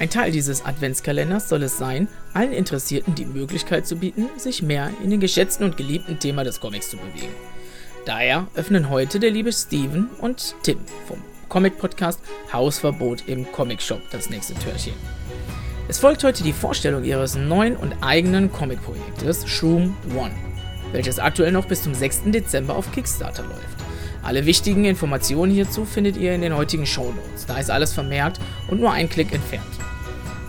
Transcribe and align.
Ein 0.00 0.10
Teil 0.10 0.32
dieses 0.32 0.64
Adventskalenders 0.64 1.48
soll 1.48 1.62
es 1.62 1.78
sein, 1.78 2.08
allen 2.32 2.52
Interessierten 2.52 3.14
die 3.14 3.26
Möglichkeit 3.26 3.86
zu 3.86 3.96
bieten, 3.96 4.28
sich 4.36 4.60
mehr 4.60 4.90
in 5.02 5.10
den 5.10 5.20
geschätzten 5.20 5.64
und 5.64 5.76
geliebten 5.76 6.18
Thema 6.18 6.42
des 6.42 6.60
Comics 6.60 6.90
zu 6.90 6.96
bewegen. 6.96 7.32
Daher 8.04 8.48
öffnen 8.54 8.90
heute 8.90 9.20
der 9.20 9.30
liebe 9.30 9.52
Steven 9.52 10.10
und 10.20 10.56
Tim 10.64 10.78
vom 11.06 11.22
Comic-Podcast 11.48 12.20
Hausverbot 12.52 13.28
im 13.28 13.50
Comic-Shop 13.52 14.00
das 14.10 14.30
nächste 14.30 14.54
Türchen. 14.54 14.94
Es 15.86 16.00
folgt 16.00 16.24
heute 16.24 16.42
die 16.42 16.52
Vorstellung 16.52 17.04
ihres 17.04 17.36
neuen 17.36 17.76
und 17.76 17.94
eigenen 18.00 18.50
Comic-Projektes 18.50 19.48
Shroom 19.48 19.96
One, 20.16 20.34
welches 20.92 21.20
aktuell 21.20 21.52
noch 21.52 21.66
bis 21.66 21.84
zum 21.84 21.94
6. 21.94 22.22
Dezember 22.26 22.74
auf 22.74 22.90
Kickstarter 22.90 23.44
läuft. 23.44 23.84
Alle 24.24 24.44
wichtigen 24.44 24.86
Informationen 24.86 25.52
hierzu 25.52 25.84
findet 25.84 26.16
ihr 26.16 26.34
in 26.34 26.40
den 26.40 26.56
heutigen 26.56 26.86
Show 26.86 27.12
Notes. 27.12 27.46
Da 27.46 27.58
ist 27.58 27.70
alles 27.70 27.92
vermerkt 27.92 28.40
und 28.68 28.80
nur 28.80 28.90
ein 28.90 29.08
Klick 29.08 29.32
entfernt. 29.32 29.83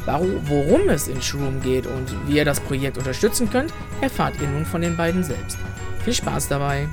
Worum 0.05 0.89
es 0.89 1.07
in 1.07 1.21
Shroom 1.21 1.61
geht 1.61 1.87
und 1.87 2.27
wie 2.27 2.37
ihr 2.37 2.46
das 2.46 2.59
Projekt 2.59 2.97
unterstützen 2.97 3.50
könnt, 3.50 3.73
erfahrt 4.01 4.39
ihr 4.39 4.47
nun 4.47 4.65
von 4.65 4.82
den 4.82 4.96
beiden 4.96 5.23
selbst. 5.23 5.57
Viel 6.04 6.13
Spaß 6.13 6.47
dabei! 6.47 6.87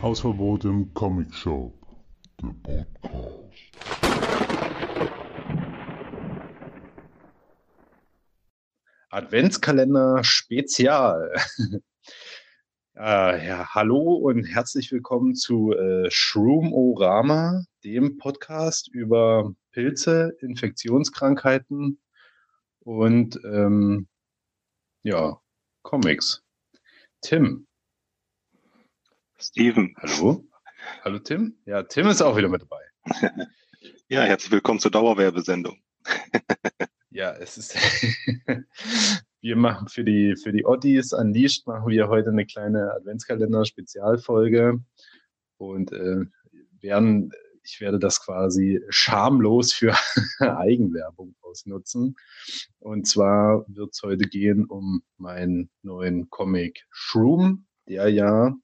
Hausverbot 0.00 0.64
im 0.64 0.94
Comic 0.94 1.34
Shop. 1.34 1.74
Der 2.40 2.54
Podcast. 2.62 3.67
Adventskalender 9.10 10.22
Spezial. 10.22 11.32
äh, 12.94 13.46
ja, 13.46 13.74
hallo 13.74 14.14
und 14.16 14.44
herzlich 14.44 14.92
willkommen 14.92 15.34
zu 15.34 15.72
äh, 15.72 16.10
Shroom-Orama, 16.10 17.64
dem 17.84 18.18
Podcast 18.18 18.88
über 18.88 19.54
Pilze, 19.72 20.36
Infektionskrankheiten 20.40 21.98
und 22.80 23.40
ähm, 23.44 24.08
ja, 25.02 25.40
Comics. 25.82 26.44
Tim, 27.22 27.66
Steven. 29.38 29.94
Hallo. 30.00 30.44
Hallo 31.02 31.18
Tim. 31.18 31.56
Ja, 31.64 31.82
Tim 31.82 32.08
ist 32.08 32.20
auch 32.20 32.36
wieder 32.36 32.50
mit 32.50 32.62
dabei. 32.62 32.82
ja, 34.08 34.20
herzlich 34.22 34.50
willkommen 34.50 34.80
zur 34.80 34.90
Dauerwerbesendung. 34.90 35.80
ja, 37.10 37.32
es 37.32 37.58
ist. 37.58 37.74
wir 39.40 39.56
machen 39.56 39.88
für 39.88 40.04
die, 40.04 40.36
für 40.36 40.52
die 40.52 40.64
Oddies 40.64 41.12
Unleashed 41.12 41.66
machen 41.66 41.88
wir 41.88 42.08
heute 42.08 42.30
eine 42.30 42.46
kleine 42.46 42.92
Adventskalender-Spezialfolge 42.94 44.80
und 45.58 45.92
äh, 45.92 46.24
werden, 46.80 47.32
ich 47.62 47.80
werde 47.80 47.98
das 47.98 48.24
quasi 48.24 48.82
schamlos 48.88 49.72
für 49.72 49.94
Eigenwerbung 50.38 51.34
ausnutzen. 51.40 52.16
Und 52.78 53.06
zwar 53.06 53.64
wird 53.68 53.94
es 53.94 54.02
heute 54.02 54.28
gehen 54.28 54.64
um 54.64 55.02
meinen 55.16 55.70
neuen 55.82 56.28
Comic 56.30 56.86
Shroom, 56.90 57.66
der 57.88 58.08
ja 58.08 58.54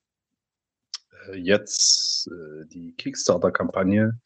äh, 1.28 1.36
jetzt 1.36 2.28
äh, 2.28 2.66
die 2.66 2.94
Kickstarter-Kampagne 2.96 4.20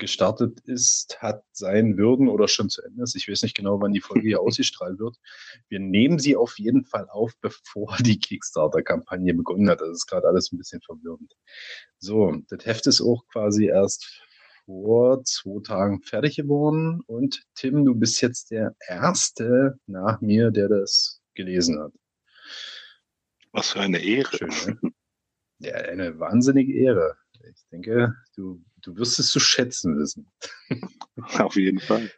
gestartet 0.00 0.58
ist, 0.64 1.18
hat 1.20 1.44
sein 1.52 1.96
Würden 1.96 2.28
oder 2.28 2.48
schon 2.48 2.68
zu 2.68 2.82
Ende 2.82 3.04
ist. 3.04 3.14
Ich 3.14 3.28
weiß 3.28 3.42
nicht 3.42 3.56
genau, 3.56 3.80
wann 3.80 3.92
die 3.92 4.00
Folge 4.00 4.26
hier 4.26 4.40
ausgestrahlt 4.40 4.98
wird. 4.98 5.16
Wir 5.68 5.78
nehmen 5.78 6.18
sie 6.18 6.34
auf 6.34 6.58
jeden 6.58 6.84
Fall 6.84 7.08
auf, 7.08 7.32
bevor 7.40 7.96
die 8.00 8.18
Kickstarter-Kampagne 8.18 9.34
begonnen 9.34 9.70
hat. 9.70 9.80
Das 9.80 9.90
ist 9.90 10.06
gerade 10.06 10.26
alles 10.26 10.50
ein 10.50 10.58
bisschen 10.58 10.80
verwirrend. 10.80 11.32
So, 11.98 12.34
das 12.48 12.66
Heft 12.66 12.88
ist 12.88 13.00
auch 13.00 13.24
quasi 13.28 13.66
erst 13.66 14.24
vor 14.64 15.22
zwei 15.24 15.62
Tagen 15.62 16.02
fertig 16.02 16.36
geworden. 16.36 17.02
Und 17.06 17.44
Tim, 17.54 17.84
du 17.84 17.94
bist 17.94 18.20
jetzt 18.20 18.50
der 18.50 18.74
Erste 18.88 19.78
nach 19.86 20.20
mir, 20.20 20.50
der 20.50 20.68
das 20.68 21.20
gelesen 21.34 21.80
hat. 21.80 21.92
Was 23.52 23.70
für 23.70 23.80
eine 23.80 23.98
Ehre. 23.98 24.36
Schön, 24.36 24.78
ne? 24.82 24.92
Ja, 25.58 25.74
eine 25.74 26.18
wahnsinnige 26.18 26.72
Ehre. 26.72 27.16
Ich 27.32 27.66
denke, 27.70 28.14
du, 28.34 28.62
du 28.82 28.96
wirst 28.96 29.18
es 29.18 29.28
zu 29.28 29.40
schätzen 29.40 29.98
wissen. 29.98 30.26
Auf 31.38 31.56
jeden 31.56 31.80
Fall. 31.80 32.10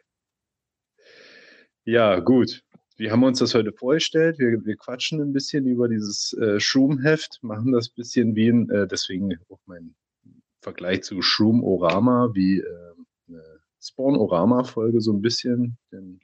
Ja, 1.85 2.19
gut. 2.19 2.63
Wie 2.95 3.11
haben 3.11 3.21
wir 3.21 3.27
uns 3.27 3.39
das 3.39 3.55
heute 3.55 3.73
vorgestellt? 3.73 4.39
Wir, 4.39 4.63
wir 4.63 4.77
quatschen 4.77 5.19
ein 5.21 5.33
bisschen 5.33 5.65
über 5.65 5.87
dieses 5.89 6.33
äh, 6.33 6.59
Schumheft, 6.59 7.39
machen 7.41 7.71
das 7.71 7.89
ein 7.89 7.95
bisschen 7.95 8.35
wie 8.35 8.49
ein, 8.49 8.69
äh, 8.69 8.87
deswegen 8.87 9.35
auch 9.49 9.59
mein 9.65 9.95
Vergleich 10.61 11.03
zu 11.03 11.21
Schum-Orama, 11.21 12.29
wie 12.33 12.59
äh, 12.59 12.93
eine 13.27 13.43
Spawn-Orama-Folge 13.81 15.01
so 15.01 15.11
ein 15.11 15.21
bisschen. 15.21 15.77
Denn 15.91 16.19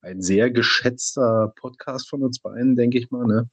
ein 0.00 0.22
sehr 0.22 0.50
geschätzter 0.50 1.52
Podcast 1.56 2.08
von 2.08 2.22
uns 2.22 2.38
beiden, 2.38 2.76
denke 2.76 2.98
ich 2.98 3.10
mal. 3.10 3.26
Ne? 3.26 3.50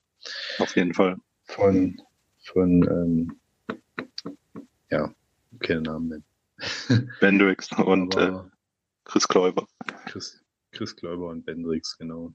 Auf 0.60 0.76
jeden 0.76 0.94
Fall. 0.94 1.18
Von 1.44 2.00
von, 2.52 2.84
ähm, 2.84 3.40
ja, 4.90 5.14
keine 5.60 5.82
Namen 5.82 6.08
nennen. 6.10 6.26
Bendrix 7.20 7.70
und 7.78 8.16
äh, 8.16 8.34
Chris 9.06 9.28
Kläuber. 9.28 9.68
Chris, 10.06 10.44
Chris 10.72 10.96
Kläuber 10.96 11.30
und 11.30 11.46
Bendrix, 11.46 11.98
genau. 11.98 12.34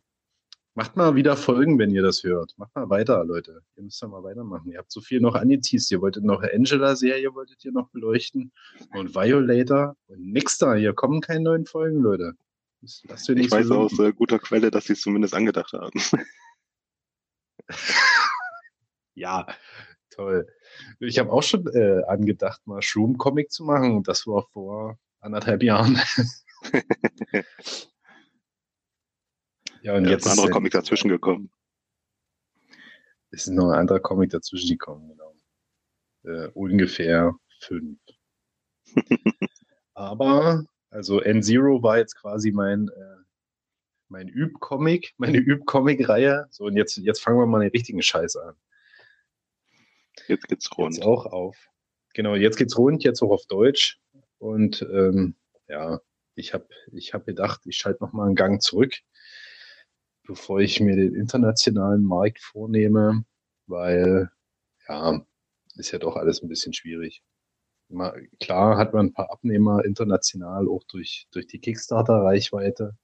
Macht 0.76 0.96
mal 0.96 1.14
wieder 1.14 1.36
Folgen, 1.36 1.78
wenn 1.78 1.90
ihr 1.90 2.02
das 2.02 2.24
hört. 2.24 2.52
Macht 2.56 2.74
mal 2.74 2.90
weiter, 2.90 3.24
Leute. 3.24 3.62
Ihr 3.76 3.84
müsst 3.84 4.02
ja 4.02 4.08
mal 4.08 4.24
weitermachen. 4.24 4.72
Ihr 4.72 4.78
habt 4.78 4.90
so 4.90 5.00
viel 5.00 5.20
noch 5.20 5.36
angeteased. 5.36 5.92
Ihr 5.92 6.00
wolltet 6.00 6.24
noch 6.24 6.42
Angela-Serie, 6.42 7.32
wolltet 7.32 7.64
ihr 7.64 7.70
noch 7.70 7.90
beleuchten. 7.90 8.50
Und 8.90 9.14
Violator 9.14 9.96
und 10.08 10.32
nix 10.32 10.58
da. 10.58 10.74
Hier 10.74 10.92
kommen 10.92 11.20
keine 11.20 11.44
neuen 11.44 11.66
Folgen, 11.66 12.00
Leute. 12.00 12.32
ich 12.82 13.04
weiß 13.08 13.66
so 13.68 13.78
aus 13.78 13.96
äh, 14.00 14.12
guter 14.12 14.40
Quelle, 14.40 14.72
dass 14.72 14.86
sie 14.86 14.94
es 14.94 15.00
zumindest 15.02 15.34
angedacht 15.34 15.72
haben. 15.74 16.00
ja, 19.14 19.46
Toll. 20.14 20.46
Ich 21.00 21.18
habe 21.18 21.32
auch 21.32 21.42
schon 21.42 21.66
äh, 21.74 22.04
angedacht, 22.06 22.64
mal 22.66 22.80
Shroom-Comic 22.80 23.50
zu 23.50 23.64
machen 23.64 23.96
und 23.96 24.06
das 24.06 24.28
war 24.28 24.46
vor 24.52 24.96
anderthalb 25.18 25.64
Jahren. 25.64 25.98
ja, 29.82 29.96
und 29.96 30.04
ja, 30.04 30.10
jetzt 30.10 30.26
ist 30.26 30.32
ein 30.32 30.38
anderer 30.38 30.50
Comic 30.50 30.72
dazwischen 30.72 31.08
gekommen. 31.08 31.50
Es 33.30 33.48
ist 33.48 33.54
noch 33.54 33.70
ein 33.70 33.78
anderer 33.80 33.98
Comic 33.98 34.30
dazwischen 34.30 34.70
gekommen, 34.70 35.08
genau. 35.08 35.34
Äh, 36.22 36.48
ungefähr 36.54 37.34
fünf. 37.58 37.98
Aber, 39.94 40.64
also 40.90 41.20
N-Zero 41.20 41.82
war 41.82 41.98
jetzt 41.98 42.14
quasi 42.14 42.52
mein, 42.52 42.86
äh, 42.88 43.16
mein 44.08 44.28
Üb-Comic, 44.28 45.14
meine 45.16 45.38
Üb-Comic-Reihe. 45.38 46.46
So, 46.50 46.66
und 46.66 46.76
jetzt, 46.76 46.98
jetzt 46.98 47.20
fangen 47.20 47.38
wir 47.38 47.46
mal 47.46 47.62
den 47.62 47.70
richtigen 47.70 48.00
Scheiß 48.00 48.36
an. 48.36 48.54
Jetzt 50.28 50.48
geht's 50.48 50.70
rund. 50.76 50.96
Jetzt 50.96 51.04
auch 51.04 51.26
auf. 51.26 51.56
Genau, 52.14 52.34
jetzt 52.34 52.56
geht's 52.56 52.78
rund, 52.78 53.04
jetzt 53.04 53.22
auch 53.22 53.30
auf 53.30 53.46
Deutsch. 53.46 54.00
Und 54.38 54.82
ähm, 54.82 55.34
ja, 55.68 56.00
ich 56.34 56.54
habe 56.54 56.66
ich 56.92 57.14
hab 57.14 57.26
gedacht, 57.26 57.62
ich 57.64 57.76
schalte 57.76 58.02
nochmal 58.02 58.26
einen 58.26 58.36
Gang 58.36 58.62
zurück, 58.62 58.94
bevor 60.26 60.60
ich 60.60 60.80
mir 60.80 60.96
den 60.96 61.14
internationalen 61.14 62.04
Markt 62.04 62.40
vornehme, 62.40 63.24
weil 63.66 64.30
ja, 64.88 65.24
ist 65.76 65.90
ja 65.90 65.98
doch 65.98 66.16
alles 66.16 66.42
ein 66.42 66.48
bisschen 66.48 66.72
schwierig. 66.72 67.22
Mal, 67.88 68.28
klar 68.40 68.76
hat 68.76 68.94
man 68.94 69.06
ein 69.06 69.12
paar 69.12 69.30
Abnehmer 69.30 69.84
international, 69.84 70.68
auch 70.68 70.84
durch, 70.84 71.28
durch 71.32 71.46
die 71.46 71.60
Kickstarter-Reichweite, 71.60 72.96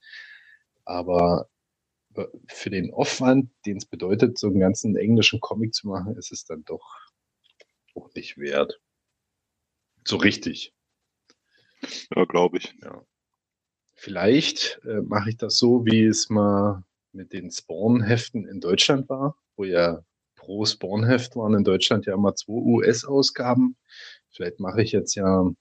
aber 0.85 1.50
für 2.47 2.69
den 2.69 2.93
Aufwand, 2.93 3.51
den 3.65 3.77
es 3.77 3.85
bedeutet, 3.85 4.37
so 4.37 4.47
einen 4.47 4.59
ganzen 4.59 4.95
englischen 4.95 5.39
Comic 5.39 5.73
zu 5.73 5.87
machen, 5.87 6.15
ist 6.17 6.31
es 6.31 6.45
dann 6.45 6.63
doch 6.65 6.99
auch 7.95 8.13
nicht 8.15 8.37
wert. 8.37 8.79
So 10.05 10.17
richtig. 10.17 10.73
Ja, 12.15 12.25
glaube 12.25 12.57
ich. 12.57 12.73
Ja. 12.81 13.05
Vielleicht 13.95 14.79
äh, 14.85 15.01
mache 15.01 15.29
ich 15.29 15.37
das 15.37 15.57
so, 15.57 15.85
wie 15.85 16.05
es 16.05 16.29
mal 16.29 16.83
mit 17.11 17.33
den 17.33 17.51
Spawn-Heften 17.51 18.47
in 18.47 18.59
Deutschland 18.59 19.09
war, 19.09 19.37
wo 19.55 19.63
ja 19.63 20.03
pro 20.35 20.65
Spawn-Heft 20.65 21.35
waren 21.35 21.53
in 21.53 21.63
Deutschland 21.63 22.05
ja 22.05 22.15
immer 22.15 22.35
zwei 22.35 22.53
US-Ausgaben. 22.53 23.77
Vielleicht 24.29 24.59
mache 24.59 24.81
ich 24.81 24.91
jetzt 24.91 25.15
ja, 25.15 25.51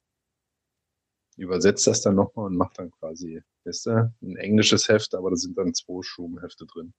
übersetze 1.41 1.91
das 1.91 2.03
dann 2.03 2.17
nochmal 2.17 2.47
und 2.47 2.57
mache 2.57 2.75
dann 2.77 2.91
quasi, 2.91 3.43
weißt 3.65 3.87
du, 3.87 4.15
ein 4.23 4.37
englisches 4.37 4.89
Heft, 4.89 5.15
aber 5.15 5.31
da 5.31 5.37
sind 5.37 5.57
dann 5.57 5.75
zwei 5.75 6.03
Schumhefte 6.03 6.67
drin. 6.67 6.93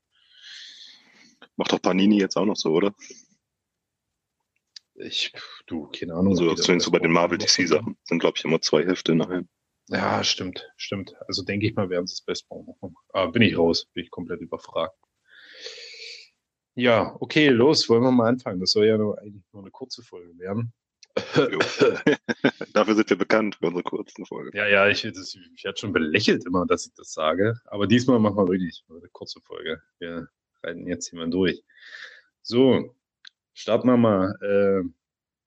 Macht 1.55 1.73
doch 1.73 1.81
Panini 1.81 2.19
jetzt 2.19 2.37
auch 2.37 2.45
noch 2.45 2.55
so, 2.55 2.71
oder? 2.71 2.93
Ich, 4.95 5.33
du, 5.65 5.87
keine 5.87 6.13
Ahnung. 6.13 6.33
Also 6.33 6.53
zumindest 6.55 6.85
so 6.85 6.91
bei 6.91 6.99
den 6.99 7.11
Marvel 7.11 7.37
DC 7.37 7.67
Sachen 7.67 7.97
sind, 8.03 8.19
glaube 8.19 8.37
ich, 8.37 8.45
immer 8.45 8.61
zwei 8.61 8.85
Hefte 8.85 9.15
nachher. 9.15 9.43
Ja, 9.87 10.23
stimmt, 10.23 10.71
stimmt. 10.77 11.15
Also 11.27 11.43
denke 11.43 11.67
ich 11.67 11.75
mal, 11.75 11.89
werden 11.89 12.07
sie 12.07 12.13
es 12.13 12.21
best 12.21 12.49
machen. 12.49 12.95
Aber 13.09 13.31
bin 13.31 13.41
ich 13.41 13.57
raus, 13.57 13.87
bin 13.93 14.03
ich 14.03 14.11
komplett 14.11 14.41
überfragt. 14.41 14.95
Ja, 16.75 17.15
okay, 17.19 17.49
los, 17.49 17.89
wollen 17.89 18.03
wir 18.03 18.11
mal 18.11 18.29
anfangen. 18.29 18.59
Das 18.59 18.71
soll 18.71 18.85
ja 18.85 18.97
nur, 18.97 19.19
eigentlich 19.19 19.43
nur 19.51 19.63
eine 19.63 19.71
kurze 19.71 20.03
Folge 20.03 20.37
werden. 20.37 20.73
Dafür 22.73 22.95
sind 22.95 23.09
wir 23.09 23.17
bekannt 23.17 23.55
für 23.55 23.67
unsere 23.67 23.83
kurzen 23.83 24.25
Folgen. 24.25 24.55
Ja, 24.55 24.67
ja, 24.67 24.87
ich, 24.87 25.01
das, 25.01 25.35
ich 25.55 25.63
werde 25.63 25.77
schon 25.77 25.93
belächelt 25.93 26.45
immer, 26.45 26.65
dass 26.65 26.85
ich 26.85 26.93
das 26.95 27.13
sage. 27.13 27.55
Aber 27.65 27.87
diesmal 27.87 28.19
machen 28.19 28.37
wir 28.37 28.47
wirklich 28.47 28.83
eine 28.89 29.09
kurze 29.11 29.41
Folge. 29.41 29.81
Wir 29.99 30.27
reiten 30.63 30.87
jetzt 30.87 31.09
hier 31.09 31.19
mal 31.19 31.29
durch. 31.29 31.63
So, 32.41 32.95
starten 33.53 33.87
wir 33.87 33.97
mal 33.97 34.35
äh, 34.41 34.87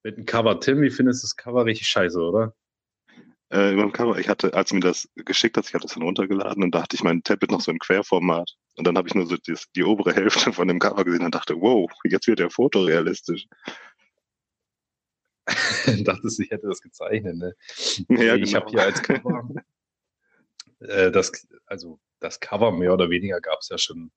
mit 0.02 0.16
dem 0.16 0.26
Cover. 0.26 0.60
Tim, 0.60 0.82
wie 0.82 0.90
findest 0.90 1.22
du 1.22 1.26
das 1.26 1.36
Cover 1.36 1.64
richtig 1.64 1.88
scheiße, 1.88 2.20
oder? 2.20 2.54
Äh, 3.50 3.72
über 3.72 3.82
dem 3.82 3.92
Cover, 3.92 4.18
ich 4.18 4.28
hatte, 4.28 4.54
als 4.54 4.70
du 4.70 4.76
mir 4.76 4.80
das 4.80 5.08
geschickt 5.14 5.56
hast, 5.56 5.68
ich 5.68 5.74
hatte 5.74 5.86
es 5.86 5.94
dann 5.94 6.02
runtergeladen 6.02 6.62
und 6.62 6.74
da 6.74 6.82
hatte 6.82 6.96
ich 6.96 7.02
mein 7.02 7.22
Tablet 7.22 7.50
noch 7.50 7.60
so 7.60 7.70
im 7.70 7.78
Querformat. 7.78 8.50
Und 8.76 8.86
dann 8.86 8.96
habe 8.96 9.06
ich 9.06 9.14
nur 9.14 9.26
so 9.26 9.36
die, 9.36 9.54
die 9.76 9.84
obere 9.84 10.12
Hälfte 10.12 10.52
von 10.52 10.68
dem 10.68 10.78
Cover 10.78 11.04
gesehen 11.04 11.24
und 11.24 11.34
dachte, 11.34 11.54
wow, 11.60 11.90
jetzt 12.04 12.26
wird 12.26 12.40
der 12.40 12.50
fotorealistisch. 12.50 13.46
Dachtest, 16.04 16.40
ich 16.40 16.50
hätte 16.50 16.68
das 16.68 16.80
gezeichnet, 16.80 17.36
ne? 17.36 17.54
Ja, 18.08 18.34
ich 18.36 18.52
genau. 18.52 18.60
habe 18.60 18.70
hier 18.70 18.82
als 18.82 19.02
Cover 19.02 19.48
äh, 20.80 21.10
das, 21.10 21.46
also 21.66 22.00
das 22.20 22.40
Cover 22.40 22.72
mehr 22.72 22.92
oder 22.92 23.10
weniger 23.10 23.40
gab 23.40 23.60
es 23.60 23.68
ja 23.68 23.78
schon, 23.78 24.10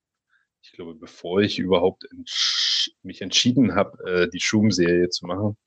ich 0.61 0.71
glaube, 0.71 0.95
bevor 0.95 1.41
ich 1.41 1.59
überhaupt 1.59 2.05
entsch 2.11 2.91
mich 3.03 3.21
entschieden 3.21 3.75
habe, 3.75 4.03
äh, 4.05 4.29
die 4.29 4.39
Schum-Serie 4.39 5.09
zu 5.09 5.25
machen. 5.25 5.57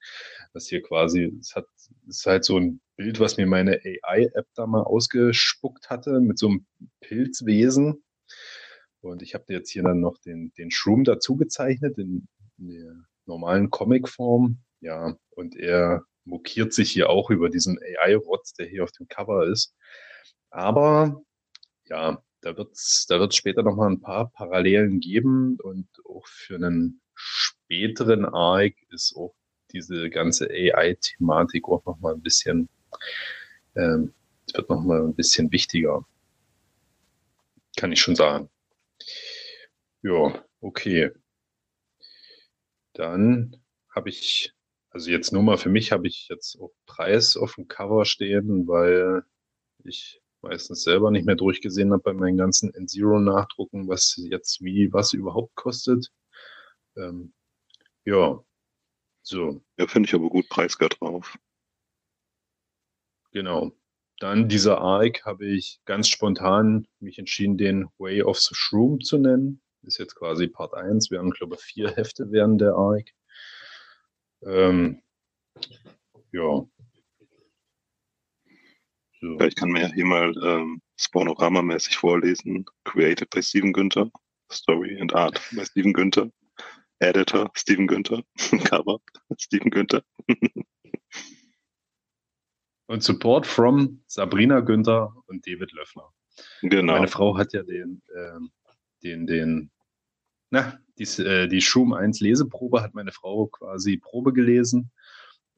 Das 0.54 0.68
hier 0.68 0.82
quasi, 0.82 1.36
es 1.38 1.54
hat, 1.54 1.66
ist 2.08 2.24
halt 2.24 2.44
so 2.44 2.58
ein 2.58 2.80
Bild, 2.96 3.20
was 3.20 3.36
mir 3.36 3.46
meine 3.46 3.80
AI-App 3.84 4.46
da 4.54 4.66
mal 4.66 4.82
ausgespuckt 4.82 5.90
hatte, 5.90 6.20
mit 6.20 6.38
so 6.38 6.48
einem 6.48 6.66
Pilzwesen. 7.00 8.02
Und 9.00 9.22
ich 9.22 9.34
habe 9.34 9.44
jetzt 9.48 9.70
hier 9.70 9.82
dann 9.82 10.00
noch 10.00 10.18
den, 10.18 10.52
den 10.56 10.70
Shroom 10.70 11.04
dazu 11.04 11.36
gezeichnet, 11.36 11.98
in, 11.98 12.26
in 12.58 12.68
der 12.68 12.94
normalen 13.26 13.70
Comic-Form. 13.70 14.62
Ja, 14.80 15.16
und 15.30 15.56
er 15.56 16.04
mokiert 16.24 16.72
sich 16.72 16.90
hier 16.92 17.10
auch 17.10 17.30
über 17.30 17.50
diesen 17.50 17.78
AI-Rotz, 17.78 18.54
der 18.54 18.66
hier 18.66 18.84
auf 18.84 18.92
dem 18.92 19.08
Cover 19.08 19.46
ist. 19.46 19.74
Aber 20.50 21.22
ja, 21.86 22.22
da 22.42 22.56
wird 22.56 22.72
es 22.72 23.06
da 23.08 23.20
wird's 23.20 23.36
später 23.36 23.62
noch 23.62 23.76
mal 23.76 23.90
ein 23.90 24.00
paar 24.00 24.30
Parallelen 24.32 25.00
geben 25.00 25.58
und 25.62 25.88
auch 26.06 26.26
für 26.28 26.56
einen 26.56 27.00
späteren 27.14 28.24
Arc 28.26 28.74
ist 28.90 29.14
auch 29.16 29.34
diese 29.72 30.10
ganze 30.10 30.48
AI-Thematik 30.50 31.68
auch 31.68 31.84
noch 31.86 31.98
mal 32.00 32.14
ein 32.14 32.22
bisschen, 32.22 32.68
ähm, 33.76 34.14
wird 34.54 34.68
noch 34.70 34.82
mal 34.82 35.02
ein 35.02 35.14
bisschen 35.14 35.52
wichtiger. 35.52 36.04
Kann 37.76 37.92
ich 37.92 38.00
schon 38.00 38.16
sagen. 38.16 38.48
Ja, 40.02 40.44
okay. 40.60 41.10
Dann 42.96 43.56
habe 43.94 44.08
ich 44.10 44.52
also 44.90 45.10
jetzt 45.10 45.32
nur 45.32 45.42
mal 45.42 45.56
für 45.56 45.68
mich 45.68 45.92
habe 45.92 46.06
ich 46.06 46.28
jetzt 46.28 46.58
auch 46.60 46.72
Preis 46.86 47.36
auf 47.36 47.54
dem 47.54 47.68
Cover 47.68 48.04
stehen, 48.04 48.66
weil 48.66 49.24
ich 49.84 50.20
meistens 50.42 50.82
selber 50.82 51.10
nicht 51.10 51.26
mehr 51.26 51.36
durchgesehen 51.36 51.92
habe 51.92 52.02
bei 52.02 52.12
meinen 52.12 52.36
ganzen 52.36 52.72
N-Zero-Nachdrucken, 52.74 53.88
was 53.88 54.16
jetzt 54.16 54.62
wie 54.62 54.92
was 54.92 55.12
überhaupt 55.12 55.54
kostet. 55.54 56.10
Ähm, 56.96 57.32
ja, 58.04 58.42
so. 59.22 59.62
Ja, 59.78 59.86
finde 59.86 60.08
ich 60.08 60.14
aber 60.14 60.28
gut 60.28 60.48
preiswert 60.48 61.00
drauf. 61.00 61.36
Genau. 63.32 63.72
Dann 64.18 64.48
dieser 64.48 64.78
Arc 64.80 65.24
habe 65.24 65.46
ich 65.46 65.80
ganz 65.84 66.08
spontan 66.08 66.86
mich 66.98 67.18
entschieden, 67.18 67.56
den 67.56 67.88
Way 67.98 68.22
of 68.22 68.38
the 68.38 68.54
Shroom 68.54 69.00
zu 69.00 69.18
nennen. 69.18 69.62
Ist 69.82 69.98
jetzt 69.98 70.14
quasi 70.14 70.46
Part 70.46 70.74
1. 70.74 71.10
Wir 71.10 71.20
haben, 71.20 71.30
glaube 71.30 71.54
ich, 71.56 71.62
vier 71.62 71.90
Hefte 71.90 72.30
während 72.30 72.60
der 72.60 72.74
Arc. 72.74 73.10
Ähm, 74.42 75.02
ja. 76.32 76.66
So. 79.20 79.40
Ich 79.40 79.54
kann 79.54 79.70
mir 79.70 79.92
hier 79.92 80.06
mal 80.06 80.32
ähm, 80.42 80.80
Spornorama-mäßig 80.98 81.96
vorlesen. 81.96 82.64
Created 82.84 83.30
by 83.30 83.42
Steven 83.42 83.72
Günther. 83.72 84.10
Story 84.50 84.98
and 85.00 85.14
Art 85.14 85.40
by 85.52 85.64
Steven 85.64 85.92
Günther. 85.92 86.30
Editor 87.00 87.50
Steven 87.54 87.86
Günther. 87.86 88.22
Cover 88.64 88.98
Steven 89.38 89.70
Günther. 89.70 90.02
und 92.86 93.02
Support 93.02 93.46
from 93.46 94.02
Sabrina 94.06 94.60
Günther 94.60 95.14
und 95.26 95.46
David 95.46 95.72
Löffler. 95.72 96.12
Genau. 96.62 96.94
Meine 96.94 97.08
Frau 97.08 97.36
hat 97.36 97.52
ja 97.52 97.62
den, 97.62 98.02
äh, 98.14 98.40
den, 99.02 99.26
den 99.26 99.70
na, 100.50 100.78
die, 100.98 101.04
äh, 101.22 101.48
die 101.48 101.62
Schum 101.62 101.92
1 101.92 102.20
Leseprobe 102.20 102.82
hat 102.82 102.94
meine 102.94 103.12
Frau 103.12 103.46
quasi 103.46 103.96
Probe 103.96 104.32
gelesen. 104.32 104.90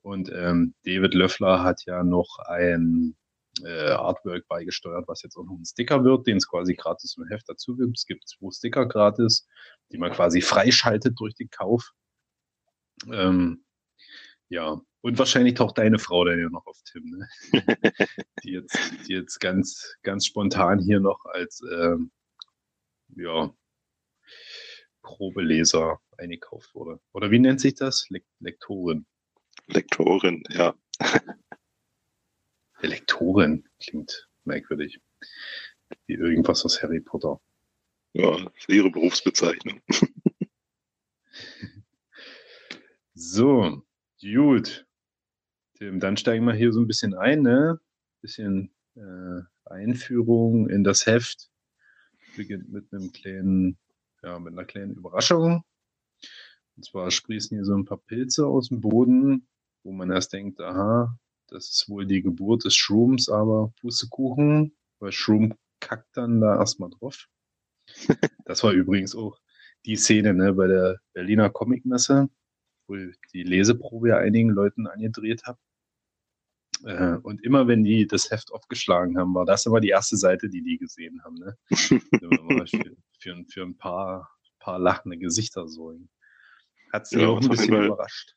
Und 0.03 0.31
ähm, 0.33 0.75
David 0.85 1.15
Löffler 1.15 1.63
hat 1.63 1.83
ja 1.87 2.03
noch 2.03 2.39
ein 2.47 3.17
äh, 3.63 3.91
Artwork 3.91 4.47
beigesteuert, 4.49 5.07
was 5.09 5.23
jetzt 5.23 5.37
auch 5.37 5.45
noch 5.45 5.57
ein 5.57 5.65
Sticker 5.65 6.05
wird, 6.05 6.27
den 6.27 6.39
es 6.39 6.49
quasi 6.49 6.75
gratis 6.75 7.17
im 7.17 7.27
Heft 7.29 7.49
dazu 7.49 7.77
gibt. 7.77 7.97
Es 7.99 8.07
gibt 8.07 8.29
zwei 8.29 8.51
Sticker 8.51 8.87
gratis, 8.87 9.47
die 9.93 9.99
man 9.99 10.13
quasi 10.13 10.41
freischaltet 10.41 11.19
durch 11.19 11.35
den 11.35 11.51
Kauf. 11.51 11.93
Ähm, 13.11 13.65
ja, 14.49 14.81
und 15.01 15.19
wahrscheinlich 15.19 15.55
taucht 15.55 15.79
deine 15.79 15.99
Frau 15.99 16.25
dann 16.25 16.39
ja 16.39 16.49
noch 16.49 16.67
auf 16.67 16.79
Tim, 16.85 17.05
ne? 17.05 17.29
die, 18.45 18.53
jetzt, 18.53 18.79
die 19.07 19.15
jetzt 19.15 19.41
ganz, 19.41 19.97
ganz 20.03 20.27
spontan 20.27 20.79
hier 20.79 21.01
noch 21.01 21.25
als 21.27 21.63
ähm, 21.73 22.11
ja, 23.17 23.53
Probeleser 25.03 26.01
eingekauft 26.17 26.75
wurde. 26.75 27.01
Oder 27.13 27.31
wie 27.31 27.39
nennt 27.39 27.61
sich 27.61 27.75
das? 27.75 28.09
Le 28.09 28.23
Lektorin. 28.41 29.07
Lektorin, 29.67 30.43
ja. 30.51 30.75
Lektorin 32.81 33.69
klingt 33.81 34.29
merkwürdig. 34.45 35.01
Wie 36.07 36.15
irgendwas 36.15 36.65
aus 36.65 36.83
Harry 36.83 37.01
Potter. 37.01 37.41
Ja, 38.15 38.37
ist 38.57 38.69
ihre 38.69 38.91
Berufsbezeichnung. 38.91 39.81
so, 43.15 43.83
gut. 44.21 44.87
Tim, 45.79 46.01
dann 46.01 46.17
steigen 46.17 46.45
wir 46.45 46.55
hier 46.55 46.73
so 46.73 46.81
ein 46.81 46.87
bisschen 46.87 47.15
ein, 47.15 47.43
ne? 47.43 47.81
Bisschen 48.21 48.75
äh, 48.97 49.43
Einführung 49.65 50.69
in 50.69 50.85
das 50.85 51.07
Heft. 51.07 51.51
Beginnt 52.37 52.71
mit 52.71 52.93
einem 52.93 53.13
kleinen 53.13 53.79
ja, 54.23 54.39
mit 54.39 54.53
einer 54.53 54.65
kleinen 54.65 54.95
Überraschung. 54.95 55.65
Und 56.77 56.85
zwar 56.85 57.11
sprießen 57.11 57.57
hier 57.57 57.65
so 57.65 57.75
ein 57.75 57.85
paar 57.85 57.99
Pilze 57.99 58.47
aus 58.47 58.69
dem 58.69 58.81
Boden, 58.81 59.49
wo 59.85 59.93
man 59.93 60.11
erst 60.11 60.33
denkt, 60.33 60.61
aha, 60.61 61.19
das 61.49 61.69
ist 61.71 61.89
wohl 61.89 62.07
die 62.07 62.23
Geburt 62.23 62.65
des 62.65 62.75
Shrooms, 62.75 63.29
aber 63.29 63.73
Pustekuchen, 63.81 64.75
weil 65.01 65.13
Shroom 65.13 65.55
kackt 65.81 66.17
dann 66.17 66.41
da 66.41 66.57
erstmal 66.59 66.91
drauf. 66.91 67.29
Das 68.45 68.65
war 68.65 68.73
übrigens 68.73 69.15
auch 69.15 69.39
die 69.87 69.97
Szene 69.97 70.35
ne, 70.35 70.53
bei 70.53 70.67
der 70.67 70.99
Berliner 71.13 71.49
Comicmesse, 71.49 72.29
wo 72.87 72.97
ich 72.97 73.17
die 73.33 73.45
Leseprobe 73.45 74.11
ja 74.11 74.19
einigen 74.19 74.51
Leuten 74.51 74.87
angedreht 74.87 75.45
habe. 75.45 75.59
Äh, 76.85 77.17
und 77.19 77.43
immer 77.45 77.69
wenn 77.69 77.85
die 77.85 78.07
das 78.07 78.31
Heft 78.31 78.53
aufgeschlagen 78.53 79.19
haben, 79.19 79.35
war 79.35 79.47
das 79.47 79.67
immer 79.67 79.81
die 79.81 79.91
erste 79.91 80.17
Seite, 80.17 80.49
die 80.49 80.63
die 80.63 80.79
gesehen 80.79 81.23
haben. 81.25 81.37
Ne? 81.37 81.57
für, 83.23 83.45
für, 83.49 83.63
ein 83.63 83.77
paar, 83.77 84.31
paar 84.59 84.79
lachende 84.79 85.19
Gesichter 85.19 85.69
so. 85.69 85.95
Hat 86.93 87.07
sie 87.07 87.21
ja, 87.21 87.29
auch 87.29 87.41
ein 87.41 87.49
bisschen 87.49 87.75
Fall, 87.75 87.87
überrascht. 87.87 88.35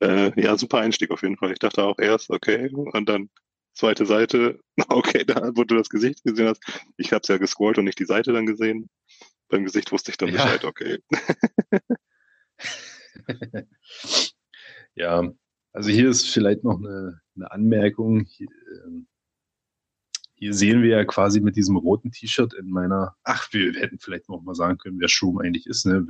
Äh, 0.00 0.40
ja, 0.40 0.56
super 0.56 0.78
Einstieg 0.78 1.10
auf 1.10 1.22
jeden 1.22 1.36
Fall. 1.36 1.52
Ich 1.52 1.58
dachte 1.58 1.84
auch 1.84 1.98
erst, 1.98 2.30
okay, 2.30 2.70
und 2.72 3.08
dann 3.08 3.30
zweite 3.74 4.06
Seite, 4.06 4.60
okay, 4.88 5.24
da, 5.24 5.50
wo 5.54 5.64
du 5.64 5.76
das 5.76 5.88
Gesicht 5.88 6.22
gesehen 6.24 6.48
hast. 6.48 6.62
Ich 6.96 7.12
habe 7.12 7.20
es 7.22 7.28
ja 7.28 7.38
gescrollt 7.38 7.78
und 7.78 7.84
nicht 7.84 7.98
die 7.98 8.06
Seite 8.06 8.32
dann 8.32 8.46
gesehen. 8.46 8.88
Beim 9.48 9.64
Gesicht 9.64 9.92
wusste 9.92 10.10
ich 10.10 10.16
dann 10.16 10.30
ja. 10.30 10.42
Bescheid, 10.42 10.64
okay. 10.64 10.98
ja, 14.94 15.30
also 15.72 15.90
hier 15.90 16.08
ist 16.08 16.28
vielleicht 16.28 16.64
noch 16.64 16.78
eine, 16.78 17.20
eine 17.36 17.50
Anmerkung. 17.50 18.24
Hier, 18.24 18.48
ähm, 18.84 19.06
hier, 20.42 20.54
sehen 20.54 20.82
wir 20.82 20.96
ja 20.96 21.04
quasi 21.04 21.40
mit 21.40 21.54
diesem 21.54 21.76
roten 21.76 22.10
T-Shirt 22.10 22.52
in 22.54 22.68
meiner, 22.68 23.14
ach, 23.22 23.52
wir 23.52 23.74
hätten 23.74 24.00
vielleicht 24.00 24.28
noch 24.28 24.42
mal 24.42 24.56
sagen 24.56 24.76
können, 24.76 24.98
wer 24.98 25.06
Schum 25.06 25.38
eigentlich 25.38 25.66
ist. 25.68 25.86
Ne? 25.86 26.04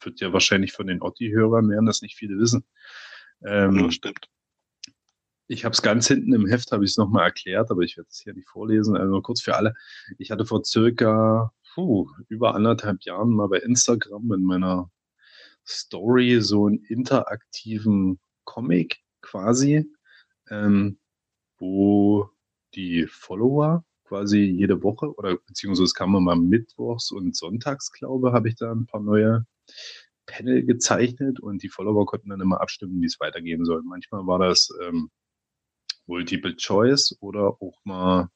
Wird 0.00 0.20
ja 0.20 0.32
wahrscheinlich 0.32 0.72
von 0.72 0.88
den 0.88 1.02
Otti-Hörern 1.02 1.70
werden 1.70 1.86
das 1.86 2.02
nicht 2.02 2.16
viele 2.16 2.36
wissen. 2.36 2.64
Ähm, 3.44 3.78
ja, 3.78 3.90
stimmt. 3.92 4.28
Ich 5.46 5.64
habe 5.64 5.72
es 5.72 5.82
ganz 5.82 6.08
hinten 6.08 6.32
im 6.32 6.48
Heft, 6.48 6.72
habe 6.72 6.84
ich 6.84 6.90
es 6.90 6.96
nochmal 6.96 7.26
erklärt, 7.26 7.70
aber 7.70 7.82
ich 7.82 7.96
werde 7.96 8.08
es 8.10 8.18
hier 8.18 8.34
nicht 8.34 8.48
vorlesen. 8.48 8.96
Also 8.96 9.08
nur 9.08 9.22
kurz 9.22 9.40
für 9.40 9.54
alle. 9.54 9.72
Ich 10.18 10.32
hatte 10.32 10.44
vor 10.44 10.64
circa 10.64 11.52
puh, 11.72 12.10
über 12.28 12.56
anderthalb 12.56 13.02
Jahren 13.02 13.30
mal 13.30 13.46
bei 13.46 13.58
Instagram 13.58 14.32
in 14.32 14.42
meiner 14.42 14.90
Story 15.64 16.40
so 16.40 16.66
einen 16.66 16.82
interaktiven 16.82 18.18
Comic 18.42 18.98
quasi, 19.20 19.88
ähm, 20.50 20.98
wo 21.58 22.35
die 22.74 23.06
Follower 23.06 23.84
quasi 24.04 24.40
jede 24.40 24.82
Woche 24.82 25.14
oder 25.16 25.36
beziehungsweise 25.36 25.84
es 25.84 25.94
kam 25.94 26.14
immer 26.14 26.36
mittwochs 26.36 27.10
und 27.10 27.36
sonntags, 27.36 27.90
glaube 27.92 28.32
habe 28.32 28.48
ich 28.48 28.56
da 28.56 28.72
ein 28.72 28.86
paar 28.86 29.00
neue 29.00 29.46
Panel 30.26 30.64
gezeichnet 30.64 31.40
und 31.40 31.62
die 31.62 31.68
Follower 31.68 32.06
konnten 32.06 32.30
dann 32.30 32.40
immer 32.40 32.60
abstimmen, 32.60 33.00
wie 33.00 33.06
es 33.06 33.20
weitergehen 33.20 33.64
soll. 33.64 33.82
Manchmal 33.82 34.26
war 34.26 34.38
das 34.38 34.70
ähm, 34.82 35.10
Multiple 36.06 36.56
Choice 36.56 37.16
oder 37.20 37.56
auch 37.60 37.78
mal 37.84 38.28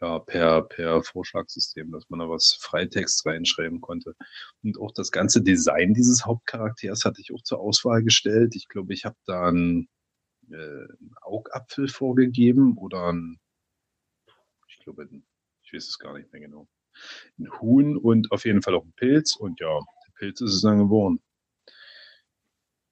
ja, 0.00 0.18
per, 0.18 0.62
per 0.62 1.02
Vorschlagssystem, 1.02 1.92
dass 1.92 2.08
man 2.08 2.20
da 2.20 2.28
was 2.28 2.56
Freitext 2.60 3.26
reinschreiben 3.26 3.80
konnte. 3.80 4.14
Und 4.62 4.78
auch 4.78 4.92
das 4.92 5.10
ganze 5.10 5.42
Design 5.42 5.94
dieses 5.94 6.24
Hauptcharakters 6.24 7.04
hatte 7.04 7.20
ich 7.20 7.32
auch 7.32 7.42
zur 7.42 7.60
Auswahl 7.60 8.02
gestellt. 8.02 8.56
Ich 8.56 8.68
glaube, 8.68 8.94
ich 8.94 9.04
habe 9.04 9.16
da 9.26 9.50
äh, 9.50 9.86
einen 10.52 11.14
Augapfel 11.22 11.88
vorgegeben 11.88 12.76
oder 12.78 13.12
ein, 13.12 13.40
ich 14.68 14.78
glaube, 14.80 15.08
ich 15.62 15.72
weiß 15.72 15.88
es 15.88 15.98
gar 15.98 16.16
nicht 16.18 16.32
mehr 16.32 16.42
genau. 16.42 16.68
Ein 17.38 17.50
Huhn 17.60 17.96
und 17.96 18.32
auf 18.32 18.44
jeden 18.44 18.62
Fall 18.62 18.74
auch 18.74 18.84
ein 18.84 18.92
Pilz. 18.94 19.36
Und 19.36 19.60
ja, 19.60 19.78
der 20.06 20.12
Pilz 20.14 20.40
ist 20.40 20.54
es 20.54 20.62
dann 20.62 20.78
geworden. 20.78 21.20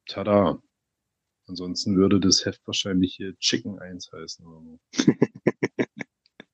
Tada. 0.07 0.63
Ansonsten 1.47 1.97
würde 1.97 2.21
das 2.21 2.45
Heft 2.45 2.67
wahrscheinlich 2.67 3.15
hier 3.15 3.37
Chicken 3.39 3.79
1 3.79 4.13
heißen 4.13 4.47
oder 4.47 4.63
so. 4.63 4.81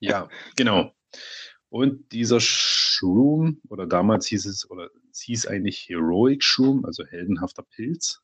Ja, 0.00 0.28
genau. 0.56 0.92
Und 1.70 2.12
dieser 2.12 2.38
Shroom, 2.40 3.60
oder 3.68 3.86
damals 3.86 4.26
hieß 4.26 4.46
es, 4.46 4.70
oder 4.70 4.90
es 5.10 5.22
hieß 5.22 5.46
eigentlich 5.46 5.88
Heroic 5.88 6.44
Shroom, 6.44 6.84
also 6.84 7.06
heldenhafter 7.06 7.62
Pilz. 7.62 8.23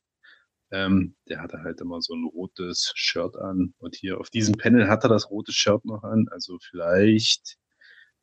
Ähm, 0.71 1.15
der 1.27 1.41
hatte 1.41 1.61
halt 1.63 1.81
immer 1.81 2.01
so 2.01 2.13
ein 2.13 2.25
rotes 2.25 2.93
Shirt 2.95 3.35
an. 3.35 3.73
Und 3.79 3.95
hier 3.95 4.19
auf 4.19 4.29
diesem 4.29 4.55
Panel 4.55 4.87
hat 4.87 5.03
er 5.03 5.09
das 5.09 5.29
rote 5.29 5.51
Shirt 5.51 5.85
noch 5.85 6.03
an. 6.03 6.27
Also 6.31 6.57
vielleicht 6.59 7.57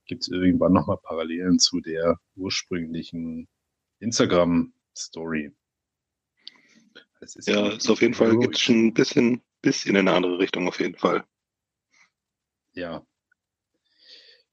gibt 0.07 0.23
es 0.23 0.29
irgendwann 0.29 0.73
nochmal 0.73 0.99
Parallelen 1.03 1.59
zu 1.59 1.81
der 1.81 2.17
ursprünglichen 2.37 3.49
Instagram-Story. 4.01 5.53
Ist 7.21 7.49
ja, 7.49 7.69
ist 7.73 7.91
auf 7.91 8.01
jeden 8.01 8.15
Fall, 8.15 8.39
gibt 8.39 8.57
es 8.57 8.63
schon 8.63 8.87
ein 8.87 8.95
bisschen, 8.95 9.43
bisschen 9.61 9.97
in 9.97 10.09
eine 10.09 10.17
andere 10.17 10.39
Richtung 10.39 10.69
auf 10.69 10.81
jeden 10.81 10.97
Fall. 10.97 11.25
Ja, 12.75 13.05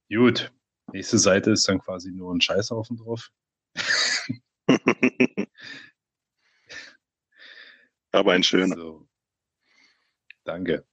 Gut. 0.10 0.52
Nächste 0.94 1.18
Seite 1.18 1.52
ist 1.52 1.68
dann 1.68 1.80
quasi 1.80 2.12
nur 2.12 2.34
ein 2.34 2.42
Scheißhaufen 2.42 2.98
drauf. 2.98 3.32
Aber 8.16 8.32
ein 8.32 8.44
schöner. 8.44 8.78
So. 8.78 9.10
Danke. 10.46 10.86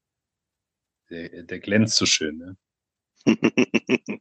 Der, 1.08 1.44
der 1.44 1.60
glänzt 1.60 1.94
so 1.94 2.04
schön, 2.04 2.36
ne? 2.36 2.56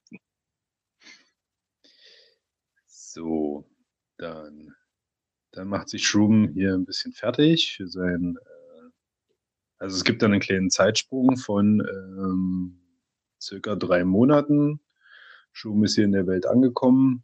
so, 2.86 3.68
dann, 4.18 4.76
dann 5.50 5.68
macht 5.68 5.90
sich 5.90 6.06
Shroom 6.06 6.50
hier 6.50 6.76
ein 6.76 6.86
bisschen 6.86 7.12
fertig 7.12 7.76
für 7.76 7.88
sein. 7.88 8.38
Äh, 8.40 8.90
also 9.80 9.96
es 9.96 10.04
gibt 10.04 10.22
dann 10.22 10.34
einen 10.34 10.42
kleinen 10.42 10.70
Zeitsprung 10.70 11.38
von 11.38 11.80
ähm, 11.80 12.80
circa 13.42 13.76
drei 13.76 14.04
Monaten. 14.04 14.80
Schum 15.54 15.84
ist 15.86 15.96
hier 15.96 16.06
in 16.06 16.12
der 16.12 16.28
Welt 16.28 16.46
angekommen, 16.46 17.24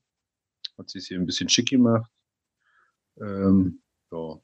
hat 0.75 0.89
sich 0.89 1.05
hier 1.05 1.19
ein 1.19 1.27
bisschen 1.27 1.50
schick 1.50 1.69
gemacht. 1.69 2.12
Ähm, 3.22 3.84
ja, 4.12 4.41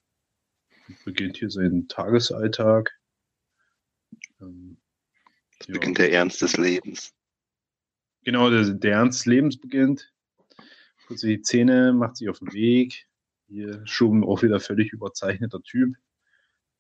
beginnt 1.06 1.38
hier 1.38 1.50
seinen 1.50 1.88
Tagesalltag. 1.88 2.92
Ähm, 4.42 4.78
ja. 5.68 5.74
beginnt 5.74 5.98
der 5.98 6.12
Ernst 6.12 6.42
des 6.42 6.58
Lebens. 6.58 7.14
Genau, 8.24 8.50
der, 8.50 8.64
der 8.64 8.94
Ernst 8.94 9.20
des 9.20 9.26
Lebens 9.26 9.60
beginnt. 9.60 10.12
Putzt 11.08 11.24
die 11.24 11.42
Zähne, 11.42 11.94
macht 11.94 12.18
sich 12.18 12.30
auf 12.30 12.40
den 12.40 12.54
Weg. 12.54 13.08
Hier 13.48 13.86
Schum 13.86 14.24
auch 14.24 14.42
wieder 14.42 14.60
völlig 14.60 14.94
überzeichneter 14.94 15.62
Typ. 15.62 15.96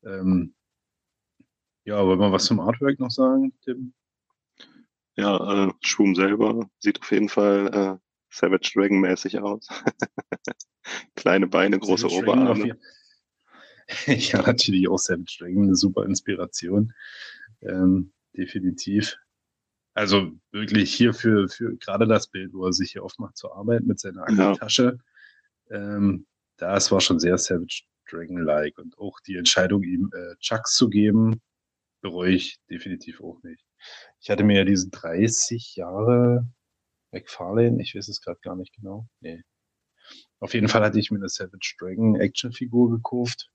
Ähm, 0.03 0.55
ja, 1.85 2.05
wollen 2.05 2.19
wir 2.19 2.31
was 2.31 2.45
zum 2.45 2.59
Artwork 2.59 2.99
noch 2.99 3.11
sagen, 3.11 3.53
Tim? 3.63 3.93
Ja, 5.15 5.67
äh, 5.67 5.71
Schwum 5.81 6.15
selber 6.15 6.69
sieht 6.79 6.99
auf 7.01 7.11
jeden 7.11 7.29
Fall 7.29 7.67
äh, 7.73 7.97
Savage 8.29 8.71
Dragon 8.73 8.99
mäßig 8.99 9.39
aus. 9.39 9.67
Kleine 11.15 11.47
Beine, 11.47 11.77
große 11.77 12.09
Savage 12.09 12.23
Oberarme. 12.23 12.79
ja, 14.07 14.41
natürlich 14.41 14.87
auch 14.87 14.97
Savage 14.97 15.37
Dragon, 15.39 15.63
eine 15.63 15.75
super 15.75 16.05
Inspiration. 16.05 16.93
Ähm, 17.61 18.11
definitiv. 18.35 19.17
Also 19.93 20.31
wirklich 20.51 20.93
hier 20.93 21.13
für, 21.13 21.47
für 21.47 21.77
gerade 21.77 22.07
das 22.07 22.27
Bild, 22.27 22.53
wo 22.53 22.65
er 22.65 22.73
sich 22.73 22.91
hier 22.93 23.03
aufmacht 23.03 23.37
zur 23.37 23.55
Arbeit 23.55 23.83
mit 23.83 23.99
seiner 23.99 24.23
Aktentasche. 24.23 24.97
Ja. 25.69 25.95
Ähm, 25.95 26.25
das 26.57 26.91
war 26.91 27.01
schon 27.01 27.19
sehr 27.19 27.37
Savage 27.37 27.83
Dragon-like. 28.09 28.77
Und 28.79 28.97
auch 28.97 29.19
die 29.21 29.37
Entscheidung, 29.37 29.83
ihm 29.83 30.09
äh, 30.13 30.35
Chucks 30.39 30.75
zu 30.75 30.89
geben, 30.89 31.41
bereue 32.01 32.31
ich 32.31 32.59
definitiv 32.69 33.21
auch 33.21 33.41
nicht. 33.43 33.63
Ich 34.19 34.29
hatte 34.29 34.43
mir 34.43 34.57
ja 34.57 34.65
diese 34.65 34.89
30 34.89 35.75
Jahre 35.75 36.47
McFarlane, 37.11 37.81
ich 37.81 37.95
weiß 37.95 38.07
es 38.07 38.21
gerade 38.21 38.39
gar 38.41 38.55
nicht 38.55 38.73
genau. 38.75 39.07
Nee. 39.19 39.43
Auf 40.39 40.53
jeden 40.53 40.67
Fall 40.67 40.83
hatte 40.83 40.99
ich 40.99 41.11
mir 41.11 41.17
eine 41.17 41.29
Savage 41.29 41.75
Dragon 41.79 42.15
Actionfigur 42.15 42.91
gekauft. 42.91 43.49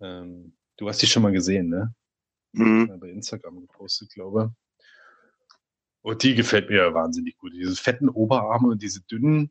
Ähm, 0.00 0.54
du 0.76 0.88
hast 0.88 1.02
die 1.02 1.06
schon 1.06 1.22
mal 1.22 1.32
gesehen, 1.32 1.68
ne? 1.68 1.94
Mhm. 2.52 2.98
Bei 3.00 3.10
Instagram 3.10 3.60
gepostet, 3.60 4.10
glaube 4.10 4.54
Und 6.02 6.22
die 6.22 6.34
gefällt 6.34 6.70
mir 6.70 6.76
ja 6.76 6.94
wahnsinnig 6.94 7.36
gut. 7.38 7.52
Diese 7.52 7.76
fetten 7.76 8.08
Oberarme 8.08 8.68
und 8.68 8.82
diese 8.82 9.02
dünnen, 9.02 9.50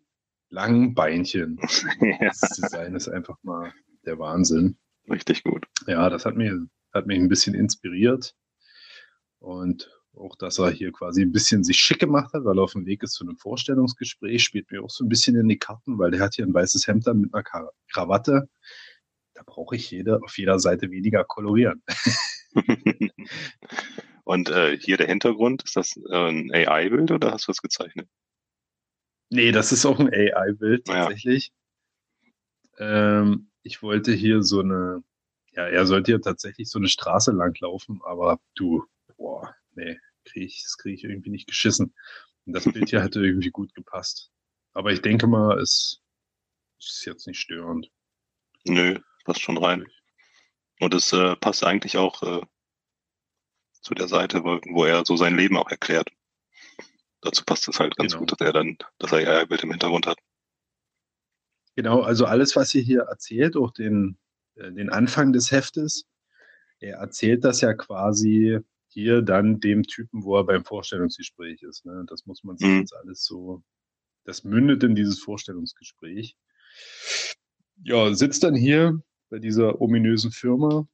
langen 0.50 0.94
Beinchen. 0.94 1.60
Das 2.20 2.40
Design 2.40 2.96
ist 2.96 3.08
einfach 3.08 3.38
mal 3.44 3.74
der 4.06 4.20
Wahnsinn. 4.20 4.78
Richtig 5.10 5.44
gut. 5.44 5.66
Ja, 5.88 6.10
das 6.10 6.26
hat 6.26 6.36
mich, 6.36 6.52
hat 6.94 7.06
mich 7.08 7.20
ein 7.20 7.30
bisschen 7.30 7.54
inspiriert. 7.54 8.36
Und 9.40 9.92
auch, 10.16 10.36
dass 10.36 10.60
er 10.60 10.72
hier 10.72 10.92
quasi 10.92 11.22
ein 11.22 11.32
bisschen 11.32 11.64
sich 11.64 11.78
schick 11.78 12.00
gemacht 12.00 12.34
hat, 12.34 12.46
weil 12.46 12.58
er 12.58 12.64
auf 12.64 12.72
dem 12.72 12.86
Weg 12.86 13.04
ist 13.04 13.14
zu 13.14 13.26
einem 13.26 13.38
Vorstellungsgespräch, 13.38 14.44
spielt 14.44 14.72
mir 14.72 14.84
auch 14.84 14.90
so 14.90 15.04
ein 15.04 15.10
bisschen 15.10 15.36
in 15.36 15.48
die 15.48 15.60
Karten, 15.60 16.00
weil 16.00 16.12
der 16.12 16.22
hat 16.22 16.36
hier 16.36 16.46
ein 16.46 16.54
weißes 16.54 16.88
Hemd 16.88 17.06
dann 17.08 17.22
mit 17.22 17.34
einer 17.34 17.44
Krawatte. 17.92 18.50
Da 19.36 19.44
brauche 19.46 19.76
ich 19.76 19.92
jede, 19.92 20.24
auf 20.24 20.38
jeder 20.38 20.60
Seite 20.60 20.90
weniger 20.92 21.24
kolorieren. 21.26 21.84
Und 24.24 24.50
äh, 24.50 24.78
hier 24.78 24.98
der 24.98 25.08
Hintergrund, 25.08 25.64
ist 25.64 25.76
das 25.76 25.98
äh, 26.10 26.30
ein 26.30 26.52
AI-Bild 26.52 27.12
oder 27.12 27.32
hast 27.32 27.48
du 27.48 27.52
das 27.52 27.62
gezeichnet? 27.62 28.10
Nee, 29.30 29.52
das 29.52 29.72
ist 29.72 29.86
auch 29.86 30.00
ein 30.00 30.12
AI-Bild 30.12 30.86
tatsächlich. 30.86 31.52
Ja. 32.80 33.20
Ähm, 33.20 33.52
ich 33.62 33.84
wollte 33.84 34.14
hier 34.14 34.42
so 34.42 34.62
eine, 34.62 35.04
ja, 35.52 35.68
er 35.68 35.86
sollte 35.86 36.14
hier 36.14 36.22
tatsächlich 36.22 36.70
so 36.70 36.80
eine 36.80 36.88
Straße 36.88 37.32
langlaufen, 37.32 38.02
aber 38.04 38.40
du, 38.56 38.86
boah, 39.18 39.54
nee, 39.74 40.00
krieg 40.24 40.44
ich, 40.44 40.64
das 40.64 40.78
kriege 40.78 40.96
ich 40.96 41.04
irgendwie 41.04 41.30
nicht 41.30 41.48
geschissen. 41.48 41.94
Und 42.46 42.54
das 42.54 42.66
Bild 42.66 42.90
hier 42.90 43.02
hätte 43.04 43.20
irgendwie 43.20 43.52
gut 43.52 43.74
gepasst. 43.76 44.32
Aber 44.74 44.92
ich 44.92 45.02
denke 45.02 45.28
mal, 45.28 45.60
es 45.60 46.02
ist 46.80 47.06
jetzt 47.06 47.28
nicht 47.28 47.40
störend. 47.40 47.92
Nö, 48.66 49.00
passt 49.26 49.42
schon 49.42 49.58
rein. 49.58 49.86
Und 50.80 50.94
es 50.94 51.12
äh, 51.12 51.36
passt 51.36 51.66
eigentlich 51.66 51.98
auch 51.98 52.24
äh, 52.24 52.42
zu 53.82 53.94
der 53.94 54.08
Seite, 54.08 54.44
wo, 54.44 54.86
er 54.86 55.06
so 55.06 55.16
sein 55.16 55.36
Leben 55.36 55.58
auch 55.58 55.70
erklärt. 55.70 56.10
Dazu 57.22 57.44
passt 57.44 57.68
es 57.68 57.80
halt 57.80 57.96
ganz 57.98 58.14
genau. 58.14 58.22
gut, 58.22 58.32
dass 58.32 58.48
er 58.48 58.54
dann 58.54 58.78
das 59.00 59.14
AI-Bild 59.14 59.64
im 59.64 59.72
Hintergrund 59.72 60.08
hat. 60.08 60.18
Genau, 61.76 62.02
also 62.02 62.26
alles, 62.26 62.56
was 62.56 62.74
ihr 62.74 62.82
hier 62.82 63.02
erzählt, 63.02 63.58
auch 63.58 63.72
den, 63.72 64.18
äh, 64.56 64.72
den 64.72 64.90
Anfang 64.90 65.34
des 65.34 65.52
Heftes, 65.52 66.06
er 66.80 66.98
erzählt 66.98 67.44
das 67.44 67.62
ja 67.62 67.74
quasi 67.74 68.60
hier 68.88 69.22
dann 69.22 69.60
dem 69.60 69.84
Typen, 69.84 70.24
wo 70.24 70.38
er 70.38 70.46
beim 70.46 70.64
Vorstellungsgespräch 70.64 71.64
ist. 71.64 71.86
Ne? 71.86 72.06
Das 72.08 72.26
muss 72.26 72.44
man 72.44 72.58
sich 72.58 72.68
mhm. 72.68 72.80
jetzt 72.80 72.96
alles 72.96 73.24
so, 73.26 73.64
das 74.24 74.44
mündet 74.44 74.84
in 74.84 74.96
dieses 74.96 75.20
Vorstellungsgespräch. 75.20 76.36
Ja, 77.84 78.14
sitzt 78.14 78.44
dann 78.44 78.56
hier 78.56 79.02
bei 79.30 79.40
dieser 79.40 79.82
ominösen 79.82 80.32
Firma 80.32 80.88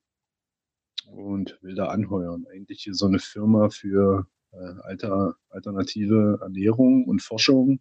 und 1.08 1.58
will 1.62 1.76
da 1.76 1.88
anheuern. 1.88 2.46
Eigentlich 2.52 2.84
hier 2.84 2.94
so 2.94 3.08
eine 3.08 3.20
Firma 3.20 3.70
für 3.70 4.28
äh, 4.52 4.82
alter, 4.84 5.36
alternative 5.50 6.40
Ernährung 6.42 7.06
und 7.06 7.22
Forschung. 7.22 7.80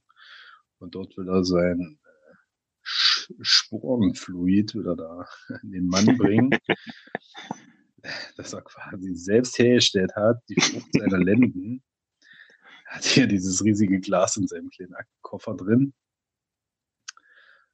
Und 0.79 0.95
dort 0.95 1.17
will 1.17 1.29
er 1.29 1.45
sein 1.45 1.99
äh, 2.03 3.35
Sporenfluid 3.41 4.75
will 4.75 4.89
er 4.89 4.97
da 4.97 5.27
an 5.63 5.71
den 5.71 5.87
Mann 5.87 6.17
bringen. 6.17 6.51
das 8.37 8.53
er 8.53 8.63
quasi 8.63 9.15
selbst 9.15 9.59
hergestellt 9.59 10.15
hat, 10.17 10.43
die 10.49 10.61
Frucht 10.61 10.93
seiner 10.93 11.19
Lenden. 11.19 11.83
Hat 12.87 13.05
hier 13.05 13.27
dieses 13.27 13.63
riesige 13.63 14.01
Glas 14.01 14.37
in 14.37 14.49
seinem 14.49 14.71
kleinen 14.71 14.95
Aktenkoffer 14.95 15.55
drin. 15.55 15.93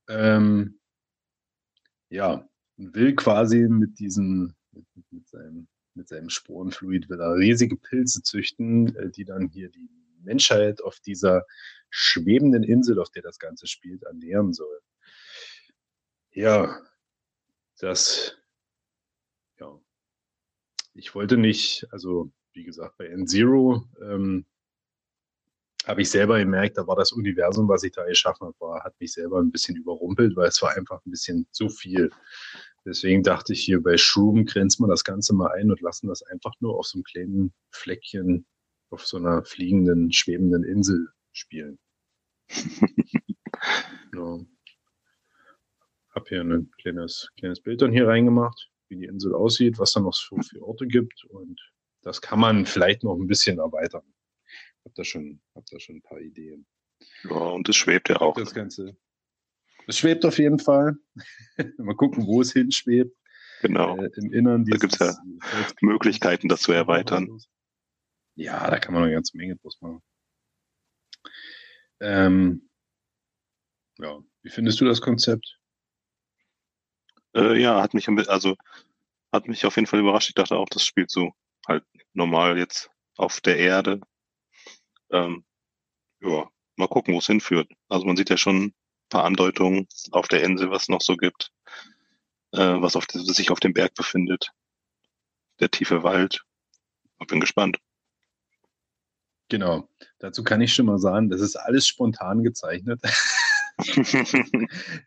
Ähm, 0.09 0.79
ja, 2.11 2.47
will 2.77 3.15
quasi 3.15 3.69
mit 3.69 3.99
diesem, 3.99 4.55
mit, 4.73 4.85
mit, 5.11 5.29
seinem, 5.29 5.69
mit 5.95 6.09
seinem 6.09 6.31
Sporenfluid 6.31 7.09
will 7.09 7.21
er 7.21 7.35
riesige 7.35 7.77
Pilze 7.77 8.23
züchten, 8.23 8.95
äh, 8.97 9.11
die 9.11 9.25
dann 9.25 9.49
hier 9.49 9.71
die 9.71 9.89
Menschheit 10.23 10.83
auf 10.83 11.01
dieser 11.01 11.45
schwebenden 11.91 12.63
Insel, 12.63 12.99
auf 12.99 13.11
der 13.11 13.23
das 13.23 13.39
Ganze 13.39 13.67
spielt, 13.67 14.03
ernähren 14.03 14.53
soll. 14.53 14.81
Ja, 16.33 16.83
das, 17.79 18.37
ja, 19.59 19.81
ich 20.95 21.15
wollte 21.15 21.37
nicht, 21.37 21.87
also 21.91 22.31
wie 22.53 22.65
gesagt, 22.65 22.97
bei 22.99 23.07
N-Zero 23.07 23.85
ähm, 24.03 24.47
habe 25.87 26.03
ich 26.03 26.11
selber 26.11 26.39
gemerkt, 26.39 26.77
da 26.79 26.87
war 26.87 26.97
das 26.97 27.13
Universum, 27.13 27.69
was 27.69 27.85
ich 27.85 27.93
da 27.93 28.05
geschaffen 28.05 28.47
habe, 28.47 28.57
war, 28.59 28.83
hat 28.83 28.99
mich 28.99 29.13
selber 29.13 29.39
ein 29.39 29.53
bisschen 29.53 29.77
überrumpelt, 29.77 30.35
weil 30.37 30.49
es 30.49 30.61
war 30.61 30.77
einfach 30.77 31.01
ein 31.07 31.11
bisschen 31.11 31.47
zu 31.53 31.69
viel. 31.69 32.11
Deswegen 32.87 33.25
dachte 33.25 33.53
ich 33.53 33.65
hier 33.65 33.83
bei 33.83 33.97
Shroom 33.97 34.47
grenzen 34.47 34.85
wir 34.85 34.89
das 34.89 35.03
Ganze 35.03 35.35
mal 35.35 35.51
ein 35.51 35.71
und 35.71 35.81
lassen 35.81 36.07
das 36.07 36.23
einfach 36.23 36.55
nur 36.61 36.79
auf 36.79 36.87
so 36.87 36.99
einem 36.99 37.05
kleinen 37.05 37.55
Fleckchen 37.71 38.47
auf 38.91 39.05
so 39.05 39.17
einer 39.17 39.45
fliegenden, 39.45 40.13
schwebenden 40.13 40.63
Insel 40.63 41.09
spielen. 41.33 41.79
ja. 44.15 44.39
Hab 46.11 46.29
hier 46.29 46.43
ein 46.43 46.71
kleines, 46.81 47.29
kleines 47.37 47.61
Bild 47.61 47.83
dann 47.83 47.93
hier 47.93 48.07
reingemacht, 48.07 48.71
wie 48.89 48.97
die 48.97 49.07
Insel 49.07 49.35
aussieht, 49.35 49.79
was 49.79 49.91
da 49.91 50.01
noch 50.01 50.15
so 50.15 50.39
für 50.41 50.63
Orte 50.63 50.87
gibt 50.87 51.25
und 51.25 51.61
das 52.03 52.23
kann 52.23 52.39
man 52.39 52.67
vielleicht 52.67 53.03
noch 53.03 53.17
ein 53.17 53.27
bisschen 53.27 53.59
erweitern. 53.59 54.05
Hab 54.85 54.95
da 54.95 55.03
schon, 55.03 55.41
hab 55.57 55.67
da 55.67 55.81
schon 55.81 55.97
ein 55.97 56.03
paar 56.03 56.21
Ideen. 56.21 56.65
Ja, 57.25 57.37
und 57.37 57.69
es 57.69 57.75
schwebt 57.75 58.09
ja 58.09 58.21
auch. 58.21 58.37
Das 58.37 58.55
Ganze. 58.55 58.97
Es 59.87 59.99
schwebt 59.99 60.25
auf 60.25 60.39
jeden 60.39 60.59
Fall. 60.59 60.97
Mal 61.79 61.95
gucken, 61.95 62.27
wo 62.27 62.41
es 62.41 62.53
hinschwebt. 62.53 63.17
Genau. 63.63 63.97
Äh, 63.97 64.11
Im 64.17 64.33
Innern 64.33 64.65
da 64.65 64.77
gibt 64.77 64.95
es 64.95 64.99
ja 64.99 65.17
Möglichkeiten, 65.81 66.49
das 66.49 66.63
zu 66.63 66.73
erweitern. 66.73 67.41
Ja, 68.35 68.69
da 68.71 68.79
kann 68.79 68.93
man 68.93 69.05
eine 69.05 69.13
ganze 69.13 69.37
Menge 69.37 69.57
draus 69.57 69.81
machen. 69.81 70.03
Ähm, 72.01 72.69
ja, 73.99 74.19
wie 74.43 74.51
findest 74.51 74.81
du 74.81 74.85
das 74.85 75.01
Konzept? 75.01 75.59
Äh, 77.35 77.61
ja, 77.61 77.81
hat 77.83 77.95
mich, 77.95 78.09
also, 78.09 78.57
hat 79.33 79.49
mich 79.49 79.65
auf 79.65 79.77
jeden 79.77 79.87
Fall 79.87 80.01
überrascht. 80.01 80.29
Ich 80.29 80.35
dachte 80.35 80.57
auch, 80.57 80.69
das 80.69 80.85
spielt 80.85 81.11
so 81.11 81.33
halt 81.67 81.85
normal 82.13 82.59
jetzt 82.59 82.91
auf 83.17 83.41
der 83.41 83.59
Erde. 83.59 84.01
Ähm, 85.11 85.45
ja, 86.21 86.51
mal 86.77 86.89
gucken, 86.89 87.15
wo 87.15 87.19
es 87.19 87.27
hinführt. 87.27 87.71
Also 87.89 88.07
man 88.07 88.17
sieht 88.17 88.29
ja 88.29 88.37
schon 88.37 88.75
paar 89.09 89.25
Andeutungen 89.25 89.87
auf 90.13 90.29
der 90.29 90.43
Insel, 90.43 90.71
was 90.71 90.83
es 90.83 90.89
noch 90.89 91.03
so 91.03 91.17
gibt, 91.17 91.53
äh, 92.53 92.59
was 92.59 92.97
auf, 92.97 93.07
sich 93.11 93.51
auf 93.51 93.61
dem 93.61 93.73
Berg 93.73 93.95
befindet. 93.95 94.51
Der 95.61 95.71
tiefe 95.71 96.03
Wald. 96.03 96.45
Ich 97.21 97.27
bin 97.27 97.41
gespannt. 97.41 97.79
Genau. 99.49 99.89
Dazu 100.19 100.43
kann 100.43 100.61
ich 100.61 100.75
schon 100.75 100.87
mal 100.87 100.99
sagen, 100.99 101.31
das 101.31 101.41
ist 101.41 101.57
alles 101.57 101.87
spontan 101.87 102.43
gezeichnet. 102.43 103.01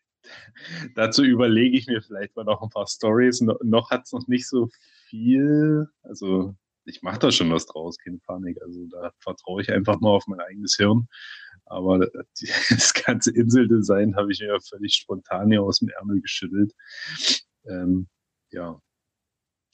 Dazu 0.96 1.24
überlege 1.24 1.78
ich 1.78 1.88
mir 1.88 2.02
vielleicht 2.02 2.36
mal 2.36 2.44
noch 2.44 2.62
ein 2.62 2.70
paar 2.70 2.88
Stories. 2.88 3.42
No, 3.42 3.58
noch 3.64 3.92
hat 3.92 4.06
es 4.06 4.12
noch 4.12 4.28
nicht 4.28 4.48
so 4.48 4.70
viel. 5.08 5.88
Also 6.04 6.56
ich 6.86 7.02
mache 7.02 7.20
da 7.20 7.32
schon 7.32 7.52
was 7.52 7.66
draus, 7.66 7.98
keine 7.98 8.20
Panik. 8.20 8.62
Also 8.62 8.86
da 8.88 9.12
vertraue 9.20 9.62
ich 9.62 9.72
einfach 9.72 10.00
mal 10.00 10.10
auf 10.10 10.28
mein 10.28 10.40
eigenes 10.40 10.76
Hirn. 10.76 11.08
Aber 11.70 12.00
das 12.70 12.94
ganze 12.94 13.32
Inseldesign 13.32 14.16
habe 14.16 14.32
ich 14.32 14.40
mir 14.42 14.60
völlig 14.60 14.96
spontan 14.96 15.52
hier 15.52 15.62
aus 15.62 15.80
dem 15.80 15.90
Ärmel 15.90 16.22
geschüttelt. 16.22 16.74
Ähm, 17.66 18.08
ja. 18.52 18.82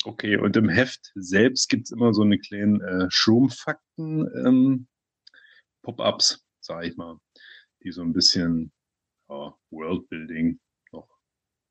Okay, 0.03 0.37
und 0.37 0.55
im 0.55 0.69
Heft 0.69 1.11
selbst 1.15 1.67
gibt 1.67 1.85
es 1.85 1.91
immer 1.91 2.13
so 2.13 2.21
eine 2.21 2.37
kleinen 2.37 2.79
äh, 2.81 3.07
Schurmfakten 3.09 4.29
ähm, 4.45 4.87
sage 6.59 6.87
ich 6.87 6.97
mal, 6.97 7.19
die 7.83 7.91
so 7.91 8.01
ein 8.01 8.13
bisschen 8.13 8.71
ja, 9.29 9.55
Worldbuilding 9.71 10.59
noch 10.91 11.07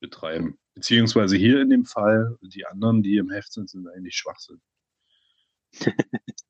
betreiben. 0.01 0.59
Beziehungsweise 0.75 1.37
hier 1.37 1.61
in 1.61 1.71
dem 1.71 1.85
Fall, 1.85 2.37
die 2.43 2.67
anderen, 2.67 3.03
die 3.03 3.17
im 3.17 3.31
Heft 3.31 3.53
sind, 3.53 3.71
sind 3.71 3.87
eigentlich 3.89 4.17
Schwachsinn. 4.17 4.61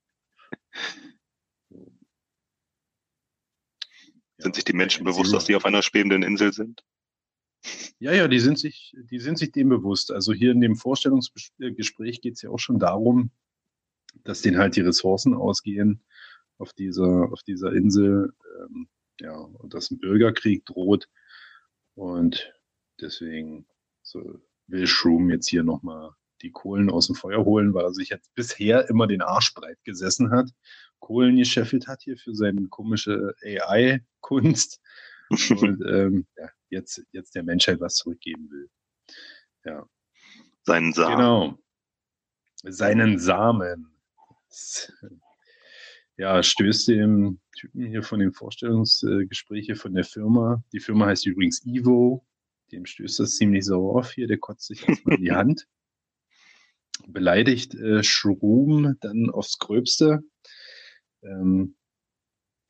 sind 4.44 4.54
sich 4.54 4.64
die 4.64 4.74
Menschen 4.74 5.04
bewusst, 5.04 5.32
dass 5.32 5.46
die 5.46 5.56
auf 5.56 5.64
einer 5.64 5.82
schwebenden 5.82 6.22
Insel 6.22 6.52
sind? 6.52 6.84
Ja, 7.98 8.12
ja, 8.12 8.28
die 8.28 8.38
sind 8.38 8.58
sich, 8.58 8.94
die 9.10 9.18
sind 9.18 9.38
sich 9.38 9.50
dem 9.50 9.70
bewusst. 9.70 10.12
Also 10.12 10.32
hier 10.32 10.52
in 10.52 10.60
dem 10.60 10.76
Vorstellungsgespräch 10.76 12.20
geht 12.20 12.34
es 12.34 12.42
ja 12.42 12.50
auch 12.50 12.58
schon 12.58 12.78
darum, 12.78 13.30
dass 14.22 14.42
denen 14.42 14.58
halt 14.58 14.76
die 14.76 14.82
Ressourcen 14.82 15.34
ausgehen 15.34 16.04
auf 16.58 16.72
dieser, 16.74 17.32
auf 17.32 17.42
dieser 17.42 17.72
Insel, 17.72 18.34
ähm, 18.60 18.88
ja, 19.20 19.34
und 19.34 19.74
dass 19.74 19.90
ein 19.90 19.98
Bürgerkrieg 19.98 20.66
droht. 20.66 21.08
Und 21.94 22.52
deswegen 23.00 23.66
so 24.02 24.40
will 24.66 24.86
Shroom 24.86 25.30
jetzt 25.30 25.48
hier 25.48 25.64
nochmal 25.64 26.10
die 26.42 26.50
Kohlen 26.50 26.90
aus 26.90 27.06
dem 27.06 27.16
Feuer 27.16 27.44
holen, 27.44 27.72
weil 27.72 27.84
er 27.84 27.94
sich 27.94 28.10
jetzt 28.10 28.34
bisher 28.34 28.88
immer 28.90 29.06
den 29.06 29.22
Arsch 29.22 29.54
breit 29.54 29.82
gesessen 29.84 30.30
hat, 30.30 30.50
Kohlen 31.04 31.36
gescheffelt 31.36 31.86
hat 31.86 32.02
hier 32.02 32.16
für 32.16 32.34
seine 32.34 32.66
komische 32.68 33.34
AI-Kunst 33.42 34.80
und 35.28 35.82
ähm, 35.86 36.26
ja, 36.38 36.48
jetzt, 36.70 37.04
jetzt 37.12 37.34
der 37.34 37.42
Menschheit 37.42 37.78
was 37.80 37.96
zurückgeben 37.96 38.50
will. 38.50 38.70
Ja. 39.66 39.86
Seinen 40.62 40.94
Samen. 40.94 41.16
Genau. 41.16 41.58
Seinen 42.62 43.18
Samen. 43.18 43.94
Ja, 46.16 46.42
stößt 46.42 46.88
dem 46.88 47.38
Typen 47.54 47.84
hier 47.84 48.02
von 48.02 48.20
den 48.20 48.32
Vorstellungsgesprächen 48.32 49.76
von 49.76 49.92
der 49.92 50.04
Firma. 50.04 50.64
Die 50.72 50.80
Firma 50.80 51.06
heißt 51.06 51.26
übrigens 51.26 51.66
Ivo. 51.66 52.24
Dem 52.72 52.86
stößt 52.86 53.20
das 53.20 53.36
ziemlich 53.36 53.66
sauer 53.66 53.98
auf 53.98 54.12
hier. 54.12 54.26
Der 54.26 54.38
kotzt 54.38 54.68
sich 54.68 54.88
erstmal 54.88 55.16
in 55.16 55.24
die 55.24 55.32
Hand 55.32 55.66
beleidigt 57.06 57.74
äh, 57.74 58.02
Schrum 58.02 58.96
dann 59.00 59.30
aufs 59.30 59.58
Gröbste, 59.58 60.22
ähm, 61.24 61.76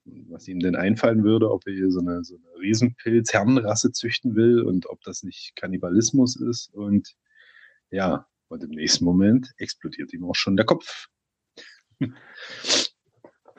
was 0.05 0.49
ihm 0.49 0.61
denn 0.61 0.77
einfallen 0.77 1.25
würde, 1.25 1.51
ob 1.51 1.67
er 1.67 1.73
hier 1.73 1.91
so 1.91 2.01
eine, 2.01 2.25
so 2.25 2.37
eine 2.37 2.61
Riesenpilz-Herrenrasse 2.61 3.93
züchten 3.93 4.35
will 4.35 4.61
und 4.61 4.87
ob 4.87 5.01
das 5.03 5.23
nicht 5.23 5.57
Kannibalismus 5.57 6.37
ist. 6.37 6.73
Und 6.75 7.15
ja, 7.91 8.27
und 8.49 8.63
im 8.63 8.71
nächsten 8.71 9.05
Moment 9.05 9.53
explodiert 9.57 10.13
ihm 10.13 10.25
auch 10.25 10.35
schon 10.35 10.57
der 10.57 10.67
Kopf. 10.67 11.07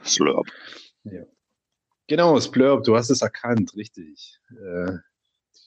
Slurp. 0.03 0.47
Ja. 1.03 1.23
Genau, 2.07 2.39
Splurp, 2.39 2.83
du 2.83 2.95
hast 2.95 3.09
es 3.09 3.21
erkannt, 3.21 3.75
richtig. 3.75 4.39
Äh, 4.51 4.97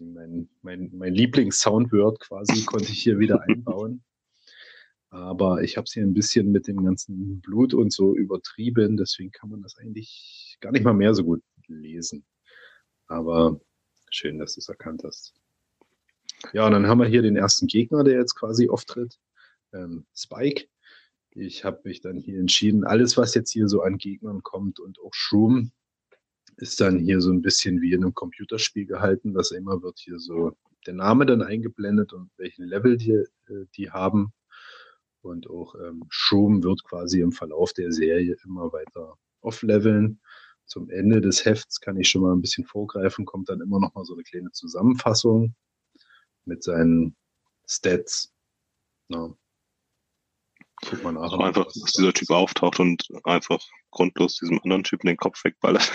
mein, 0.01 0.49
mein, 0.63 0.91
mein 0.95 1.13
Lieblings-Soundword 1.13 2.21
quasi 2.21 2.65
konnte 2.65 2.93
ich 2.93 3.03
hier 3.03 3.19
wieder 3.19 3.43
einbauen. 3.43 4.05
Aber 5.11 5.63
ich 5.63 5.77
habe 5.77 5.85
es 5.85 5.93
hier 5.93 6.03
ein 6.03 6.15
bisschen 6.15 6.53
mit 6.53 6.69
dem 6.69 6.85
ganzen 6.85 7.41
Blut 7.41 7.73
und 7.73 7.93
so 7.93 8.15
übertrieben, 8.15 8.97
deswegen 8.97 9.31
kann 9.31 9.51
man 9.51 9.63
das 9.63 9.77
eigentlich 9.79 10.59
gar 10.61 10.73
nicht 10.73 10.85
mal 10.85 10.93
mehr 10.93 11.15
so 11.15 11.25
gut 11.25 11.43
lesen. 11.67 12.25
Aber 13.07 13.59
schön, 14.11 14.39
dass 14.39 14.55
du 14.55 14.61
es 14.61 14.69
erkannt 14.69 15.03
hast. 15.05 15.35
Ja, 16.53 16.67
und 16.67 16.73
dann 16.73 16.87
haben 16.87 16.99
wir 16.99 17.07
hier 17.07 17.23
den 17.23 17.37
ersten 17.37 17.67
Gegner, 17.67 18.05
der 18.05 18.19
jetzt 18.19 18.35
quasi 18.35 18.69
auftritt. 18.69 19.19
Ähm, 19.73 20.07
Spike. 20.15 20.67
Ich 21.31 21.65
habe 21.65 21.81
mich 21.85 22.01
dann 22.01 22.17
hier 22.17 22.39
entschieden, 22.39 22.85
alles, 22.85 23.17
was 23.17 23.35
jetzt 23.35 23.51
hier 23.51 23.69
so 23.69 23.83
an 23.83 23.99
Gegnern 23.99 24.43
kommt 24.43 24.81
und 24.81 24.99
auch 25.01 25.15
Shroom, 25.15 25.73
ist 26.57 26.81
dann 26.81 26.99
hier 26.99 27.21
so 27.21 27.31
ein 27.31 27.43
bisschen 27.43 27.81
wie 27.81 27.93
in 27.93 28.03
einem 28.03 28.15
Computerspiel 28.15 28.87
gehalten, 28.87 29.35
dass 29.35 29.53
immer 29.53 29.83
wird 29.83 29.99
hier 29.99 30.19
so 30.19 30.57
der 30.87 30.95
Name 30.95 31.27
dann 31.27 31.43
eingeblendet 31.43 32.13
und 32.13 32.31
welchen 32.37 32.65
Level 32.65 32.97
die, 32.97 33.13
äh, 33.13 33.67
die 33.77 33.91
haben. 33.91 34.33
Und 35.21 35.51
auch 35.51 35.75
ähm, 35.75 36.05
Shroom 36.09 36.63
wird 36.63 36.85
quasi 36.85 37.21
im 37.21 37.33
Verlauf 37.33 37.73
der 37.73 37.93
Serie 37.93 38.37
immer 38.45 38.73
weiter 38.73 39.17
aufleveln. 39.41 40.21
Zum 40.67 40.91
Ende 40.91 41.21
des 41.21 41.45
Hefts 41.45 41.81
kann 41.81 41.97
ich 41.97 42.09
schon 42.09 42.23
mal 42.23 42.33
ein 42.33 42.43
bisschen 42.43 42.65
vorgreifen, 42.65 43.25
kommt 43.25 43.49
dann 43.49 43.61
immer 43.61 43.81
noch 43.81 43.95
mal 43.95 44.05
so 44.05 44.15
eine 44.15 44.23
kleine 44.23 44.53
Zusammenfassung 44.53 45.55
mit 46.45 46.63
seinen 46.63 47.17
Stats. 47.67 48.33
Ja. 49.09 49.35
Guck 50.87 51.03
mal 51.03 51.13
nach. 51.13 51.23
Also 51.23 51.39
einfach, 51.39 51.65
dass 51.65 51.93
dieser 51.93 52.13
Typ 52.13 52.31
auftaucht 52.31 52.79
und 52.81 53.09
einfach 53.25 53.61
grundlos 53.91 54.37
diesem 54.37 54.61
anderen 54.63 54.85
Typen 54.85 55.09
den 55.09 55.17
Kopf 55.17 55.43
wegballert. 55.45 55.91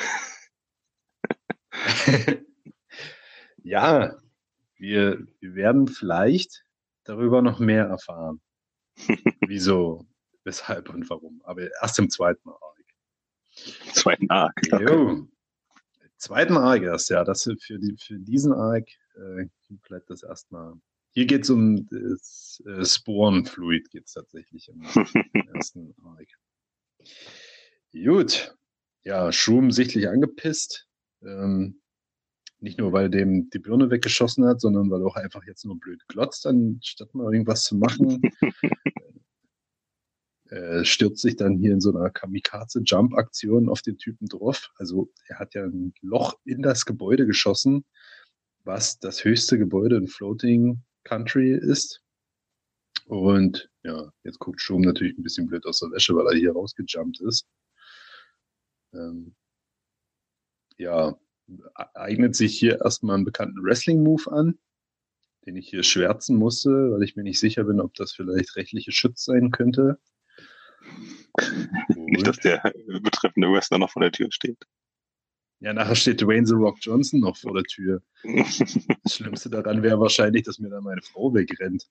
ja, 3.64 4.18
wir, 4.76 5.28
wir 5.40 5.56
werden 5.56 5.88
vielleicht 5.88 6.66
darüber 7.04 7.42
noch 7.42 7.60
mehr 7.60 7.86
erfahren. 7.86 8.42
Wieso, 9.48 10.06
weshalb 10.44 10.90
und 10.90 11.10
warum. 11.10 11.42
Aber 11.46 11.70
erst 11.82 12.00
im 12.00 12.10
zweiten 12.10 12.50
Arc. 12.50 12.86
Zweiten 13.94 14.30
Arc. 14.30 14.60
Okay. 14.72 14.84
Jo. 14.84 15.28
Zweiten 16.18 16.58
Arc 16.58 16.84
erst, 16.84 17.10
ja. 17.10 17.24
Das 17.24 17.44
für, 17.44 17.80
die, 17.80 17.96
für 17.98 18.18
diesen 18.20 18.54
Arc 18.54 18.88
äh, 19.16 19.48
bleibt 19.88 20.10
das 20.10 20.24
erstmal 20.24 20.74
hier 21.14 21.28
geht 21.28 21.44
es 21.44 21.50
um 21.52 21.88
das 21.90 22.62
äh, 22.66 22.84
Sporenfluid, 22.84 23.92
geht 23.92 24.08
es 24.08 24.14
tatsächlich 24.14 24.68
im, 24.70 24.84
im 25.34 25.48
ersten 25.54 25.96
Arc. 26.04 26.28
Gut. 27.92 28.56
Ja, 29.04 29.32
Schum 29.32 29.72
sichtlich 29.72 30.08
angepisst. 30.08 30.88
Ähm, 31.22 31.82
nicht 32.64 32.80
nur, 32.80 32.94
weil 32.94 33.10
dem 33.10 33.50
die 33.50 33.60
Birne 33.60 33.92
weggeschossen 33.92 34.46
hat, 34.46 34.62
sondern 34.62 34.90
weil 34.90 35.02
er 35.02 35.08
auch 35.08 35.18
einfach 35.18 35.44
jetzt 35.46 35.66
nur 35.66 35.78
blöd 35.78 36.08
glotzt, 36.08 36.48
anstatt 36.48 37.14
mal 37.14 37.32
irgendwas 37.32 37.64
zu 37.66 37.76
machen. 37.76 38.22
äh, 40.50 40.86
stürzt 40.86 41.22
sich 41.22 41.36
dann 41.36 41.58
hier 41.58 41.74
in 41.74 41.82
so 41.82 41.94
einer 41.94 42.10
Kamikaze-Jump-Aktion 42.10 43.68
auf 43.68 43.82
den 43.82 43.98
Typen 43.98 44.28
drauf. 44.28 44.72
Also 44.78 45.12
er 45.28 45.40
hat 45.40 45.54
ja 45.56 45.66
ein 45.66 45.94
Loch 46.02 46.36
in 46.46 46.62
das 46.62 46.86
Gebäude 46.86 47.26
geschossen, 47.26 47.84
was 48.64 48.98
das 48.98 49.26
höchste 49.26 49.58
Gebäude 49.58 49.98
in 49.98 50.08
Floating 50.08 50.82
Country 51.04 51.52
ist. 51.52 52.02
Und 53.08 53.70
ja, 53.84 54.10
jetzt 54.24 54.40
guckt 54.40 54.62
Schum 54.62 54.84
natürlich 54.84 55.18
ein 55.18 55.24
bisschen 55.24 55.48
blöd 55.48 55.66
aus 55.66 55.80
der 55.80 55.92
Wäsche, 55.92 56.16
weil 56.16 56.28
er 56.28 56.40
hier 56.40 56.54
rausgejumpt 56.54 57.20
ist. 57.20 57.46
Ähm, 58.94 59.36
ja, 60.78 61.18
eignet 61.94 62.36
sich 62.36 62.58
hier 62.58 62.82
erstmal 62.82 63.16
einen 63.16 63.26
bekannten 63.26 63.64
Wrestling-Move 63.64 64.32
an, 64.32 64.60
den 65.46 65.56
ich 65.56 65.70
hier 65.70 65.84
schwärzen 65.84 66.38
musste, 66.38 66.92
weil 66.92 67.04
ich 67.04 67.16
mir 67.16 67.24
nicht 67.24 67.40
sicher 67.40 67.64
bin, 67.66 67.82
ob 67.82 67.94
das 67.96 68.14
vielleicht 68.14 68.56
rechtliche 68.56 68.92
Schutz 68.92 69.26
sein 69.26 69.52
könnte. 69.52 70.00
Nicht, 71.96 72.28
dass 72.28 72.38
der 72.38 72.62
betreffende 73.02 73.52
Wrestler 73.52 73.80
noch 73.80 73.92
vor 73.92 74.02
der 74.02 74.12
Tür 74.12 74.32
steht. 74.32 74.66
Ja, 75.60 75.74
nachher 75.74 75.96
steht 75.96 76.22
Dwayne 76.22 76.46
The 76.46 76.56
Rock 76.56 76.78
Johnson 76.82 77.22
noch 77.22 77.38
vor 77.38 77.54
der 77.54 77.64
Tür. 77.64 78.02
Das 79.04 79.16
Schlimmste 79.16 79.50
daran 79.50 79.82
wäre 79.82 80.00
wahrscheinlich, 80.00 80.44
dass 80.44 80.60
mir 80.60 80.70
dann 80.70 80.84
meine 80.84 81.02
Frau 81.02 81.34
wegrennt. 81.34 81.90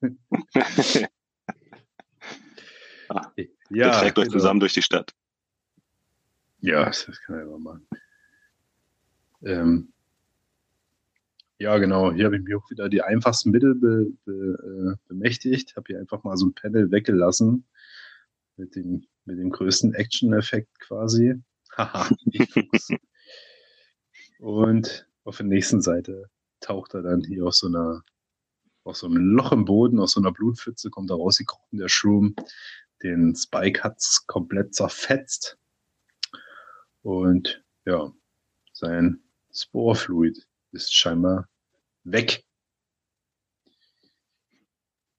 ah, 3.08 3.32
ja, 3.70 4.00
trägt 4.00 4.18
euch 4.18 4.26
genau. 4.26 4.38
zusammen 4.38 4.60
durch 4.60 4.74
die 4.74 4.82
Stadt. 4.82 5.12
Ja, 6.60 6.84
das 6.86 7.06
kann 7.26 7.40
ich 7.40 7.46
mal 7.46 7.58
machen. 7.58 7.86
Ähm, 9.42 9.92
ja, 11.58 11.78
genau. 11.78 12.12
Hier 12.12 12.26
habe 12.26 12.36
ich 12.36 12.42
mir 12.42 12.58
auch 12.58 12.70
wieder 12.70 12.88
die 12.88 13.02
einfachsten 13.02 13.50
Mittel 13.50 13.74
be, 13.74 14.12
be, 14.24 14.94
äh, 14.94 15.08
bemächtigt. 15.08 15.74
Habe 15.76 15.86
hier 15.88 15.98
einfach 15.98 16.22
mal 16.22 16.36
so 16.36 16.46
ein 16.46 16.54
Panel 16.54 16.90
weggelassen 16.90 17.64
mit 18.56 18.76
dem, 18.76 19.06
mit 19.24 19.38
dem 19.38 19.50
größten 19.50 19.94
Action-Effekt 19.94 20.80
quasi. 20.80 21.34
Haha, 21.76 22.08
Und 24.38 25.08
auf 25.24 25.38
der 25.38 25.46
nächsten 25.46 25.80
Seite 25.80 26.28
taucht 26.60 26.94
er 26.94 27.02
dann 27.02 27.24
hier 27.24 27.44
aus 27.46 27.58
so 27.58 27.68
einer, 27.68 28.02
aus 28.84 29.00
so 29.00 29.06
einem 29.06 29.26
Loch 29.34 29.52
im 29.52 29.64
Boden, 29.64 29.98
aus 29.98 30.12
so 30.12 30.20
einer 30.20 30.32
Blutpfütze, 30.32 30.90
kommt 30.90 31.10
da 31.10 31.14
rausgekrochen, 31.14 31.78
der 31.78 31.88
Shroom. 31.88 32.36
Den 33.02 33.34
Spike 33.34 33.82
hat's 33.82 34.26
komplett 34.26 34.74
zerfetzt. 34.74 35.58
Und 37.02 37.64
ja, 37.84 38.12
sein 38.72 39.22
Sporefluid 39.56 40.46
ist 40.72 40.94
scheinbar 40.94 41.48
weg. 42.04 42.44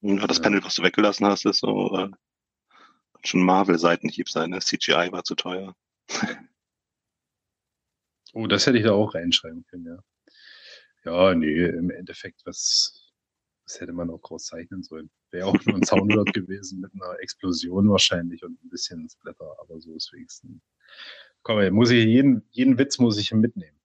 Und 0.02 0.19
das 0.30 0.41
Panel, 0.41 0.63
was 0.63 0.76
du 0.76 0.84
weggelassen 0.84 1.26
hast, 1.26 1.45
ist 1.45 1.60
so 1.60 1.97
äh, 1.97 2.10
schon 3.23 3.41
Marvel-Seitenhieb 3.41 4.30
sein. 4.30 4.52
Ne? 4.52 4.60
CGI 4.60 5.10
war 5.12 5.23
zu 5.23 5.36
teuer. 5.36 5.76
oh, 8.34 8.47
das 8.47 8.67
hätte 8.67 8.78
ich 8.78 8.84
da 8.84 8.91
auch 8.91 9.15
reinschreiben 9.15 9.65
können, 9.65 9.86
ja. 9.86 10.04
Ja, 11.04 11.34
nee, 11.34 11.65
im 11.65 11.89
Endeffekt, 11.89 12.45
was, 12.45 13.13
was 13.65 13.80
hätte 13.80 13.93
man 13.93 14.10
auch 14.10 14.21
groß 14.21 14.45
zeichnen 14.45 14.84
sollen? 14.84 15.10
Wäre 15.32 15.47
auch 15.47 15.65
nur 15.65 15.76
ein 15.78 15.86
Soundword 15.86 16.34
gewesen 16.34 16.82
mit 16.82 16.91
einer 16.93 17.19
Explosion 17.19 17.89
wahrscheinlich 17.89 18.43
und 18.43 18.62
ein 18.63 18.69
bisschen 18.69 19.10
Splatter, 19.10 19.56
aber 19.60 19.80
so 19.80 19.95
ist 19.95 20.12
wenigstens. 20.13 20.62
Komm, 21.43 21.73
muss 21.73 21.91
ich 21.91 22.06
jeden, 22.06 22.45
jeden 22.52 22.78
Witz 22.78 22.97
muss 22.97 23.17
ich 23.17 23.32
mitnehmen. 23.32 23.76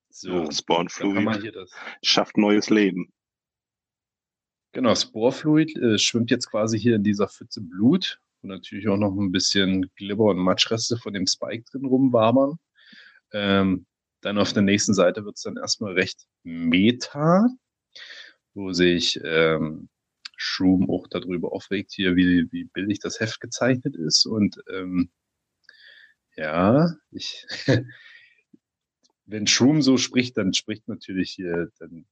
so, 0.09 0.29
ja, 0.29 0.51
Spawnfluid 0.51 1.55
schafft 2.01 2.37
neues 2.37 2.69
Leben. 2.69 3.11
Genau, 4.73 4.95
Sporefluid 4.95 5.75
äh, 5.77 5.97
schwimmt 5.97 6.31
jetzt 6.31 6.49
quasi 6.49 6.79
hier 6.79 6.95
in 6.95 7.03
dieser 7.03 7.27
Pfütze 7.27 7.61
Blut 7.61 8.19
und 8.41 8.49
natürlich 8.49 8.87
auch 8.87 8.97
noch 8.97 9.17
ein 9.17 9.31
bisschen 9.31 9.91
Glibber 9.95 10.25
und 10.25 10.37
Matschreste 10.37 10.97
von 10.97 11.13
dem 11.13 11.27
Spike 11.27 11.65
drin 11.69 11.85
rumwabern. 11.85 12.57
Ähm, 13.33 13.85
dann 14.21 14.37
auf 14.37 14.53
der 14.53 14.61
nächsten 14.61 14.93
Seite 14.93 15.25
wird 15.25 15.35
es 15.35 15.43
dann 15.43 15.57
erstmal 15.57 15.93
recht 15.93 16.25
meta, 16.43 17.47
wo 18.53 18.71
sich 18.71 19.19
ähm, 19.23 19.89
Shroom 20.41 20.89
auch 20.89 21.07
darüber 21.07 21.51
aufregt, 21.53 21.91
hier, 21.93 22.15
wie, 22.15 22.51
wie 22.51 22.65
billig 22.65 22.99
das 22.99 23.19
Heft 23.19 23.39
gezeichnet 23.39 23.95
ist. 23.95 24.25
Und 24.25 24.57
ähm, 24.73 25.11
ja, 26.35 26.95
ich, 27.11 27.45
wenn 29.25 29.47
Shroom 29.47 29.81
so 29.81 29.97
spricht, 29.97 30.37
dann 30.37 30.53
spricht 30.53 30.87
natürlich 30.87 31.31
hier, 31.31 31.71
dann 31.79 32.07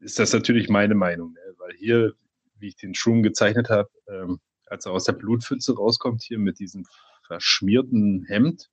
ist 0.00 0.18
das 0.18 0.32
natürlich 0.32 0.68
meine 0.68 0.94
Meinung, 0.94 1.32
ne? 1.32 1.54
weil 1.58 1.74
hier, 1.74 2.14
wie 2.58 2.68
ich 2.68 2.76
den 2.76 2.94
Shroom 2.94 3.22
gezeichnet 3.22 3.68
habe, 3.68 3.90
ähm, 4.06 4.40
als 4.66 4.86
er 4.86 4.92
aus 4.92 5.04
der 5.04 5.12
Blutpfütze 5.14 5.74
rauskommt, 5.74 6.22
hier 6.22 6.38
mit 6.38 6.58
diesem 6.60 6.86
verschmierten 7.26 8.24
Hemd, 8.26 8.70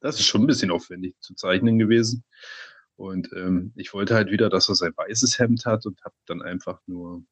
das 0.00 0.18
ist 0.18 0.26
schon 0.26 0.42
ein 0.42 0.46
bisschen 0.46 0.70
aufwendig 0.70 1.16
zu 1.20 1.34
zeichnen 1.34 1.78
gewesen. 1.78 2.24
Und 2.96 3.30
ähm, 3.34 3.72
ich 3.76 3.92
wollte 3.92 4.14
halt 4.14 4.30
wieder, 4.30 4.48
dass 4.48 4.68
er 4.68 4.74
sein 4.74 4.92
weißes 4.96 5.38
Hemd 5.38 5.66
hat 5.66 5.86
und 5.86 6.02
habe 6.04 6.14
dann 6.26 6.42
einfach 6.42 6.80
nur 6.86 7.24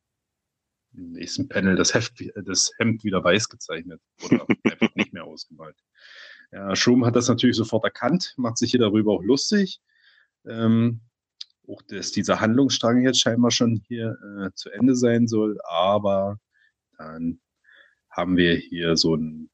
im 0.93 1.13
nächsten 1.13 1.49
Panel 1.49 1.77
das, 1.77 1.95
Heft, 1.95 2.23
das 2.45 2.73
Hemd 2.79 3.05
wieder 3.05 3.23
weiß 3.23 3.49
gezeichnet 3.49 4.01
oder 4.25 4.47
einfach 4.65 4.95
nicht 4.95 5.13
mehr 5.13 5.25
ausgemalt. 5.25 5.77
Ja, 6.53 6.75
Schum 6.75 7.05
hat 7.07 7.17
das 7.17 7.29
natürlich 7.29 7.57
sofort 7.57 7.85
erkannt, 7.85 8.35
macht 8.37 8.59
sich 8.59 8.73
hier 8.73 8.81
darüber 8.81 9.13
auch 9.13 9.23
lustig. 9.23 9.81
Ähm, 10.47 11.01
auch 11.69 11.83
dass 11.83 12.11
dieser 12.11 12.41
Handlungsstrang 12.41 13.03
jetzt 13.03 13.21
scheinbar 13.21 13.51
schon 13.51 13.83
hier 13.87 14.17
äh, 14.23 14.51
zu 14.55 14.71
Ende 14.71 14.97
sein 14.97 15.29
soll, 15.29 15.59
aber 15.63 16.41
dann 16.99 17.41
haben 18.11 18.37
wir 18.37 18.57
hier 18.57 18.97
so 18.97 19.15
ein 19.15 19.51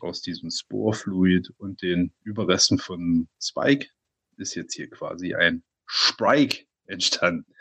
aus 0.00 0.22
diesem 0.22 0.50
Sporefluid 0.50 1.52
und 1.58 1.82
den 1.82 2.12
Überresten 2.22 2.78
von 2.78 3.28
Spike 3.40 3.88
ist 4.36 4.54
jetzt 4.54 4.74
hier 4.74 4.90
quasi 4.90 5.34
ein 5.34 5.62
Sprike 5.86 6.64
entstanden. 6.86 7.52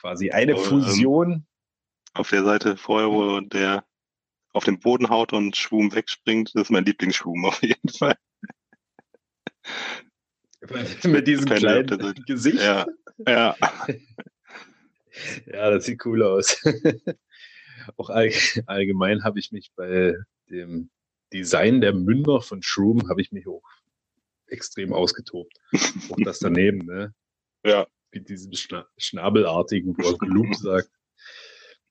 Quasi 0.00 0.30
eine 0.30 0.56
oh, 0.56 0.58
Fusion 0.58 1.46
auf 2.18 2.30
der 2.30 2.44
Seite 2.44 2.76
vorher, 2.76 3.10
wo 3.10 3.40
der 3.40 3.84
auf 4.52 4.64
den 4.64 4.80
Boden 4.80 5.10
haut 5.10 5.32
und 5.32 5.56
Schwum 5.56 5.94
wegspringt, 5.94 6.52
das 6.54 6.64
ist 6.64 6.70
mein 6.70 6.84
Lieblingsschwum 6.84 7.44
auf 7.44 7.62
jeden 7.62 7.88
Fall. 7.90 8.16
Mit 11.04 11.26
diesem 11.28 11.46
kleinen 11.46 12.14
Gesicht. 12.26 12.58
Ja, 12.58 12.86
ja. 13.26 13.54
ja, 15.46 15.70
das 15.70 15.84
sieht 15.84 16.04
cool 16.06 16.22
aus. 16.22 16.60
auch 17.96 18.10
allgemein 18.10 19.22
habe 19.22 19.38
ich 19.38 19.52
mich 19.52 19.70
bei 19.76 20.14
dem 20.48 20.90
Design 21.32 21.80
der 21.80 21.92
Münder 21.92 22.40
von 22.40 22.62
Shroom 22.62 23.08
habe 23.08 23.20
ich 23.20 23.32
mich 23.32 23.46
auch 23.46 23.62
extrem 24.46 24.92
ausgetobt. 24.92 25.52
auch 26.08 26.16
das 26.24 26.38
daneben, 26.38 26.86
ne? 26.86 27.14
Ja. 27.64 27.86
Mit 28.12 28.28
diesem 28.28 28.52
Schna 28.54 28.86
Schnabelartigen, 28.96 29.96
wo 29.98 30.08
er 30.08 30.18
Gloop 30.18 30.54
sagt 30.54 30.90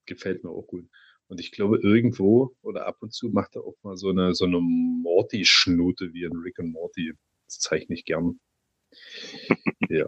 gefällt 0.06 0.44
mir 0.44 0.50
auch 0.52 0.68
gut. 0.68 0.88
Und 1.28 1.40
ich 1.40 1.52
glaube, 1.52 1.80
irgendwo 1.80 2.56
oder 2.62 2.86
ab 2.86 2.98
und 3.00 3.14
zu 3.14 3.30
macht 3.30 3.56
er 3.56 3.64
auch 3.64 3.76
mal 3.82 3.98
so 3.98 4.10
eine, 4.10 4.36
so 4.36 4.46
eine 4.46 4.60
Morty-Schnute 4.60 6.14
wie 6.14 6.26
ein 6.26 6.38
Rick 6.38 6.60
und 6.60 6.72
Morty. 6.72 7.14
Das 7.46 7.60
zeichne 7.60 7.96
ich 7.96 8.06
gern. 8.06 8.40
ja. 9.90 10.08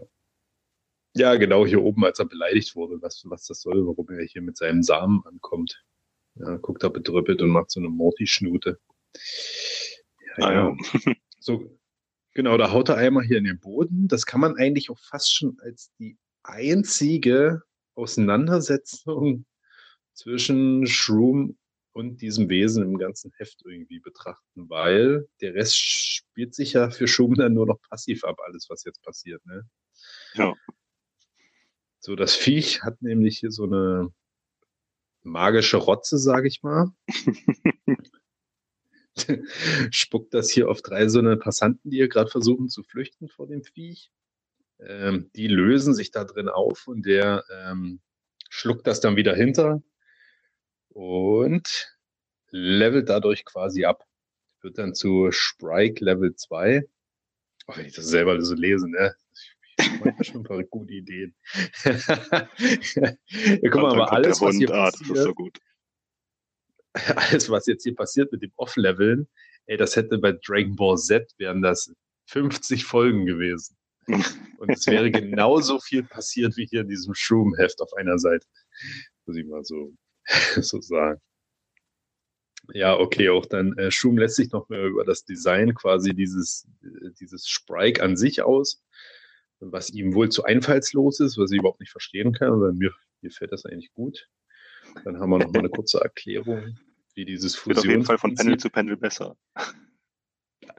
Ja, 1.15 1.35
genau, 1.35 1.65
hier 1.65 1.81
oben, 1.81 2.05
als 2.05 2.19
er 2.19 2.25
beleidigt 2.25 2.75
wurde, 2.75 3.01
was, 3.01 3.23
was 3.25 3.45
das 3.47 3.61
soll, 3.61 3.87
warum 3.87 4.07
er 4.09 4.23
hier 4.23 4.43
mit 4.43 4.57
seinem 4.57 4.83
Samen 4.83 5.23
ankommt. 5.25 5.83
Ja, 6.35 6.57
guckt 6.57 6.83
er 6.83 6.91
bedröppelt 6.91 7.41
und 7.41 7.49
macht 7.49 7.71
so 7.71 7.79
eine 7.79 7.89
Morty-Schnute. 7.89 8.79
Ja, 10.37 10.45
ah, 10.45 10.53
ja. 10.53 10.77
so, 11.39 11.75
genau, 12.35 12.57
da 12.57 12.71
haut 12.71 12.89
er 12.89 12.97
einmal 12.97 13.23
hier 13.23 13.39
in 13.39 13.45
den 13.45 13.59
Boden. 13.59 14.07
Das 14.07 14.27
kann 14.27 14.39
man 14.39 14.57
eigentlich 14.57 14.91
auch 14.91 14.99
fast 14.99 15.33
schon 15.33 15.57
als 15.61 15.91
die 15.97 16.19
einzige 16.43 17.63
Auseinandersetzung 17.95 19.45
zwischen 20.17 20.87
Shroom 20.87 21.57
und 21.93 22.21
diesem 22.21 22.49
Wesen 22.49 22.83
im 22.83 22.97
ganzen 22.97 23.31
Heft 23.37 23.61
irgendwie 23.65 23.99
betrachten, 23.99 24.69
weil 24.69 25.27
der 25.41 25.53
Rest 25.53 25.77
spielt 25.77 26.55
sich 26.55 26.73
ja 26.73 26.89
für 26.89 27.07
Shroom 27.07 27.35
dann 27.35 27.53
nur 27.53 27.67
noch 27.67 27.81
passiv 27.81 28.23
ab, 28.23 28.39
alles, 28.45 28.67
was 28.69 28.83
jetzt 28.83 29.01
passiert. 29.03 29.45
Ne? 29.45 29.63
Ja. 30.33 30.53
So, 31.99 32.15
das 32.15 32.35
Viech 32.35 32.83
hat 32.83 33.01
nämlich 33.01 33.39
hier 33.39 33.51
so 33.51 33.63
eine 33.63 34.09
magische 35.23 35.77
Rotze, 35.77 36.17
sage 36.17 36.47
ich 36.47 36.63
mal. 36.63 36.91
spuckt 39.91 40.33
das 40.33 40.49
hier 40.49 40.69
auf 40.69 40.81
drei 40.81 41.07
so 41.07 41.19
eine 41.19 41.37
Passanten, 41.37 41.89
die 41.89 41.97
hier 41.97 42.09
gerade 42.09 42.29
versuchen 42.29 42.69
zu 42.69 42.83
flüchten 42.83 43.27
vor 43.27 43.47
dem 43.47 43.63
Viech. 43.63 44.11
Ähm, 44.79 45.31
die 45.35 45.47
lösen 45.47 45.93
sich 45.93 46.11
da 46.11 46.23
drin 46.23 46.49
auf 46.49 46.87
und 46.87 47.05
der 47.05 47.43
ähm, 47.51 47.99
schluckt 48.49 48.85
das 48.85 48.99
dann 48.99 49.15
wieder 49.15 49.35
hinter 49.35 49.81
und 50.97 51.95
levelt 52.49 53.07
dadurch 53.09 53.45
quasi 53.45 53.85
ab. 53.85 54.03
Wird 54.61 54.79
dann 54.79 54.95
zu 54.95 55.31
Sprike 55.31 56.03
Level 56.03 56.33
2. 56.33 56.83
Oh, 57.67 57.73
wenn 57.75 57.85
ich 57.85 57.93
das 57.93 58.07
selber 58.07 58.41
so 58.41 58.55
lese, 58.55 58.89
ne? 58.89 59.15
Ich 59.77 59.91
habe 60.03 60.23
schon 60.23 60.37
ein 60.37 60.43
paar 60.43 60.63
gute 60.63 60.93
Ideen. 60.93 61.35
guck 61.83 63.75
mal, 63.75 63.91
aber 63.91 64.11
alles, 64.11 64.41
was 64.41 64.55
hier 64.55 64.71
ah, 64.71 64.89
passiert, 64.89 65.17
so 65.17 65.35
alles, 67.15 67.47
was 67.51 67.67
jetzt 67.67 67.83
hier 67.83 67.93
passiert 67.93 68.31
mit 68.31 68.41
dem 68.41 68.51
Off-Leveln, 68.55 69.27
ey, 69.67 69.77
das 69.77 69.95
hätte 69.95 70.17
bei 70.17 70.31
Dragon 70.31 70.75
Ball 70.75 70.97
Z 70.97 71.31
wären 71.37 71.61
das 71.61 71.93
50 72.25 72.85
Folgen 72.85 73.27
gewesen. 73.27 73.77
Und 74.07 74.71
es 74.71 74.87
wäre 74.87 75.11
genauso 75.11 75.79
viel 75.79 76.01
passiert 76.01 76.57
wie 76.57 76.65
hier 76.65 76.81
in 76.81 76.89
diesem 76.89 77.13
Shroom-Heft 77.13 77.81
auf 77.81 77.93
einer 77.93 78.17
Seite. 78.17 78.47
Muss 79.27 79.37
ich 79.37 79.45
mal 79.45 79.63
so, 79.63 79.93
so 80.61 80.81
sagen. 80.81 81.21
Ja, 82.73 82.97
okay, 82.97 83.29
auch 83.29 83.45
dann 83.45 83.77
äh, 83.77 83.91
Schum 83.91 84.17
lässt 84.17 84.35
sich 84.35 84.51
noch 84.51 84.67
mehr 84.67 84.83
über 84.83 85.05
das 85.05 85.23
Design 85.23 85.73
quasi 85.73 86.13
dieses, 86.13 86.67
äh, 86.83 87.11
dieses 87.19 87.47
Sprite 87.47 88.03
an 88.03 88.17
sich 88.17 88.41
aus, 88.41 88.83
was 89.59 89.89
ihm 89.89 90.13
wohl 90.13 90.29
zu 90.29 90.43
einfallslos 90.43 91.19
ist, 91.21 91.37
was 91.37 91.51
ich 91.51 91.59
überhaupt 91.59 91.79
nicht 91.79 91.91
verstehen 91.91 92.33
kann, 92.33 92.51
aber 92.51 92.73
mir, 92.73 92.91
mir 93.21 93.31
fällt 93.31 93.53
das 93.53 93.65
eigentlich 93.65 93.93
gut. 93.93 94.27
Dann 95.03 95.19
haben 95.19 95.29
wir 95.29 95.39
noch 95.39 95.51
mal 95.51 95.59
eine 95.59 95.69
kurze 95.69 95.99
Erklärung, 95.99 96.77
wie 97.13 97.25
dieses 97.25 97.55
Fusion. 97.55 97.75
Wird 97.75 97.85
auf 97.85 97.91
jeden 97.91 98.05
Fall 98.05 98.17
von 98.17 98.35
Panel 98.35 98.57
zu 98.57 98.69
Panel 98.69 98.97
besser. 98.97 99.37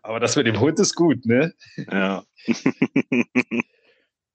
Aber 0.02 0.20
das 0.20 0.36
mit 0.36 0.46
dem 0.46 0.60
Hund 0.60 0.78
ist 0.78 0.94
gut, 0.94 1.24
ne? 1.24 1.54
Ja. 1.90 2.24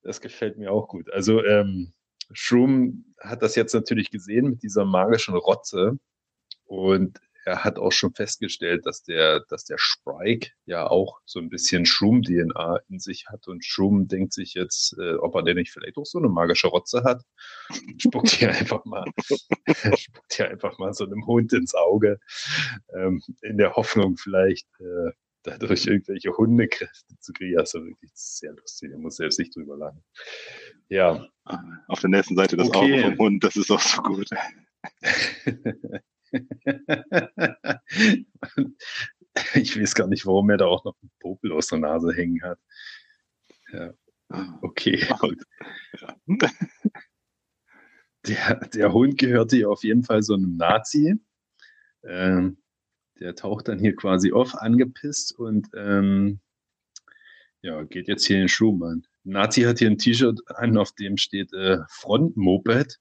das 0.04 0.22
gefällt 0.22 0.58
mir 0.58 0.72
auch 0.72 0.88
gut. 0.88 1.12
Also, 1.12 1.44
ähm, 1.44 1.94
Shroom 2.32 3.16
hat 3.20 3.42
das 3.42 3.56
jetzt 3.56 3.74
natürlich 3.74 4.12
gesehen 4.12 4.50
mit 4.50 4.64
dieser 4.64 4.86
magischen 4.86 5.36
Rotze. 5.36 6.00
Und 6.66 7.20
er 7.46 7.64
hat 7.64 7.78
auch 7.78 7.92
schon 7.92 8.14
festgestellt, 8.14 8.86
dass 8.86 9.04
der, 9.04 9.42
dass 9.50 9.66
der 9.66 9.78
Sprike 9.78 10.52
ja 10.66 10.88
auch 10.88 11.20
so 11.26 11.40
ein 11.40 11.50
bisschen 11.50 11.86
Shroom-DNA 11.86 12.80
in 12.90 13.00
sich 13.00 13.28
hat 13.28 13.48
und 13.48 13.66
Shroom 13.66 14.08
denkt 14.08 14.34
sich 14.34 14.54
jetzt, 14.54 14.98
äh, 14.98 15.16
ob 15.16 15.36
er 15.36 15.44
denn 15.44 15.58
nicht 15.58 15.72
vielleicht 15.72 15.98
auch 15.98 16.06
so 16.06 16.20
eine 16.20 16.30
magische 16.30 16.68
Rotze 16.68 17.04
hat. 17.04 17.24
Spuckt 17.98 18.30
hier 18.30 18.50
einfach 18.54 18.86
mal, 18.86 19.06
spuckt 19.98 20.34
hier 20.34 20.50
einfach 20.50 20.78
mal 20.80 20.94
so 20.94 21.06
einem 21.06 21.26
Hund 21.26 21.52
ins 21.54 21.76
Auge, 21.76 22.20
ähm, 22.96 23.22
in 23.42 23.58
der 23.58 23.76
Hoffnung 23.76 24.16
vielleicht, 24.16 24.68
äh, 24.80 25.12
dadurch 25.44 25.86
irgendwelche 25.86 26.36
Hundekräfte 26.36 27.20
zu 27.20 27.34
kriegen. 27.34 27.60
Also 27.60 27.84
wirklich 27.84 28.12
sehr 28.14 28.54
lustig. 28.54 28.92
Er 28.92 28.98
muss 28.98 29.18
selbst 29.18 29.38
nicht 29.40 29.56
drüber 29.56 29.78
lachen. 29.78 30.04
Ja. 30.90 31.28
Auf 31.88 32.02
der 32.02 32.10
nächsten 32.10 32.36
Seite 32.36 32.58
das 32.58 32.70
okay. 32.70 32.80
Auge 32.80 33.02
vom 33.02 33.18
Hund, 33.18 33.44
das 33.44 33.56
ist 33.56 33.72
auch 33.72 33.80
so 33.80 34.02
gut. 34.02 34.30
ich 39.56 39.80
weiß 39.80 39.96
gar 39.96 40.08
nicht, 40.08 40.26
warum 40.26 40.50
er 40.50 40.58
da 40.58 40.66
auch 40.66 40.84
noch 40.86 40.96
einen 41.02 41.12
Popel 41.20 41.52
aus 41.52 41.68
der 41.68 41.80
Nase 41.80 42.14
hängen 42.14 42.42
hat. 42.42 42.60
Ja. 43.72 43.94
Okay. 44.62 45.06
Der, 48.26 48.56
der 48.74 48.94
Hund 48.94 49.18
gehörte 49.18 49.58
ja 49.58 49.68
auf 49.68 49.84
jeden 49.84 50.04
Fall 50.04 50.24
so 50.24 50.36
einem 50.36 50.56
Nazi. 50.56 51.20
Ähm, 52.06 52.63
der 53.24 53.36
taucht 53.36 53.70
dann 53.70 53.80
hier 53.80 53.96
quasi 53.96 54.34
auf, 54.34 54.54
angepisst 54.54 55.40
und 55.40 55.70
ähm, 55.76 56.42
ja, 57.62 57.84
geht 57.84 58.10
jetzt 58.10 58.26
hier 58.26 58.36
in 58.36 58.44
den 58.44 58.50
Schuhmann. 58.50 59.08
Nazi 59.24 59.62
hat 59.62 59.80
hier 59.80 59.90
ein 59.90 59.98
T-Shirt 59.98 60.42
an, 60.48 60.78
auf 60.78 60.92
dem 60.92 61.16
steht 61.16 61.54
äh, 61.54 61.78
Front 61.88 62.36
Moped. 62.36 63.00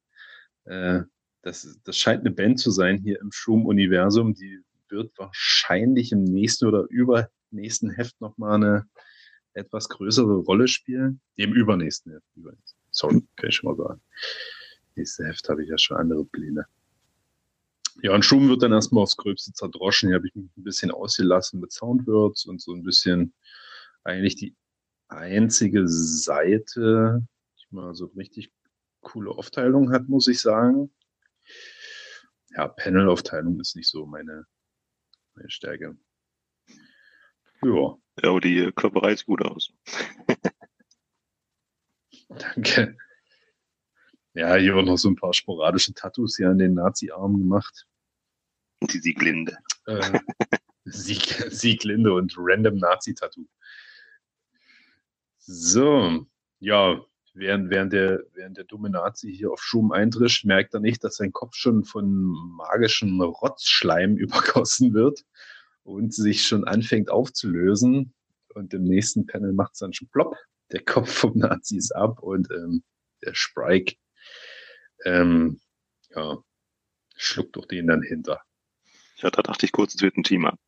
Äh, 0.64 1.00
das, 1.42 1.76
das 1.82 1.96
scheint 1.96 2.20
eine 2.20 2.30
Band 2.30 2.60
zu 2.60 2.70
sein 2.70 2.98
hier 2.98 3.20
im 3.20 3.32
Schum-Universum. 3.32 4.34
Die 4.34 4.60
wird 4.88 5.10
wahrscheinlich 5.18 6.12
im 6.12 6.22
nächsten 6.22 6.66
oder 6.66 6.86
übernächsten 6.88 7.90
Heft 7.90 8.20
nochmal 8.20 8.54
eine 8.54 8.86
etwas 9.54 9.88
größere 9.88 10.36
Rolle 10.36 10.68
spielen. 10.68 11.20
Im 11.34 11.52
übernächsten 11.52 12.12
Heft. 12.12 12.56
Sorry, 12.92 13.26
kann 13.34 13.48
ich 13.48 13.56
schon 13.56 13.76
mal 13.76 13.76
sagen. 13.76 14.00
Nächste 14.94 15.24
Heft 15.26 15.48
habe 15.48 15.64
ich 15.64 15.68
ja 15.68 15.78
schon 15.78 15.96
andere 15.96 16.24
Pläne. 16.24 16.66
Ja, 18.00 18.14
und 18.14 18.24
Schum 18.24 18.48
wird 18.48 18.62
dann 18.62 18.72
erstmal 18.72 19.02
aufs 19.02 19.16
Gröbste 19.16 19.52
zerdroschen. 19.52 20.08
Hier 20.08 20.16
habe 20.16 20.26
ich 20.26 20.34
mich 20.34 20.50
ein 20.56 20.64
bisschen 20.64 20.90
ausgelassen 20.90 21.60
mit 21.60 21.72
Soundwords 21.72 22.46
und 22.46 22.60
so 22.60 22.72
ein 22.72 22.82
bisschen 22.82 23.34
eigentlich 24.02 24.36
die 24.36 24.56
einzige 25.08 25.86
Seite, 25.86 27.26
die 27.60 27.74
mal 27.74 27.94
so 27.94 28.06
richtig 28.16 28.50
coole 29.00 29.30
Aufteilung 29.30 29.92
hat, 29.92 30.08
muss 30.08 30.26
ich 30.26 30.40
sagen 30.40 30.90
ja, 32.54 32.68
Panel-Aufteilung 32.68 33.60
ist 33.60 33.76
nicht 33.76 33.88
so 33.88 34.06
meine, 34.06 34.46
meine 35.34 35.50
Stärke. 35.50 35.96
Ja. 37.62 37.96
Ja, 38.22 38.28
aber 38.30 38.40
die 38.40 38.70
Klopperei 38.72 39.16
sieht 39.16 39.26
gut 39.26 39.42
aus. 39.42 39.72
Danke. 42.28 42.96
Ja, 44.34 44.54
hier 44.56 44.74
wurden 44.74 44.86
noch 44.86 44.96
so 44.96 45.10
ein 45.10 45.16
paar 45.16 45.34
sporadische 45.34 45.92
Tattoos 45.92 46.36
hier 46.36 46.48
an 46.48 46.58
den 46.58 46.74
Nazi-Armen 46.74 47.38
gemacht. 47.38 47.86
Die 48.80 48.98
Sieglinde. 48.98 49.56
Äh, 49.86 50.18
Sieg, 50.84 51.22
Sieglinde 51.50 52.12
und 52.14 52.34
Random 52.38 52.76
Nazi-Tattoo. 52.76 53.46
So, 55.38 56.26
ja, 56.60 57.04
während, 57.34 57.70
während, 57.70 57.92
der, 57.92 58.22
während 58.32 58.56
der 58.56 58.64
dumme 58.64 58.88
Nazi 58.88 59.32
hier 59.34 59.50
auf 59.50 59.62
Schum 59.62 59.92
eintrischt, 59.92 60.44
merkt 60.44 60.72
er 60.74 60.80
nicht, 60.80 61.04
dass 61.04 61.16
sein 61.16 61.32
Kopf 61.32 61.54
schon 61.54 61.84
von 61.84 62.06
magischem 62.56 63.20
Rotzschleim 63.20 64.16
übergossen 64.16 64.94
wird 64.94 65.24
und 65.82 66.14
sich 66.14 66.46
schon 66.46 66.64
anfängt 66.64 67.10
aufzulösen. 67.10 68.14
Und 68.54 68.72
im 68.74 68.84
nächsten 68.84 69.26
Panel 69.26 69.52
macht 69.52 69.74
es 69.74 69.80
dann 69.80 69.92
schon 69.92 70.08
plopp. 70.08 70.36
Der 70.72 70.82
Kopf 70.82 71.12
vom 71.12 71.36
Nazi 71.36 71.76
ist 71.76 71.94
ab 71.94 72.22
und 72.22 72.50
ähm, 72.50 72.82
der 73.22 73.34
Sprike 73.34 73.96
ähm, 75.04 75.60
ja, 76.10 76.38
schluckt 77.16 77.56
durch 77.56 77.66
den 77.66 77.86
dann 77.86 78.02
hinter. 78.02 78.42
Ja, 79.16 79.30
da 79.30 79.42
dachte 79.42 79.66
ich 79.66 79.72
kurz, 79.72 79.94
es 79.94 80.02
wird 80.02 80.16
ein 80.16 80.24
Team-Up. 80.24 80.58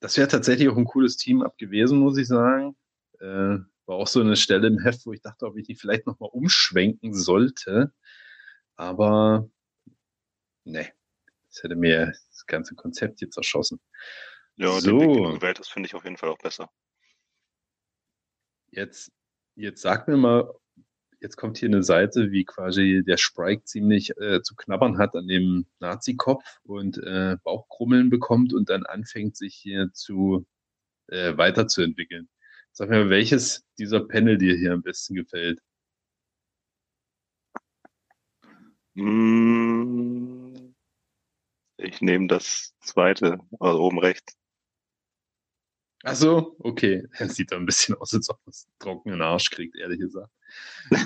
das 0.00 0.16
wäre 0.16 0.28
tatsächlich 0.28 0.68
auch 0.68 0.76
ein 0.76 0.84
cooles 0.84 1.16
Team-Up 1.16 1.56
gewesen, 1.58 1.98
muss 1.98 2.18
ich 2.18 2.26
sagen. 2.26 2.76
Äh, 3.20 3.58
war 3.86 3.96
auch 3.96 4.08
so 4.08 4.20
eine 4.20 4.36
Stelle 4.36 4.66
im 4.66 4.80
Heft, 4.80 5.06
wo 5.06 5.12
ich 5.12 5.20
dachte, 5.20 5.46
ob 5.46 5.56
ich 5.56 5.66
die 5.66 5.76
vielleicht 5.76 6.06
nochmal 6.06 6.30
umschwenken 6.32 7.14
sollte. 7.14 7.92
Aber 8.74 9.48
ne, 10.64 10.92
das 11.48 11.62
hätte 11.62 11.76
mir 11.76 12.12
das 12.28 12.46
ganze 12.46 12.74
Konzept 12.74 13.20
jetzt 13.20 13.36
erschossen. 13.36 13.80
Ja, 14.56 14.80
so. 14.80 14.98
die 14.98 15.42
Welt, 15.42 15.58
das 15.58 15.68
finde 15.68 15.86
ich 15.86 15.94
auf 15.94 16.04
jeden 16.04 16.16
Fall 16.16 16.30
auch 16.30 16.38
besser. 16.38 16.70
Jetzt, 18.70 19.12
jetzt 19.54 19.82
sag 19.82 20.08
mir 20.08 20.16
mal, 20.16 20.52
jetzt 21.26 21.36
kommt 21.36 21.58
hier 21.58 21.68
eine 21.68 21.82
Seite, 21.82 22.30
wie 22.30 22.44
quasi 22.44 23.02
der 23.04 23.16
Sprite 23.16 23.64
ziemlich 23.64 24.16
äh, 24.18 24.42
zu 24.42 24.54
knabbern 24.54 24.98
hat 24.98 25.16
an 25.16 25.26
dem 25.26 25.66
Nazi-Kopf 25.80 26.60
und 26.64 26.98
äh, 26.98 27.36
Bauchkrummeln 27.42 28.10
bekommt 28.10 28.54
und 28.54 28.70
dann 28.70 28.86
anfängt, 28.86 29.36
sich 29.36 29.56
hier 29.56 29.90
zu 29.92 30.46
äh, 31.08 31.36
weiterzuentwickeln. 31.36 32.28
Sag 32.72 32.90
mir, 32.90 33.10
welches 33.10 33.64
dieser 33.78 34.00
Panel 34.00 34.38
dir 34.38 34.56
hier 34.56 34.72
am 34.74 34.82
besten 34.82 35.14
gefällt? 35.16 35.60
Hm, 38.96 40.74
ich 41.78 42.00
nehme 42.00 42.28
das 42.28 42.74
zweite, 42.80 43.38
also 43.60 43.80
oben 43.80 43.98
rechts. 43.98 44.36
Ach 46.08 46.14
so, 46.14 46.54
okay. 46.60 47.02
Das 47.18 47.34
sieht 47.34 47.50
da 47.50 47.56
ein 47.56 47.66
bisschen 47.66 47.96
aus, 47.96 48.14
als 48.14 48.30
ob 48.30 48.38
es 48.46 48.68
trockenen 48.78 49.20
Arsch 49.22 49.50
kriegt, 49.50 49.76
ehrlich 49.76 49.98
gesagt. 49.98 50.30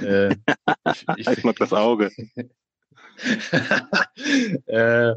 äh, 0.02 0.36
ich, 1.16 1.26
ich, 1.26 1.42
mag 1.42 1.56
das 1.56 1.72
Auge. 1.72 2.10
äh, 4.66 5.14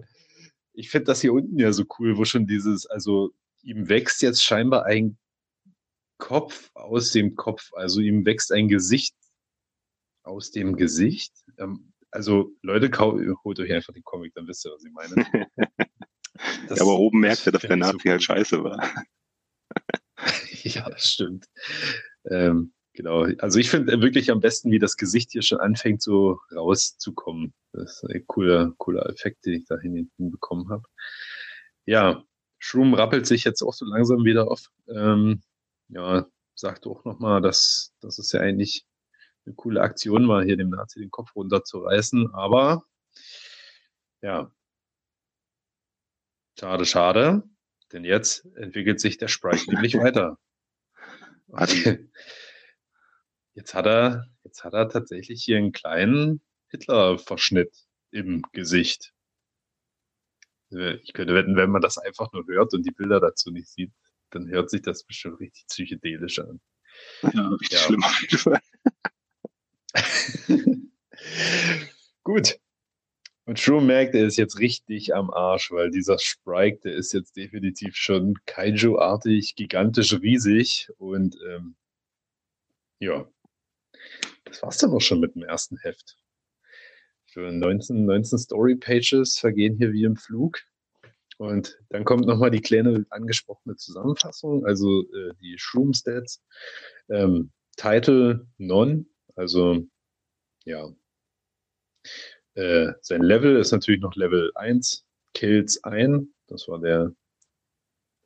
ich 0.71 0.89
finde 0.89 1.05
das 1.05 1.19
hier 1.19 1.33
unten 1.33 1.59
ja 1.59 1.73
so 1.73 1.83
cool, 1.99 2.17
wo 2.17 2.23
schon 2.23 2.47
dieses, 2.47 2.85
also 2.85 3.31
ihm 3.61 3.89
wächst 3.89 4.21
jetzt 4.21 4.41
scheinbar 4.41 4.85
ein 4.85 5.17
Kopf 6.17 6.71
aus 6.75 7.11
dem 7.11 7.35
Kopf. 7.35 7.71
Also 7.73 7.99
ihm 7.99 8.25
wächst 8.25 8.53
ein 8.53 8.69
Gesicht 8.69 9.17
aus 10.23 10.51
dem 10.51 10.77
Gesicht. 10.77 11.33
Ähm, 11.57 11.91
also 12.09 12.55
Leute, 12.61 12.89
holt 12.99 13.59
euch 13.59 13.73
einfach 13.73 13.93
den 13.93 14.03
Comic, 14.03 14.33
dann 14.33 14.47
wisst 14.47 14.65
ihr, 14.65 14.71
was 14.71 14.85
ich 14.85 14.93
meine. 14.93 15.27
Das, 16.67 16.79
ja, 16.79 16.83
aber 16.83 16.97
oben 16.97 17.19
merkt 17.19 17.45
er, 17.45 17.51
dass 17.51 17.61
der 17.63 17.75
Nazi 17.75 17.99
so 18.05 18.09
halt 18.09 18.23
scheiße 18.23 18.63
war. 18.63 18.79
ja, 20.75 20.89
das 20.89 21.03
stimmt. 21.09 21.47
Ähm, 22.29 22.73
genau. 22.93 23.25
Also 23.39 23.59
ich 23.59 23.69
finde 23.69 24.01
wirklich 24.01 24.31
am 24.31 24.39
besten, 24.39 24.71
wie 24.71 24.79
das 24.79 24.97
Gesicht 24.97 25.31
hier 25.31 25.41
schon 25.41 25.59
anfängt, 25.59 26.01
so 26.01 26.39
rauszukommen. 26.55 27.53
Das 27.73 28.03
ist 28.03 28.09
ein 28.09 28.25
cooler, 28.27 28.73
cooler 28.77 29.07
Effekt, 29.09 29.45
den 29.45 29.53
ich 29.53 29.65
da 29.65 29.77
hinten 29.79 30.31
bekommen 30.31 30.69
habe. 30.69 30.83
ja, 31.85 32.23
Shroom 32.59 32.93
rappelt 32.93 33.27
sich 33.27 33.43
jetzt 33.43 33.61
auch 33.61 33.73
so 33.73 33.85
langsam 33.85 34.23
wieder 34.23 34.49
auf. 34.49 34.69
Ähm, 34.87 35.41
ja, 35.89 36.25
sagt 36.55 36.87
auch 36.87 37.03
nochmal, 37.03 37.41
dass, 37.41 37.93
dass 37.99 38.19
es 38.19 38.31
ja 38.31 38.39
eigentlich 38.39 38.85
eine 39.45 39.55
coole 39.55 39.81
Aktion 39.81 40.29
war, 40.29 40.43
hier 40.45 40.55
dem 40.55 40.69
Nazi 40.69 40.99
den 41.01 41.11
Kopf 41.11 41.35
runterzureißen. 41.35 42.33
Aber 42.33 42.85
ja, 44.21 44.49
schade, 46.57 46.85
schade. 46.85 47.43
Denn 47.91 48.05
jetzt 48.05 48.45
entwickelt 48.55 49.01
sich 49.01 49.17
der 49.17 49.27
Sprite 49.27 49.69
nämlich 49.71 49.95
weiter. 49.97 50.37
Jetzt 53.55 53.75
hat 53.75 53.85
er, 53.85 54.25
jetzt 54.43 54.63
hat 54.63 54.73
er 54.73 54.89
tatsächlich 54.89 55.43
hier 55.43 55.57
einen 55.57 55.71
kleinen 55.71 56.41
Hitler-Verschnitt 56.69 57.85
im 58.09 58.41
Gesicht. 58.51 59.13
Ich 60.71 61.13
könnte 61.13 61.35
wetten, 61.35 61.55
wenn 61.55 61.69
man 61.69 61.83
das 61.83 61.99
einfach 61.99 62.31
nur 62.33 62.47
hört 62.47 62.73
und 62.73 62.83
die 62.83 62.91
Bilder 62.91 63.19
dazu 63.19 63.51
nicht 63.51 63.67
sieht, 63.67 63.91
dann 64.31 64.47
hört 64.47 64.71
sich 64.71 64.81
das 64.81 65.03
bestimmt 65.03 65.39
richtig 65.39 65.67
psychedelisch 65.67 66.39
an. 66.39 66.59
Ja, 67.21 67.47
richtig 67.49 67.79
ja. 67.79 67.85
schlimm 67.85 68.03
auf 68.03 68.21
jeden 68.21 68.37
Fall. 68.39 68.59
Gut. 72.23 72.59
Und 73.45 73.59
Shroom 73.59 73.87
merkt, 73.87 74.15
er 74.15 74.25
ist 74.25 74.37
jetzt 74.37 74.59
richtig 74.59 75.13
am 75.13 75.29
Arsch, 75.29 75.71
weil 75.71 75.91
dieser 75.91 76.17
Sprite, 76.17 76.79
der 76.85 76.95
ist 76.95 77.11
jetzt 77.11 77.35
definitiv 77.35 77.95
schon 77.95 78.35
Kaiju-artig, 78.45 79.55
gigantisch 79.55 80.13
riesig. 80.13 80.89
Und 80.97 81.37
ähm, 81.45 81.75
ja, 82.99 83.27
das 84.45 84.61
war's 84.63 84.77
dann 84.77 84.91
auch 84.91 85.01
schon 85.01 85.19
mit 85.19 85.35
dem 85.35 85.43
ersten 85.43 85.77
Heft. 85.77 86.17
Für 87.25 87.51
19, 87.51 88.05
19 88.05 88.39
Story-Pages 88.39 89.39
vergehen 89.39 89.77
hier 89.77 89.91
wie 89.91 90.05
im 90.05 90.15
Flug. 90.15 90.59
Und 91.37 91.77
dann 91.89 92.05
kommt 92.05 92.25
nochmal 92.25 92.51
die 92.51 92.61
kleine 92.61 93.05
angesprochene 93.09 93.75
Zusammenfassung, 93.75 94.65
also 94.65 95.01
äh, 95.01 95.33
die 95.41 95.57
Shroom-Stats. 95.57 96.41
Ähm, 97.09 97.51
Title 97.75 98.47
Non, 98.57 99.07
also 99.35 99.83
ja, 100.63 100.93
äh, 102.55 102.93
sein 103.01 103.21
Level 103.21 103.57
ist 103.57 103.71
natürlich 103.71 104.01
noch 104.01 104.15
Level 104.15 104.51
1, 104.55 105.05
Kills 105.33 105.83
ein, 105.83 106.33
das 106.47 106.67
war 106.67 106.79
der, 106.79 107.13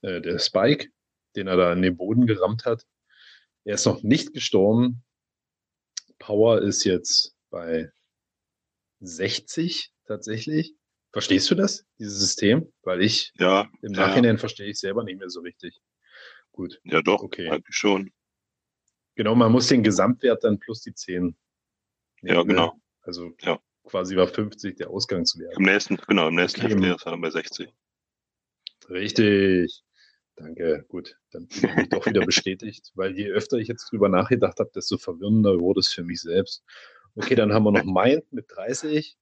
äh, 0.01 0.21
der 0.21 0.39
Spike, 0.39 0.89
den 1.35 1.47
er 1.47 1.55
da 1.55 1.73
in 1.73 1.81
den 1.81 1.95
Boden 1.95 2.27
gerammt 2.27 2.65
hat. 2.65 2.85
Er 3.63 3.75
ist 3.75 3.85
noch 3.85 4.03
nicht 4.03 4.33
gestorben. 4.33 5.03
Power 6.19 6.61
ist 6.61 6.83
jetzt 6.83 7.35
bei 7.49 7.91
60 8.99 9.91
tatsächlich. 10.05 10.73
Verstehst 11.11 11.49
du 11.49 11.55
das, 11.55 11.85
dieses 11.99 12.19
System? 12.19 12.71
Weil 12.83 13.01
ich 13.01 13.31
ja, 13.37 13.69
im 13.81 13.93
Nachhinein 13.93 14.35
ja. 14.35 14.39
verstehe 14.39 14.67
ich 14.67 14.79
selber 14.79 15.03
nicht 15.03 15.19
mehr 15.19 15.29
so 15.29 15.41
richtig. 15.41 15.79
Gut. 16.51 16.79
Ja, 16.83 17.01
doch, 17.01 17.23
okay. 17.23 17.49
eigentlich 17.49 17.75
schon. 17.75 18.11
Genau, 19.15 19.35
man 19.35 19.51
muss 19.51 19.67
den 19.67 19.83
Gesamtwert 19.83 20.43
dann 20.43 20.59
plus 20.59 20.81
die 20.81 20.93
10. 20.93 21.35
Ja, 22.21 22.43
genau. 22.43 22.79
Also 23.01 23.33
ja. 23.41 23.59
Quasi 23.87 24.15
war 24.15 24.27
50 24.27 24.75
der 24.75 24.89
Ausgangswert. 24.89 25.55
Im 25.57 25.63
nächsten, 25.63 25.97
genau, 26.07 26.27
im 26.27 26.35
nächsten 26.35 26.61
okay. 26.61 26.75
Heft 26.75 27.05
er 27.05 27.11
dann 27.11 27.21
bei 27.21 27.29
60. 27.29 27.73
Richtig. 28.89 29.83
Danke, 30.35 30.85
gut. 30.87 31.17
Dann 31.31 31.47
bin 31.47 31.79
ich 31.79 31.89
doch 31.89 32.05
wieder 32.05 32.21
bestätigt, 32.25 32.91
weil 32.93 33.17
je 33.17 33.29
öfter 33.29 33.57
ich 33.57 33.67
jetzt 33.67 33.91
drüber 33.91 34.07
nachgedacht 34.09 34.59
habe, 34.59 34.69
desto 34.73 34.97
verwirrender 34.97 35.59
wurde 35.59 35.79
es 35.79 35.87
für 35.87 36.03
mich 36.03 36.21
selbst. 36.21 36.63
Okay, 37.15 37.33
dann 37.33 37.51
haben 37.51 37.63
wir 37.63 37.71
noch 37.71 37.83
Mind 37.83 38.31
mit 38.31 38.45
30, 38.49 39.17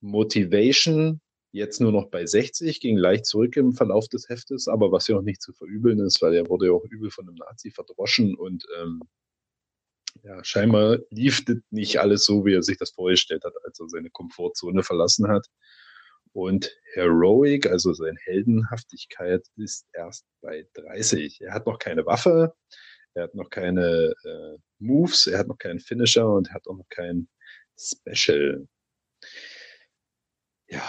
Motivation 0.00 1.20
jetzt 1.52 1.80
nur 1.80 1.92
noch 1.92 2.06
bei 2.06 2.26
60, 2.26 2.80
ging 2.80 2.96
leicht 2.96 3.26
zurück 3.26 3.56
im 3.56 3.74
Verlauf 3.74 4.08
des 4.08 4.28
Heftes, 4.28 4.66
aber 4.66 4.90
was 4.90 5.06
ja 5.06 5.16
auch 5.16 5.22
nicht 5.22 5.40
zu 5.40 5.52
verübeln 5.52 6.00
ist, 6.00 6.20
weil 6.20 6.34
er 6.34 6.48
wurde 6.48 6.66
ja 6.66 6.72
auch 6.72 6.84
übel 6.84 7.10
von 7.10 7.28
einem 7.28 7.36
Nazi 7.36 7.70
verdroschen 7.70 8.34
und 8.34 8.66
ähm, 8.80 9.02
ja, 10.22 10.42
scheinbar 10.44 10.98
lief 11.10 11.44
das 11.44 11.56
nicht 11.70 11.98
alles 12.00 12.24
so, 12.24 12.44
wie 12.44 12.54
er 12.54 12.62
sich 12.62 12.78
das 12.78 12.90
vorgestellt 12.90 13.44
hat, 13.44 13.54
als 13.64 13.80
er 13.80 13.88
seine 13.88 14.10
Komfortzone 14.10 14.82
verlassen 14.82 15.28
hat. 15.28 15.46
Und 16.32 16.70
Heroic, 16.94 17.66
also 17.66 17.92
seine 17.92 18.18
Heldenhaftigkeit, 18.24 19.46
ist 19.56 19.86
erst 19.92 20.26
bei 20.40 20.66
30. 20.74 21.40
Er 21.42 21.54
hat 21.54 21.66
noch 21.66 21.78
keine 21.78 22.06
Waffe, 22.06 22.54
er 23.14 23.24
hat 23.24 23.34
noch 23.34 23.50
keine 23.50 24.14
äh, 24.24 24.58
Moves, 24.78 25.26
er 25.26 25.38
hat 25.38 25.48
noch 25.48 25.58
keinen 25.58 25.80
Finisher 25.80 26.28
und 26.28 26.48
er 26.48 26.54
hat 26.54 26.66
auch 26.66 26.76
noch 26.76 26.88
kein 26.88 27.28
Special. 27.78 28.66
Ja, 30.68 30.82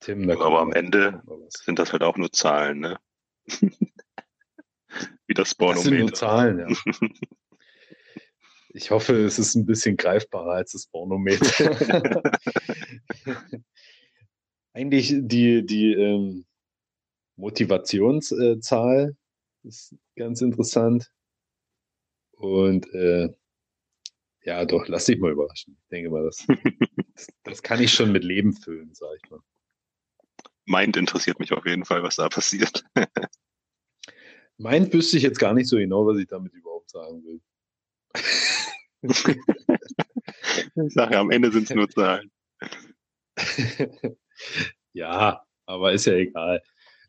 Tim, 0.00 0.30
aber 0.30 0.60
am 0.60 0.72
Ende 0.72 1.20
sind 1.48 1.80
das 1.80 1.92
halt 1.92 2.02
auch 2.04 2.16
nur 2.16 2.30
Zahlen, 2.30 2.78
ne? 2.78 2.96
Wie 5.26 5.34
das 5.34 5.50
Spornometer. 5.50 5.82
Das 5.82 5.84
sind 5.84 5.98
nur 5.98 6.14
Zahlen, 6.14 6.58
ja. 6.60 6.68
Ich 8.76 8.90
hoffe, 8.90 9.14
es 9.24 9.38
ist 9.38 9.54
ein 9.54 9.64
bisschen 9.64 9.96
greifbarer 9.96 10.52
als 10.52 10.72
das 10.72 10.86
Pornometer. 10.88 12.20
Eigentlich 14.74 15.14
die, 15.16 15.64
die 15.64 15.94
ähm, 15.94 16.44
Motivationszahl 17.36 19.16
ist 19.62 19.96
ganz 20.14 20.42
interessant. 20.42 21.10
Und 22.32 22.86
äh, 22.92 23.30
ja, 24.42 24.66
doch, 24.66 24.86
lass 24.88 25.06
dich 25.06 25.20
mal 25.20 25.32
überraschen. 25.32 25.78
Ich 25.80 25.88
denke 25.88 26.10
mal, 26.10 26.24
das, 26.24 26.46
das, 27.14 27.28
das 27.44 27.62
kann 27.62 27.80
ich 27.80 27.94
schon 27.94 28.12
mit 28.12 28.24
Leben 28.24 28.52
füllen, 28.52 28.92
sag 28.92 29.16
ich 29.24 29.30
mal. 29.30 29.40
Meint 30.66 30.98
interessiert 30.98 31.38
mich 31.38 31.54
auf 31.54 31.64
jeden 31.64 31.86
Fall, 31.86 32.02
was 32.02 32.16
da 32.16 32.28
passiert. 32.28 32.84
Meint 34.58 34.92
wüsste 34.92 35.16
ich 35.16 35.22
jetzt 35.22 35.38
gar 35.38 35.54
nicht 35.54 35.68
so 35.68 35.78
genau, 35.78 36.06
was 36.06 36.18
ich 36.18 36.26
damit 36.26 36.52
überhaupt 36.52 36.90
sagen 36.90 37.24
will. 37.24 37.40
Ich 39.02 39.34
sage, 40.88 41.18
am 41.18 41.30
Ende 41.30 41.50
sind 41.52 41.70
es 41.70 41.76
nur 41.76 41.88
Zahlen. 41.88 42.30
ja, 44.92 45.42
aber 45.66 45.92
ist 45.92 46.06
ja 46.06 46.14
egal. 46.14 46.62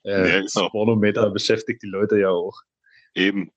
Äh, 0.03 0.29
ja, 0.29 0.41
das 0.41 0.53
Pornometer 0.53 1.29
beschäftigt 1.29 1.83
die 1.83 1.87
Leute 1.87 2.19
ja 2.19 2.29
auch. 2.29 2.61
Eben. 3.13 3.51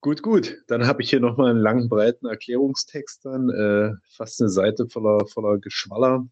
Gut, 0.00 0.22
gut. 0.22 0.62
Dann 0.68 0.86
habe 0.86 1.02
ich 1.02 1.10
hier 1.10 1.20
nochmal 1.20 1.50
einen 1.50 1.60
langen, 1.60 1.88
breiten 1.88 2.26
Erklärungstext 2.26 3.24
dann, 3.24 3.50
äh, 3.50 3.94
fast 4.08 4.40
eine 4.40 4.48
Seite 4.48 4.88
voller, 4.88 5.26
voller 5.26 5.58
Geschwaller. 5.58 6.28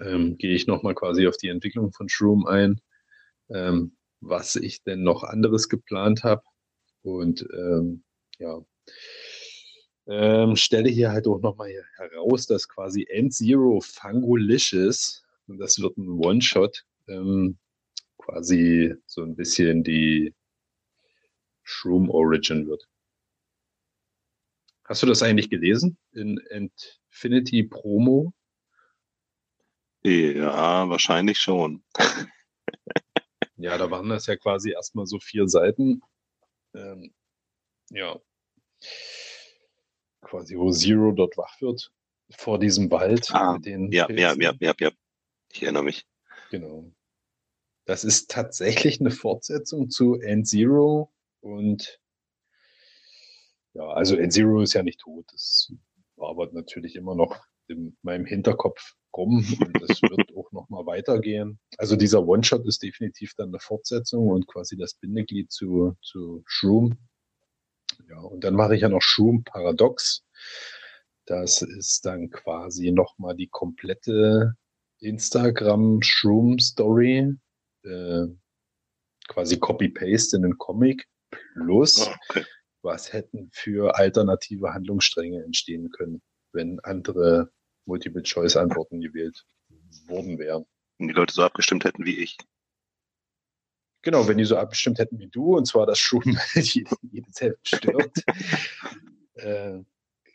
Ähm, 0.00 0.36
Gehe 0.36 0.54
ich 0.54 0.66
nochmal 0.66 0.94
quasi 0.94 1.26
auf 1.26 1.38
die 1.38 1.48
Entwicklung 1.48 1.92
von 1.92 2.08
Shroom 2.08 2.46
ein, 2.46 2.80
ähm, 3.50 3.96
was 4.20 4.56
ich 4.56 4.82
denn 4.82 5.02
noch 5.02 5.24
anderes 5.24 5.68
geplant 5.68 6.22
habe. 6.24 6.42
Und 7.16 7.46
ähm, 7.52 8.04
ja, 8.38 8.60
ähm, 10.06 10.56
stelle 10.56 10.90
hier 10.90 11.10
halt 11.10 11.26
auch 11.26 11.40
nochmal 11.40 11.72
heraus, 11.96 12.46
dass 12.46 12.68
quasi 12.68 13.06
End-Zero 13.08 13.80
Fangolicious, 13.80 15.24
und 15.46 15.58
das 15.58 15.78
wird 15.80 15.96
ein 15.96 16.08
One-Shot, 16.08 16.84
ähm, 17.08 17.58
quasi 18.18 18.94
so 19.06 19.22
ein 19.22 19.36
bisschen 19.36 19.82
die 19.82 20.34
Shroom 21.62 22.10
Origin 22.10 22.66
wird. 22.66 22.86
Hast 24.84 25.02
du 25.02 25.06
das 25.06 25.22
eigentlich 25.22 25.50
gelesen 25.50 25.98
in 26.12 26.38
Infinity 26.50 27.62
Promo? 27.62 28.32
Ja, 30.02 30.88
wahrscheinlich 30.88 31.38
schon. 31.38 31.82
ja, 33.56 33.76
da 33.76 33.90
waren 33.90 34.08
das 34.08 34.26
ja 34.26 34.36
quasi 34.36 34.70
erstmal 34.70 35.06
so 35.06 35.18
vier 35.18 35.48
Seiten. 35.48 36.00
Ähm, 36.74 37.12
ja, 37.90 38.20
quasi 40.20 40.56
wo 40.56 40.70
Zero 40.70 41.12
dort 41.12 41.36
wach 41.36 41.60
wird, 41.60 41.92
vor 42.30 42.58
diesem 42.58 42.90
Wald 42.90 43.30
ah, 43.32 43.54
mit 43.54 43.66
den 43.66 43.90
ja, 43.90 44.08
ja, 44.10 44.34
ja, 44.34 44.52
ja, 44.60 44.74
ja, 44.78 44.90
ich 45.52 45.62
erinnere 45.62 45.84
mich. 45.84 46.06
Genau. 46.50 46.90
Das 47.84 48.04
ist 48.04 48.30
tatsächlich 48.30 49.00
eine 49.00 49.10
Fortsetzung 49.10 49.88
zu 49.88 50.16
End 50.16 50.46
Zero 50.46 51.10
und 51.40 52.00
ja, 53.72 53.86
also 53.88 54.16
End 54.16 54.32
Zero 54.32 54.60
ist 54.60 54.74
ja 54.74 54.82
nicht 54.82 55.00
tot. 55.00 55.26
Das 55.32 55.72
arbeitet 56.18 56.54
natürlich 56.54 56.96
immer 56.96 57.14
noch 57.14 57.42
in 57.68 57.96
meinem 58.02 58.26
Hinterkopf 58.26 58.94
rum 59.16 59.38
und 59.60 59.82
es 59.90 60.02
wird 60.02 60.30
mal 60.78 60.86
weitergehen. 60.86 61.58
Also 61.76 61.96
dieser 61.96 62.26
One-Shot 62.26 62.66
ist 62.66 62.82
definitiv 62.82 63.34
dann 63.34 63.48
eine 63.48 63.60
Fortsetzung 63.60 64.28
und 64.28 64.46
quasi 64.46 64.76
das 64.76 64.94
Bindeglied 64.94 65.50
zu, 65.50 65.96
zu 66.02 66.42
Shroom. 66.46 66.98
Ja, 68.08 68.18
und 68.20 68.44
dann 68.44 68.54
mache 68.54 68.74
ich 68.74 68.82
ja 68.82 68.88
noch 68.88 69.02
Shroom 69.02 69.44
Paradox. 69.44 70.24
Das 71.26 71.62
ist 71.62 72.06
dann 72.06 72.30
quasi 72.30 72.90
nochmal 72.90 73.34
die 73.34 73.48
komplette 73.48 74.54
Instagram 75.00 76.00
Shroom 76.02 76.58
Story, 76.58 77.34
äh, 77.84 78.26
quasi 79.28 79.58
Copy-Paste 79.58 80.36
in 80.36 80.42
den 80.42 80.58
Comic 80.58 81.06
plus 81.54 82.06
oh, 82.06 82.12
okay. 82.30 82.44
was 82.82 83.12
hätten 83.12 83.50
für 83.52 83.96
alternative 83.96 84.72
Handlungsstränge 84.72 85.42
entstehen 85.44 85.90
können, 85.90 86.22
wenn 86.52 86.80
andere 86.80 87.50
Multiple-Choice-Antworten 87.84 89.00
gewählt 89.00 89.44
worden 90.06 90.38
wären. 90.38 90.66
Wenn 90.98 91.08
die 91.08 91.14
Leute 91.14 91.34
so 91.34 91.42
abgestimmt 91.42 91.84
hätten 91.84 92.04
wie 92.04 92.18
ich. 92.18 92.36
Genau, 94.02 94.28
wenn 94.28 94.38
die 94.38 94.44
so 94.44 94.56
abgestimmt 94.56 94.98
hätten 94.98 95.18
wie 95.18 95.28
du, 95.28 95.56
und 95.56 95.66
zwar, 95.66 95.86
dass 95.86 95.98
schon 95.98 96.22
jedes 96.54 97.40
Heft 97.40 97.68
stirbt. 97.68 98.24
äh, 99.34 99.80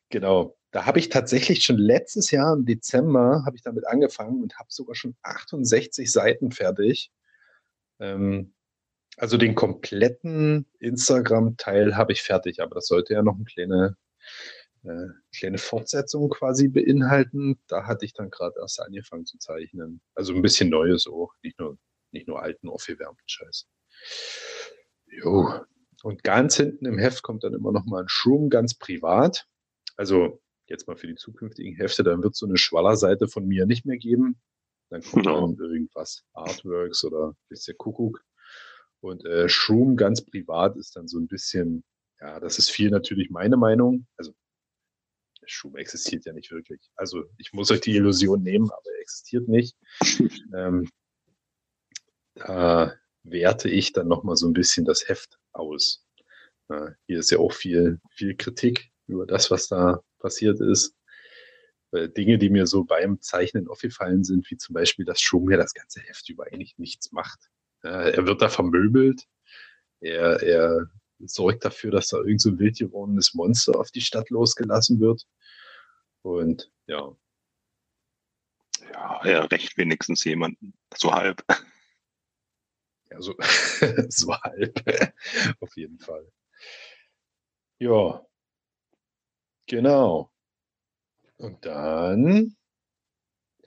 genau. 0.09 0.57
Da 0.71 0.85
habe 0.85 0.99
ich 0.99 1.09
tatsächlich 1.09 1.63
schon 1.63 1.77
letztes 1.77 2.31
Jahr 2.31 2.53
im 2.53 2.65
Dezember 2.65 3.43
habe 3.45 3.55
ich 3.55 3.61
damit 3.61 3.85
angefangen 3.87 4.41
und 4.41 4.57
habe 4.57 4.69
sogar 4.71 4.95
schon 4.95 5.15
68 5.21 6.11
Seiten 6.11 6.51
fertig. 6.51 7.11
Ähm, 7.99 8.53
also 9.17 9.37
den 9.37 9.53
kompletten 9.55 10.65
Instagram-Teil 10.79 11.95
habe 11.95 12.13
ich 12.13 12.23
fertig, 12.23 12.61
aber 12.61 12.75
das 12.75 12.87
sollte 12.87 13.13
ja 13.13 13.21
noch 13.21 13.35
eine 13.35 13.45
kleine, 13.45 13.97
äh, 14.83 15.07
kleine 15.35 15.57
Fortsetzung 15.57 16.29
quasi 16.29 16.67
beinhalten. 16.67 17.59
Da 17.67 17.85
hatte 17.85 18.05
ich 18.05 18.13
dann 18.13 18.29
gerade 18.29 18.55
erst 18.59 18.79
angefangen 18.81 19.25
zu 19.25 19.37
zeichnen. 19.37 20.01
Also 20.15 20.33
ein 20.33 20.41
bisschen 20.41 20.69
Neues 20.69 21.07
auch, 21.07 21.33
nicht 21.41 21.59
nur, 21.59 21.77
nicht 22.11 22.27
nur 22.27 22.41
alten, 22.41 22.69
aufgewärmten 22.69 23.27
Scheiß. 23.27 23.67
Jo. 25.07 25.61
Und 26.03 26.23
ganz 26.23 26.57
hinten 26.57 26.85
im 26.85 26.97
Heft 26.97 27.23
kommt 27.23 27.43
dann 27.43 27.53
immer 27.53 27.71
noch 27.71 27.85
mal 27.85 28.01
ein 28.01 28.09
Schum, 28.09 28.49
ganz 28.49 28.73
privat. 28.73 29.45
Also 29.95 30.41
jetzt 30.67 30.87
mal 30.87 30.97
für 30.97 31.07
die 31.07 31.15
zukünftigen 31.15 31.75
Hefte, 31.75 32.03
dann 32.03 32.23
wird 32.23 32.35
so 32.35 32.45
eine 32.45 32.57
Schwallerseite 32.57 33.27
von 33.27 33.47
mir 33.47 33.65
nicht 33.65 33.85
mehr 33.85 33.97
geben. 33.97 34.41
Dann 34.89 35.01
kommt 35.01 35.25
no. 35.25 35.47
dann 35.47 35.57
irgendwas, 35.57 36.25
Artworks 36.33 37.03
oder 37.05 37.35
bisschen 37.47 37.77
Kuckuck. 37.77 38.21
Und 38.99 39.25
äh, 39.25 39.47
Shroom 39.49 39.95
ganz 39.95 40.21
privat 40.25 40.75
ist 40.77 40.95
dann 40.95 41.07
so 41.07 41.19
ein 41.19 41.27
bisschen, 41.27 41.83
ja, 42.19 42.39
das 42.39 42.59
ist 42.59 42.69
viel 42.69 42.89
natürlich 42.89 43.29
meine 43.29 43.57
Meinung. 43.57 44.07
Also 44.17 44.33
Shroom 45.45 45.77
existiert 45.77 46.25
ja 46.25 46.33
nicht 46.33 46.51
wirklich. 46.51 46.81
Also 46.95 47.25
ich 47.37 47.53
muss 47.53 47.71
euch 47.71 47.81
die 47.81 47.95
Illusion 47.95 48.43
nehmen, 48.43 48.69
aber 48.69 48.91
er 48.95 49.01
existiert 49.01 49.47
nicht. 49.47 49.77
ähm, 50.55 50.89
da 52.35 52.93
werte 53.23 53.69
ich 53.69 53.93
dann 53.93 54.07
nochmal 54.07 54.35
so 54.35 54.47
ein 54.47 54.53
bisschen 54.53 54.85
das 54.85 55.07
Heft 55.07 55.37
aus. 55.51 56.05
Äh, 56.69 56.91
hier 57.07 57.19
ist 57.19 57.31
ja 57.31 57.39
auch 57.39 57.53
viel, 57.53 57.99
viel 58.09 58.35
Kritik 58.35 58.91
über 59.07 59.25
das, 59.25 59.51
was 59.51 59.67
da 59.67 60.01
passiert 60.19 60.59
ist. 60.59 60.95
Äh, 61.91 62.09
Dinge, 62.09 62.37
die 62.37 62.49
mir 62.49 62.67
so 62.67 62.83
beim 62.83 63.21
Zeichnen 63.21 63.67
aufgefallen 63.67 64.23
sind, 64.23 64.49
wie 64.49 64.57
zum 64.57 64.73
Beispiel, 64.73 65.05
dass 65.05 65.21
Schum 65.21 65.49
ja 65.49 65.57
das 65.57 65.73
ganze 65.73 66.01
Heft 66.01 66.29
über 66.29 66.45
eigentlich 66.47 66.77
nichts 66.77 67.11
macht. 67.11 67.49
Er 67.85 68.25
wird 68.25 68.41
da 68.41 68.47
vermöbelt. 68.47 69.25
Er, 69.99 70.41
er 70.41 70.89
sorgt 71.27 71.65
dafür, 71.65 71.91
dass 71.91 72.09
da 72.09 72.17
irgend 72.17 72.41
so 72.41 72.49
ein 72.49 72.59
wild 72.59 72.77
gewordenes 72.77 73.33
Monster 73.33 73.79
auf 73.79 73.91
die 73.91 74.01
Stadt 74.01 74.29
losgelassen 74.29 74.99
wird. 74.99 75.25
Und 76.21 76.71
ja. 76.87 77.15
Ja, 78.91 79.21
er 79.23 79.51
rächt 79.51 79.77
wenigstens 79.77 80.23
jemanden. 80.23 80.73
So 80.95 81.13
halb. 81.13 81.43
Ja, 83.11 83.21
so, 83.21 83.35
so 84.09 84.33
halb. 84.41 84.81
auf 85.59 85.77
jeden 85.77 85.99
Fall. 85.99 86.31
Ja. 87.77 88.25
Genau. 89.67 90.31
Und 91.37 91.63
dann 91.63 92.55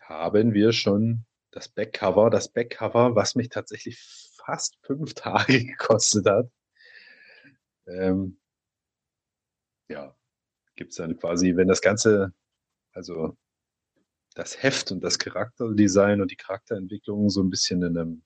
haben 0.01 0.53
wir 0.53 0.73
schon 0.73 1.27
das 1.53 1.69
Backcover, 1.69 2.29
das 2.29 2.49
Backcover, 2.49 3.15
was 3.15 3.35
mich 3.35 3.49
tatsächlich 3.49 3.99
fast 4.45 4.79
fünf 4.83 5.15
Tage 5.15 5.65
gekostet 5.65 6.27
hat. 6.27 6.51
Ähm, 7.87 8.39
ja, 9.89 10.17
gibt 10.75 10.91
es 10.93 10.97
dann 10.97 11.17
quasi, 11.17 11.57
wenn 11.57 11.69
das 11.69 11.81
Ganze, 11.81 12.33
also 12.93 13.37
das 14.35 14.63
Heft 14.63 14.93
und 14.93 15.03
das 15.03 15.19
Charakterdesign 15.19 16.21
und 16.21 16.31
die 16.31 16.37
Charakterentwicklung 16.37 17.31
so 17.31 17.43
ein 17.43 17.51
bisschen 17.51 17.83
in 17.83 17.97
einem 17.97 18.23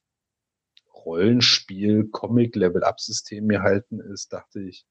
Rollenspiel, 0.92 2.08
Comic-Level-Up-System 2.08 3.48
gehalten 3.48 4.00
ist, 4.00 4.32
dachte 4.32 4.60
ich, 4.60 4.86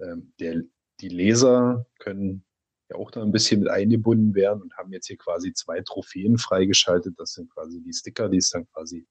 ähm, 0.00 0.32
der, 0.38 0.62
die 1.00 1.08
Leser 1.08 1.86
können 1.98 2.44
ja 2.90 2.96
auch 2.96 3.10
da 3.10 3.22
ein 3.22 3.32
bisschen 3.32 3.60
mit 3.60 3.68
eingebunden 3.68 4.34
werden 4.34 4.62
und 4.62 4.76
haben 4.76 4.92
jetzt 4.92 5.06
hier 5.06 5.16
quasi 5.16 5.52
zwei 5.52 5.80
Trophäen 5.80 6.38
freigeschaltet. 6.38 7.18
Das 7.18 7.32
sind 7.32 7.50
quasi 7.50 7.82
die 7.82 7.92
Sticker, 7.92 8.28
die 8.28 8.38
es 8.38 8.50
dann 8.50 8.66
quasi 8.72 9.06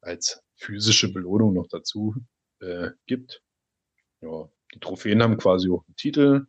als 0.00 0.42
physische 0.56 1.12
Belohnung 1.12 1.54
noch 1.54 1.68
dazu 1.68 2.16
äh, 2.60 2.90
gibt. 3.06 3.42
Ja, 4.22 4.48
die 4.74 4.78
Trophäen 4.78 5.22
haben 5.22 5.36
quasi 5.36 5.68
auch 5.70 5.84
einen 5.86 5.96
Titel. 5.96 6.46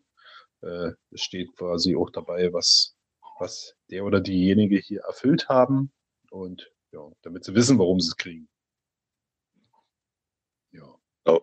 Äh, 0.61 0.91
es 1.11 1.21
steht 1.21 1.55
quasi 1.55 1.95
auch 1.95 2.09
dabei, 2.09 2.53
was, 2.53 2.95
was 3.39 3.75
der 3.89 4.05
oder 4.05 4.21
diejenige 4.21 4.77
hier 4.77 5.01
erfüllt 5.01 5.49
haben. 5.49 5.91
Und 6.31 6.71
ja, 6.91 7.11
damit 7.23 7.43
sie 7.43 7.55
wissen, 7.55 7.79
warum 7.79 7.99
sie 7.99 8.07
es 8.07 8.15
kriegen. 8.15 8.47
Ja. 10.71 10.95
Oh, 11.25 11.41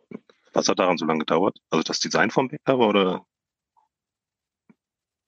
was 0.53 0.69
hat 0.69 0.79
daran 0.79 0.99
so 0.99 1.05
lange 1.05 1.21
gedauert? 1.21 1.59
Also 1.71 1.83
das 1.83 2.01
Design 2.01 2.31
vom 2.31 2.49
Cover 2.65 2.89
oder 2.89 3.27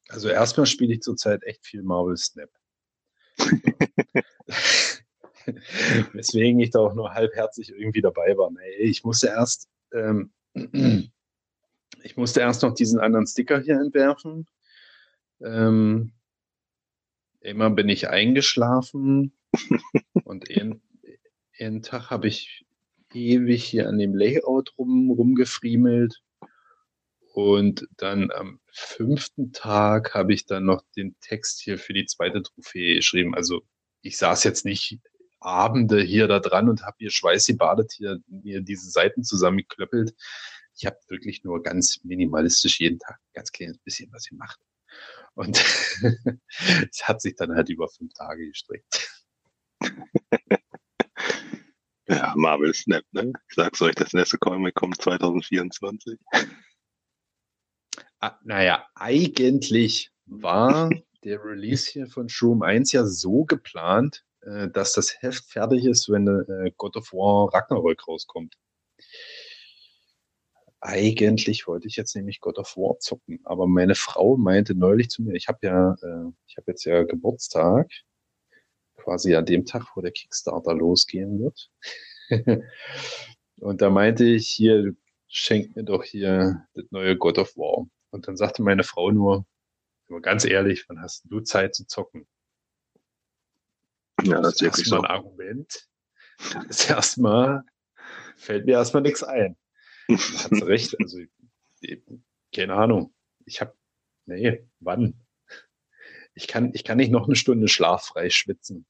also 0.08 0.28
erstmal 0.28 0.66
spiele 0.66 0.92
ich 0.92 1.00
zurzeit 1.00 1.42
echt 1.44 1.64
viel 1.64 1.82
Marvel 1.82 2.16
Snap. 2.18 2.50
Weswegen 6.12 6.60
ich 6.60 6.70
da 6.70 6.80
auch 6.80 6.94
nur 6.94 7.14
halbherzig 7.14 7.70
irgendwie 7.70 8.02
dabei 8.02 8.36
war. 8.36 8.50
Ich 8.78 9.04
musste 9.04 9.28
erst, 9.28 9.68
ähm, 9.92 10.32
ich 10.54 12.16
musste 12.16 12.40
erst 12.40 12.62
noch 12.62 12.74
diesen 12.74 13.00
anderen 13.00 13.26
Sticker 13.26 13.60
hier 13.60 13.76
entwerfen. 13.76 14.46
Ähm, 15.40 16.12
immer 17.40 17.70
bin 17.70 17.88
ich 17.88 18.08
eingeschlafen 18.08 19.32
und 20.24 20.48
einen 21.58 21.82
Tag 21.82 22.10
habe 22.10 22.28
ich 22.28 22.64
ewig 23.14 23.64
hier 23.64 23.88
an 23.88 23.98
dem 23.98 24.14
Layout 24.14 24.74
rum, 24.78 25.10
rumgefriemelt. 25.10 26.22
Und 27.34 27.88
dann 27.96 28.30
am 28.30 28.60
fünften 28.72 29.52
Tag 29.52 30.14
habe 30.14 30.34
ich 30.34 30.44
dann 30.44 30.66
noch 30.66 30.82
den 30.96 31.16
Text 31.20 31.62
hier 31.62 31.78
für 31.78 31.94
die 31.94 32.04
zweite 32.04 32.42
Trophäe 32.42 32.96
geschrieben. 32.96 33.34
Also 33.34 33.62
ich 34.02 34.18
saß 34.18 34.44
jetzt 34.44 34.66
nicht 34.66 35.00
Abende 35.44 36.00
hier 36.02 36.28
da 36.28 36.38
dran 36.40 36.68
und 36.68 36.82
habe 36.82 36.96
hier 36.98 37.10
schweißgebadet 37.10 37.92
hier 37.92 38.18
mir 38.26 38.60
diese 38.60 38.90
Seiten 38.90 39.24
zusammengeklöppelt. 39.24 40.14
Ich 40.76 40.86
habe 40.86 40.96
wirklich 41.08 41.44
nur 41.44 41.62
ganz 41.62 42.00
minimalistisch 42.04 42.80
jeden 42.80 42.98
Tag 42.98 43.18
ganz 43.34 43.52
kleines 43.52 43.78
bisschen 43.78 44.12
was 44.12 44.26
gemacht. 44.26 44.58
Und 45.34 45.62
es 46.90 47.08
hat 47.08 47.20
sich 47.20 47.36
dann 47.36 47.54
halt 47.54 47.68
über 47.68 47.88
fünf 47.88 48.12
Tage 48.14 48.46
gestreckt. 48.48 49.10
Ja, 52.08 52.34
Marvel 52.36 52.74
Snap, 52.74 53.04
ne? 53.12 53.32
Ich 53.48 53.54
sag's 53.54 53.80
euch, 53.80 53.94
das 53.94 54.12
nächste 54.12 54.36
Comic 54.36 54.74
kommt 54.74 55.00
2024. 55.00 56.18
Ah, 58.18 58.38
naja, 58.42 58.86
eigentlich 58.94 60.10
war 60.26 60.90
der 61.24 61.42
Release 61.42 61.90
hier 61.90 62.06
von 62.06 62.28
Shroom 62.28 62.62
1 62.62 62.92
ja 62.92 63.06
so 63.06 63.44
geplant, 63.44 64.24
äh, 64.42 64.68
dass 64.68 64.92
das 64.92 65.22
Heft 65.22 65.44
fertig 65.44 65.84
ist, 65.84 66.08
wenn 66.10 66.26
äh, 66.26 66.70
God 66.76 66.96
of 66.96 67.12
War 67.12 67.52
Ragnarök 67.52 68.06
rauskommt. 68.08 68.56
Eigentlich 70.80 71.68
wollte 71.68 71.86
ich 71.86 71.96
jetzt 71.96 72.16
nämlich 72.16 72.40
God 72.40 72.58
of 72.58 72.76
War 72.76 72.98
zocken, 72.98 73.40
aber 73.44 73.66
meine 73.68 73.94
Frau 73.94 74.36
meinte 74.36 74.74
neulich 74.74 75.10
zu 75.10 75.22
mir, 75.22 75.34
ich 75.34 75.48
habe 75.48 75.58
ja, 75.62 75.92
äh, 76.02 76.32
ich 76.46 76.56
habe 76.56 76.72
jetzt 76.72 76.84
ja 76.84 77.04
Geburtstag, 77.04 77.88
quasi 78.96 79.34
an 79.34 79.46
dem 79.46 79.64
Tag, 79.64 79.86
wo 79.94 80.00
der 80.00 80.12
Kickstarter 80.12 80.74
losgehen 80.74 81.40
wird. 81.40 81.70
Und 83.60 83.80
da 83.80 83.90
meinte 83.90 84.24
ich 84.24 84.48
hier, 84.48 84.94
schenk 85.28 85.76
mir 85.76 85.84
doch 85.84 86.04
hier 86.04 86.66
das 86.74 86.84
neue 86.90 87.16
God 87.16 87.38
of 87.38 87.56
War. 87.56 87.86
Und 88.10 88.28
dann 88.28 88.36
sagte 88.36 88.62
meine 88.62 88.84
Frau 88.84 89.10
nur, 89.10 89.46
nur 90.08 90.20
ganz 90.20 90.44
ehrlich, 90.44 90.84
wann 90.88 91.00
hast 91.00 91.24
du 91.30 91.40
Zeit 91.40 91.74
zu 91.74 91.86
zocken? 91.86 92.26
Ja, 94.22 94.40
das 94.40 94.54
ist 94.54 94.62
wirklich 94.62 94.88
so. 94.88 94.96
ein 94.96 95.06
Argument. 95.06 95.88
Das 96.66 96.88
erstmal 96.88 97.62
fällt 98.36 98.66
mir 98.66 98.72
erstmal 98.72 99.02
nichts 99.02 99.22
ein. 99.22 99.56
Hat 100.08 100.62
recht. 100.62 100.96
Also, 101.00 101.18
keine 102.54 102.74
Ahnung. 102.74 103.14
Ich 103.44 103.60
habe, 103.60 103.76
nee, 104.26 104.66
wann? 104.80 105.20
Ich 106.34 106.48
kann, 106.48 106.72
ich 106.74 106.84
kann 106.84 106.96
nicht 106.96 107.10
noch 107.10 107.26
eine 107.26 107.36
Stunde 107.36 107.68
schlaffrei 107.68 108.30
schwitzen. 108.30 108.86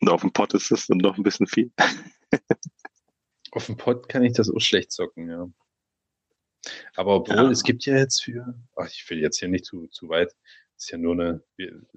Und 0.00 0.08
auf 0.08 0.22
dem 0.22 0.32
Pott 0.32 0.54
ist 0.54 0.70
das 0.70 0.86
dann 0.86 0.98
noch 0.98 1.16
ein 1.16 1.22
bisschen 1.22 1.46
viel. 1.46 1.72
Auf 3.52 3.66
dem 3.66 3.76
Pod 3.76 4.08
kann 4.08 4.24
ich 4.24 4.32
das 4.32 4.50
auch 4.50 4.60
schlecht 4.60 4.90
zocken, 4.92 5.28
ja. 5.28 5.46
Aber 6.94 7.16
obwohl, 7.16 7.36
ja. 7.36 7.50
es 7.50 7.62
gibt 7.62 7.84
ja 7.84 7.96
jetzt 7.96 8.22
für, 8.22 8.54
ach, 8.76 8.88
ich 8.88 9.08
will 9.10 9.18
jetzt 9.18 9.38
hier 9.38 9.48
nicht 9.48 9.64
zu, 9.64 9.88
zu 9.88 10.08
weit, 10.08 10.34
ist 10.82 10.90
ja 10.90 10.98
nur 10.98 11.12
eine, 11.12 11.42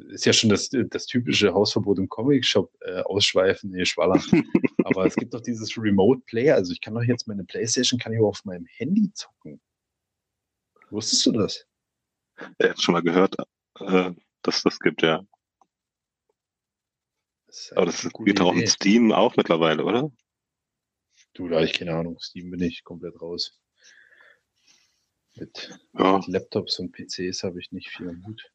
ist 0.09 0.25
ja 0.25 0.33
schon 0.33 0.51
das, 0.51 0.69
das 0.69 1.07
typische 1.07 1.51
Hausverbot 1.51 1.97
im 1.97 2.07
Comic-Shop 2.07 2.71
äh, 2.81 3.01
ausschweifen, 3.01 3.71
nee, 3.71 3.83
Schwaller. 3.83 4.21
Aber 4.85 5.07
es 5.07 5.15
gibt 5.15 5.33
doch 5.33 5.41
dieses 5.41 5.75
Remote 5.75 6.21
Play, 6.27 6.51
also 6.51 6.71
ich 6.71 6.81
kann 6.81 6.93
doch 6.93 7.01
jetzt 7.01 7.27
meine 7.27 7.43
Playstation, 7.43 7.99
kann 7.99 8.13
ich 8.13 8.19
auch 8.19 8.27
auf 8.27 8.45
meinem 8.45 8.67
Handy 8.77 9.11
zocken. 9.13 9.59
Wusstest 10.91 11.25
du 11.25 11.31
das? 11.31 11.65
Ich 12.59 12.69
habe 12.69 12.79
schon 12.79 12.93
mal 12.93 13.01
gehört, 13.01 13.35
äh, 13.79 14.11
dass 14.43 14.61
das 14.61 14.79
gibt, 14.79 15.01
ja. 15.01 15.25
Das 17.47 17.73
Aber 17.75 17.87
das 17.87 18.07
geht 18.23 18.39
auch 18.39 18.53
in. 18.53 18.67
Steam 18.67 19.11
auch 19.11 19.35
mittlerweile, 19.35 19.83
oder? 19.83 20.11
Du, 21.33 21.47
da 21.47 21.61
ich 21.61 21.73
keine 21.73 21.95
Ahnung. 21.95 22.19
Steam 22.19 22.51
bin 22.51 22.61
ich 22.61 22.83
komplett 22.83 23.19
raus. 23.19 23.59
Mit 25.33 25.75
Ja, 25.93 26.17
Mit 26.19 26.27
Laptops 26.27 26.77
und 26.77 26.91
PCs 26.91 27.41
habe 27.43 27.59
ich 27.59 27.71
nicht 27.71 27.89
viel 27.89 28.09
am 28.09 28.23
Hut. 28.27 28.51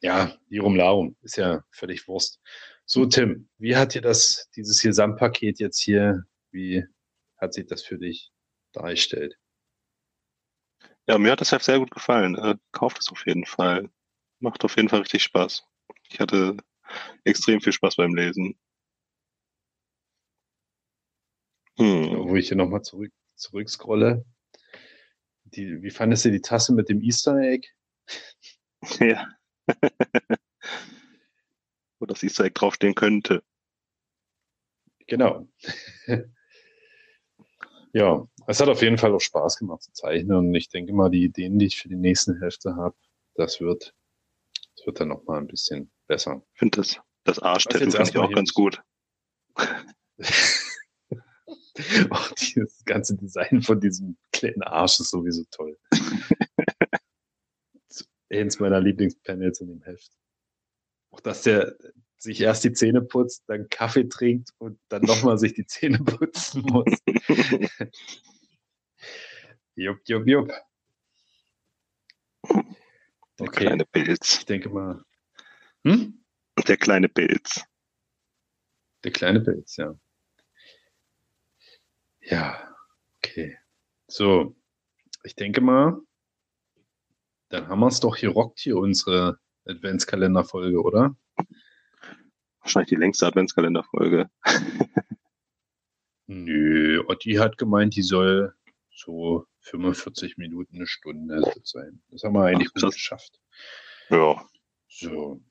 Ja, 0.00 0.36
Lirum 0.48 0.76
Larum, 0.76 1.16
ist 1.22 1.36
ja 1.36 1.64
völlig 1.70 2.06
Wurst. 2.08 2.40
So, 2.84 3.06
Tim, 3.06 3.48
wie 3.58 3.76
hat 3.76 3.94
dir 3.94 4.02
das, 4.02 4.48
dieses 4.56 4.80
Gesamtpaket 4.82 5.60
jetzt 5.60 5.80
hier, 5.80 6.24
wie 6.50 6.84
hat 7.36 7.54
sich 7.54 7.66
das 7.66 7.82
für 7.82 7.98
dich 7.98 8.32
dargestellt? 8.72 9.36
ja 11.10 11.18
mir 11.18 11.32
hat 11.32 11.40
das 11.40 11.52
Heft 11.52 11.64
sehr 11.64 11.78
gut 11.78 11.90
gefallen. 11.90 12.36
Äh, 12.36 12.56
kauft 12.72 12.98
es 13.00 13.08
auf 13.10 13.26
jeden 13.26 13.44
Fall. 13.44 13.90
Macht 14.38 14.64
auf 14.64 14.76
jeden 14.76 14.88
Fall 14.88 15.00
richtig 15.00 15.22
Spaß. 15.24 15.64
Ich 16.08 16.20
hatte 16.20 16.56
extrem 17.24 17.60
viel 17.60 17.72
Spaß 17.72 17.96
beim 17.96 18.14
Lesen. 18.14 18.58
Hm. 21.78 22.28
Wo 22.28 22.36
ich 22.36 22.48
hier 22.48 22.56
nochmal 22.56 22.82
zurück, 22.82 23.12
zurückscrolle. 23.34 24.24
Die, 25.44 25.82
wie 25.82 25.90
fandest 25.90 26.24
du 26.24 26.30
die 26.30 26.40
Tasse 26.40 26.72
mit 26.74 26.88
dem 26.88 27.00
Easter 27.02 27.36
Egg? 27.38 27.68
Ja. 28.98 29.28
Wo 31.98 32.06
das 32.06 32.22
Easter 32.22 32.44
Egg 32.44 32.54
draufstehen 32.54 32.94
könnte. 32.94 33.42
Genau. 35.06 35.48
ja, 37.92 38.26
es 38.46 38.60
hat 38.60 38.68
auf 38.68 38.82
jeden 38.82 38.98
Fall 38.98 39.12
auch 39.14 39.20
Spaß 39.20 39.58
gemacht 39.58 39.82
zu 39.82 39.92
zeichnen 39.92 40.36
und 40.36 40.54
ich 40.54 40.68
denke 40.68 40.92
mal, 40.92 41.10
die 41.10 41.24
Ideen, 41.24 41.58
die 41.58 41.66
ich 41.66 41.78
für 41.78 41.88
die 41.88 41.96
nächsten 41.96 42.38
Hälfte 42.40 42.76
habe, 42.76 42.96
das 43.34 43.60
wird, 43.60 43.94
das 44.76 44.86
wird 44.86 45.00
dann 45.00 45.08
nochmal 45.08 45.40
ein 45.40 45.48
bisschen 45.48 45.90
besser. 46.06 46.42
Ich 46.54 46.58
finde 46.60 46.78
das, 46.78 47.00
das 47.24 47.38
Arschtattoo 47.40 47.90
finde 47.90 48.02
ich 48.02 48.16
auch 48.16 48.32
ganz 48.32 48.54
gut. 48.54 48.82
Auch 52.10 52.30
dieses 52.38 52.84
ganze 52.84 53.16
Design 53.16 53.62
von 53.62 53.80
diesem 53.80 54.16
kleinen 54.32 54.62
Arsch 54.62 55.00
ist 55.00 55.10
sowieso 55.10 55.44
toll. 55.50 55.78
Eins 58.32 58.60
meiner 58.60 58.80
Lieblingspanels 58.80 59.60
in 59.60 59.68
dem 59.68 59.82
Heft. 59.82 60.12
Auch 61.10 61.20
dass 61.20 61.42
der 61.42 61.76
sich 62.18 62.40
erst 62.40 62.64
die 62.64 62.72
Zähne 62.72 63.02
putzt, 63.02 63.44
dann 63.48 63.68
Kaffee 63.68 64.08
trinkt 64.08 64.50
und 64.58 64.78
dann 64.88 65.02
nochmal 65.02 65.38
sich 65.38 65.54
die 65.54 65.66
Zähne 65.66 65.98
putzen 66.04 66.62
muss. 66.62 66.98
Jupp, 69.76 70.00
jupp, 70.06 70.26
jupp. 70.26 70.52
Der 73.38 73.46
Okay, 73.48 73.64
kleine 73.64 73.86
Pilz. 73.86 74.38
ich 74.40 74.44
denke 74.44 74.68
mal. 74.68 75.02
Hm? 75.84 76.22
Der 76.68 76.76
kleine 76.76 77.08
Pilz. 77.08 77.64
Der 79.02 79.12
kleine 79.12 79.40
Pilz, 79.40 79.76
ja. 79.76 79.94
Ja, 82.20 82.76
okay. 83.16 83.56
So, 84.08 84.54
ich 85.22 85.34
denke 85.34 85.62
mal, 85.62 85.98
dann 87.50 87.68
haben 87.68 87.80
wir 87.80 87.88
es 87.88 88.00
doch 88.00 88.16
hier 88.16 88.30
rockt 88.30 88.60
hier 88.60 88.76
unsere 88.76 89.38
Adventskalenderfolge, 89.66 90.80
oder? 90.80 91.16
Wahrscheinlich 92.60 92.90
die 92.90 92.96
längste 92.96 93.26
Adventskalenderfolge. 93.26 94.30
Nö, 96.26 97.02
Otti 97.08 97.34
hat 97.34 97.58
gemeint, 97.58 97.96
die 97.96 98.02
soll 98.02 98.54
so 98.92 99.46
45 99.60 100.36
Minuten, 100.36 100.76
eine 100.76 100.86
Stunde 100.86 101.42
sein. 101.64 102.02
Das 102.10 102.22
haben 102.22 102.34
wir 102.34 102.44
eigentlich 102.44 102.70
Ach, 102.76 102.82
gut 102.82 102.92
geschafft. 102.92 103.40
Ja. 104.10 104.46
So, 104.88 105.42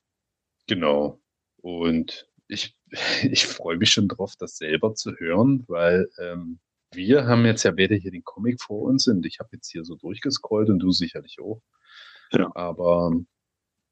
genau. 0.68 1.22
Und 1.58 2.30
ich, 2.48 2.78
ich 3.24 3.46
freue 3.46 3.78
mich 3.78 3.92
schon 3.92 4.08
drauf, 4.08 4.36
das 4.38 4.58
selber 4.58 4.96
zu 4.96 5.14
hören, 5.16 5.66
weil 5.68 6.10
ähm, 6.18 6.60
wir 6.92 7.26
haben 7.26 7.46
jetzt 7.46 7.64
ja 7.64 7.72
beide 7.72 7.96
hier 7.96 8.12
den 8.12 8.24
Comic 8.24 8.62
vor 8.62 8.84
uns 8.84 9.08
und 9.08 9.26
ich 9.26 9.40
habe 9.40 9.50
jetzt 9.54 9.70
hier 9.70 9.84
so 9.84 9.96
durchgescrollt 9.96 10.70
und 10.70 10.80
du 10.80 10.92
sicherlich 10.92 11.40
auch. 11.42 11.62
Ja. 12.32 12.52
Aber 12.56 13.12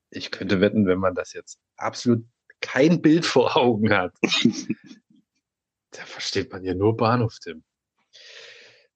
ich 0.09 0.31
könnte 0.31 0.61
wetten, 0.61 0.87
wenn 0.87 0.99
man 0.99 1.15
das 1.15 1.33
jetzt 1.33 1.59
absolut 1.75 2.25
kein 2.61 3.01
Bild 3.01 3.25
vor 3.25 3.55
Augen 3.57 3.93
hat, 3.93 4.13
da 5.91 6.05
versteht 6.05 6.51
man 6.51 6.63
ja 6.63 6.73
nur 6.73 6.95
Bahnhof, 6.95 7.37
Tim. 7.39 7.63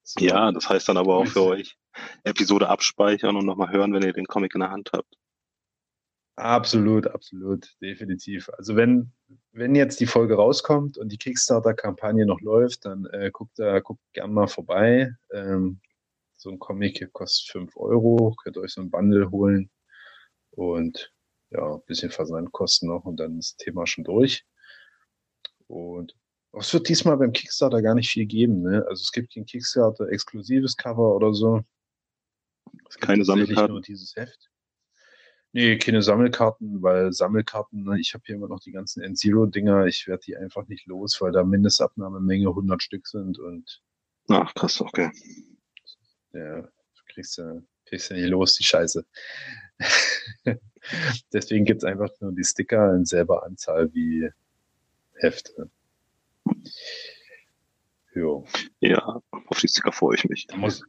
So. 0.02 0.24
Ja, 0.24 0.50
das 0.52 0.68
heißt 0.68 0.88
dann 0.88 0.96
aber 0.96 1.16
auch 1.16 1.26
für 1.26 1.44
euch 1.44 1.76
Episode 2.24 2.68
abspeichern 2.68 3.36
und 3.36 3.46
nochmal 3.46 3.70
hören, 3.70 3.92
wenn 3.92 4.02
ihr 4.02 4.12
den 4.12 4.26
Comic 4.26 4.54
in 4.54 4.60
der 4.60 4.70
Hand 4.70 4.90
habt. 4.92 5.16
Absolut, 6.36 7.06
absolut, 7.06 7.76
definitiv. 7.80 8.48
Also 8.56 8.74
wenn, 8.74 9.12
wenn 9.52 9.74
jetzt 9.74 10.00
die 10.00 10.06
Folge 10.06 10.34
rauskommt 10.34 10.96
und 10.96 11.10
die 11.12 11.18
Kickstarter-Kampagne 11.18 12.24
noch 12.24 12.40
läuft, 12.40 12.86
dann 12.86 13.04
äh, 13.06 13.30
guckt 13.30 13.58
da, 13.58 13.80
guckt 13.80 14.00
gern 14.12 14.32
mal 14.32 14.48
vorbei. 14.48 15.14
Ähm, 15.30 15.80
so 16.42 16.50
ein 16.50 16.58
Comic 16.58 16.98
hier 16.98 17.08
kostet 17.08 17.50
5 17.52 17.76
Euro, 17.76 18.34
könnt 18.42 18.56
ihr 18.56 18.62
euch 18.62 18.72
so 18.72 18.80
ein 18.80 18.90
Bundle 18.90 19.30
holen 19.30 19.70
und 20.50 21.12
ja, 21.50 21.74
ein 21.74 21.82
bisschen 21.86 22.10
Versandkosten 22.10 22.88
noch 22.88 23.04
und 23.04 23.18
dann 23.18 23.38
ist 23.38 23.52
das 23.52 23.64
Thema 23.64 23.86
schon 23.86 24.04
durch. 24.04 24.44
Und 25.68 26.16
es 26.52 26.72
wird 26.74 26.88
diesmal 26.88 27.16
beim 27.16 27.32
Kickstarter 27.32 27.80
gar 27.80 27.94
nicht 27.94 28.10
viel 28.10 28.26
geben, 28.26 28.62
ne? 28.62 28.84
Also 28.88 29.00
es 29.02 29.12
gibt 29.12 29.32
kein 29.32 29.46
Kickstarter 29.46 30.08
exklusives 30.08 30.76
Cover 30.76 31.14
oder 31.14 31.32
so. 31.32 31.62
Es 32.88 32.96
Keine 32.98 33.24
Sammelkarten? 33.24 33.72
Nur 33.72 33.80
dieses 33.80 34.16
Heft. 34.16 34.50
Nee, 35.52 35.76
keine 35.76 36.02
Sammelkarten, 36.02 36.82
weil 36.82 37.12
Sammelkarten, 37.12 37.84
ne, 37.84 38.00
ich 38.00 38.14
habe 38.14 38.24
hier 38.26 38.36
immer 38.36 38.48
noch 38.48 38.60
die 38.60 38.72
ganzen 38.72 39.02
N-Zero-Dinger, 39.02 39.86
ich 39.86 40.06
werde 40.08 40.22
die 40.24 40.36
einfach 40.36 40.66
nicht 40.66 40.86
los, 40.86 41.20
weil 41.20 41.30
da 41.30 41.44
Mindestabnahmemenge 41.44 42.48
100 42.48 42.82
Stück 42.82 43.06
sind 43.06 43.38
und 43.38 43.82
Ach, 44.28 44.54
krass, 44.54 44.80
okay. 44.80 45.10
Ja, 46.32 46.62
du 46.62 47.02
kriegst 47.06 47.38
ja, 47.38 47.60
kriegst 47.86 48.10
ja 48.10 48.16
nicht 48.16 48.28
los, 48.28 48.54
die 48.54 48.64
Scheiße. 48.64 49.04
Deswegen 51.32 51.64
gibt's 51.64 51.84
einfach 51.84 52.10
nur 52.20 52.32
die 52.32 52.44
Sticker 52.44 52.94
in 52.94 53.04
selber 53.04 53.44
Anzahl 53.44 53.92
wie 53.94 54.30
Hefte. 55.14 55.70
Jo. 58.14 58.46
Ja, 58.80 59.20
auf 59.46 59.60
die 59.60 59.68
Sticker 59.68 59.92
freue 59.92 60.16
ich 60.16 60.28
mich. 60.28 60.46
Da 60.46 60.56
muss, 60.56 60.82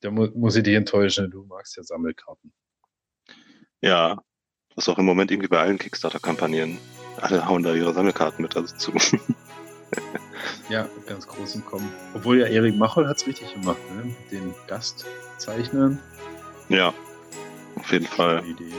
da 0.00 0.10
mu 0.10 0.28
muss 0.34 0.56
ich 0.56 0.62
dich 0.62 0.74
enttäuschen, 0.74 1.30
du 1.30 1.44
magst 1.44 1.76
ja 1.76 1.82
Sammelkarten. 1.82 2.52
Ja, 3.80 4.22
das 4.74 4.84
ist 4.84 4.88
auch 4.88 4.98
im 4.98 5.04
Moment 5.04 5.30
irgendwie 5.30 5.48
bei 5.48 5.60
allen 5.60 5.78
Kickstarter-Kampagnen. 5.78 6.78
Alle 7.16 7.46
hauen 7.46 7.62
da 7.62 7.74
ihre 7.74 7.92
Sammelkarten 7.92 8.42
mit 8.42 8.56
also 8.56 8.76
zu. 8.76 8.92
Ja, 10.68 10.86
ganz 11.06 11.26
groß 11.26 11.54
im 11.54 11.64
Kommen. 11.64 11.90
Obwohl 12.14 12.38
ja 12.40 12.46
Erik 12.46 12.76
Machol 12.76 13.08
hat's 13.08 13.26
richtig 13.26 13.54
gemacht, 13.54 13.78
ne? 13.96 14.04
Mit 14.04 14.30
den 14.30 14.54
Gastzeichnern. 14.66 15.98
ja, 16.68 16.92
auf 17.76 17.90
jeden 17.90 18.06
Fall. 18.06 18.44
Idee. 18.46 18.74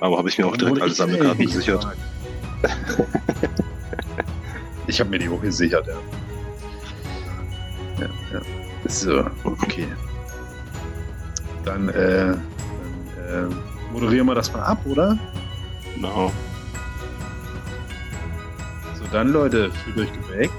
Aber 0.00 0.18
habe 0.18 0.28
ich 0.28 0.38
mir 0.38 0.46
auch 0.46 0.56
direkt 0.56 0.80
alle 0.80 0.92
Sammelkarten 0.92 1.44
gesichert. 1.44 1.86
ich 4.86 5.00
habe 5.00 5.10
mir 5.10 5.18
die 5.18 5.28
auch 5.28 5.40
gesichert, 5.40 5.88
ja. 5.88 5.98
Ja, 8.00 8.08
ja. 8.32 8.40
So, 8.86 9.26
okay. 9.44 9.88
Dann, 11.64 11.88
äh, 11.88 12.36
dann 13.28 13.50
äh, 13.50 13.92
moderieren 13.92 14.26
wir 14.26 14.36
das 14.36 14.52
mal 14.52 14.62
ab, 14.62 14.78
oder? 14.86 15.18
Genau. 15.96 16.30
Dann, 19.12 19.28
Leute, 19.28 19.70
fühlt 19.70 19.98
euch 19.98 20.12
geweckt, 20.12 20.52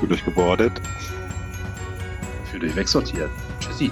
Gut 0.00 0.10
durchgebordet. 0.10 0.72
fühlt 2.50 2.64
euch 2.64 2.76
wegsortiert. 2.76 3.30
Tschüssi. 3.60 3.90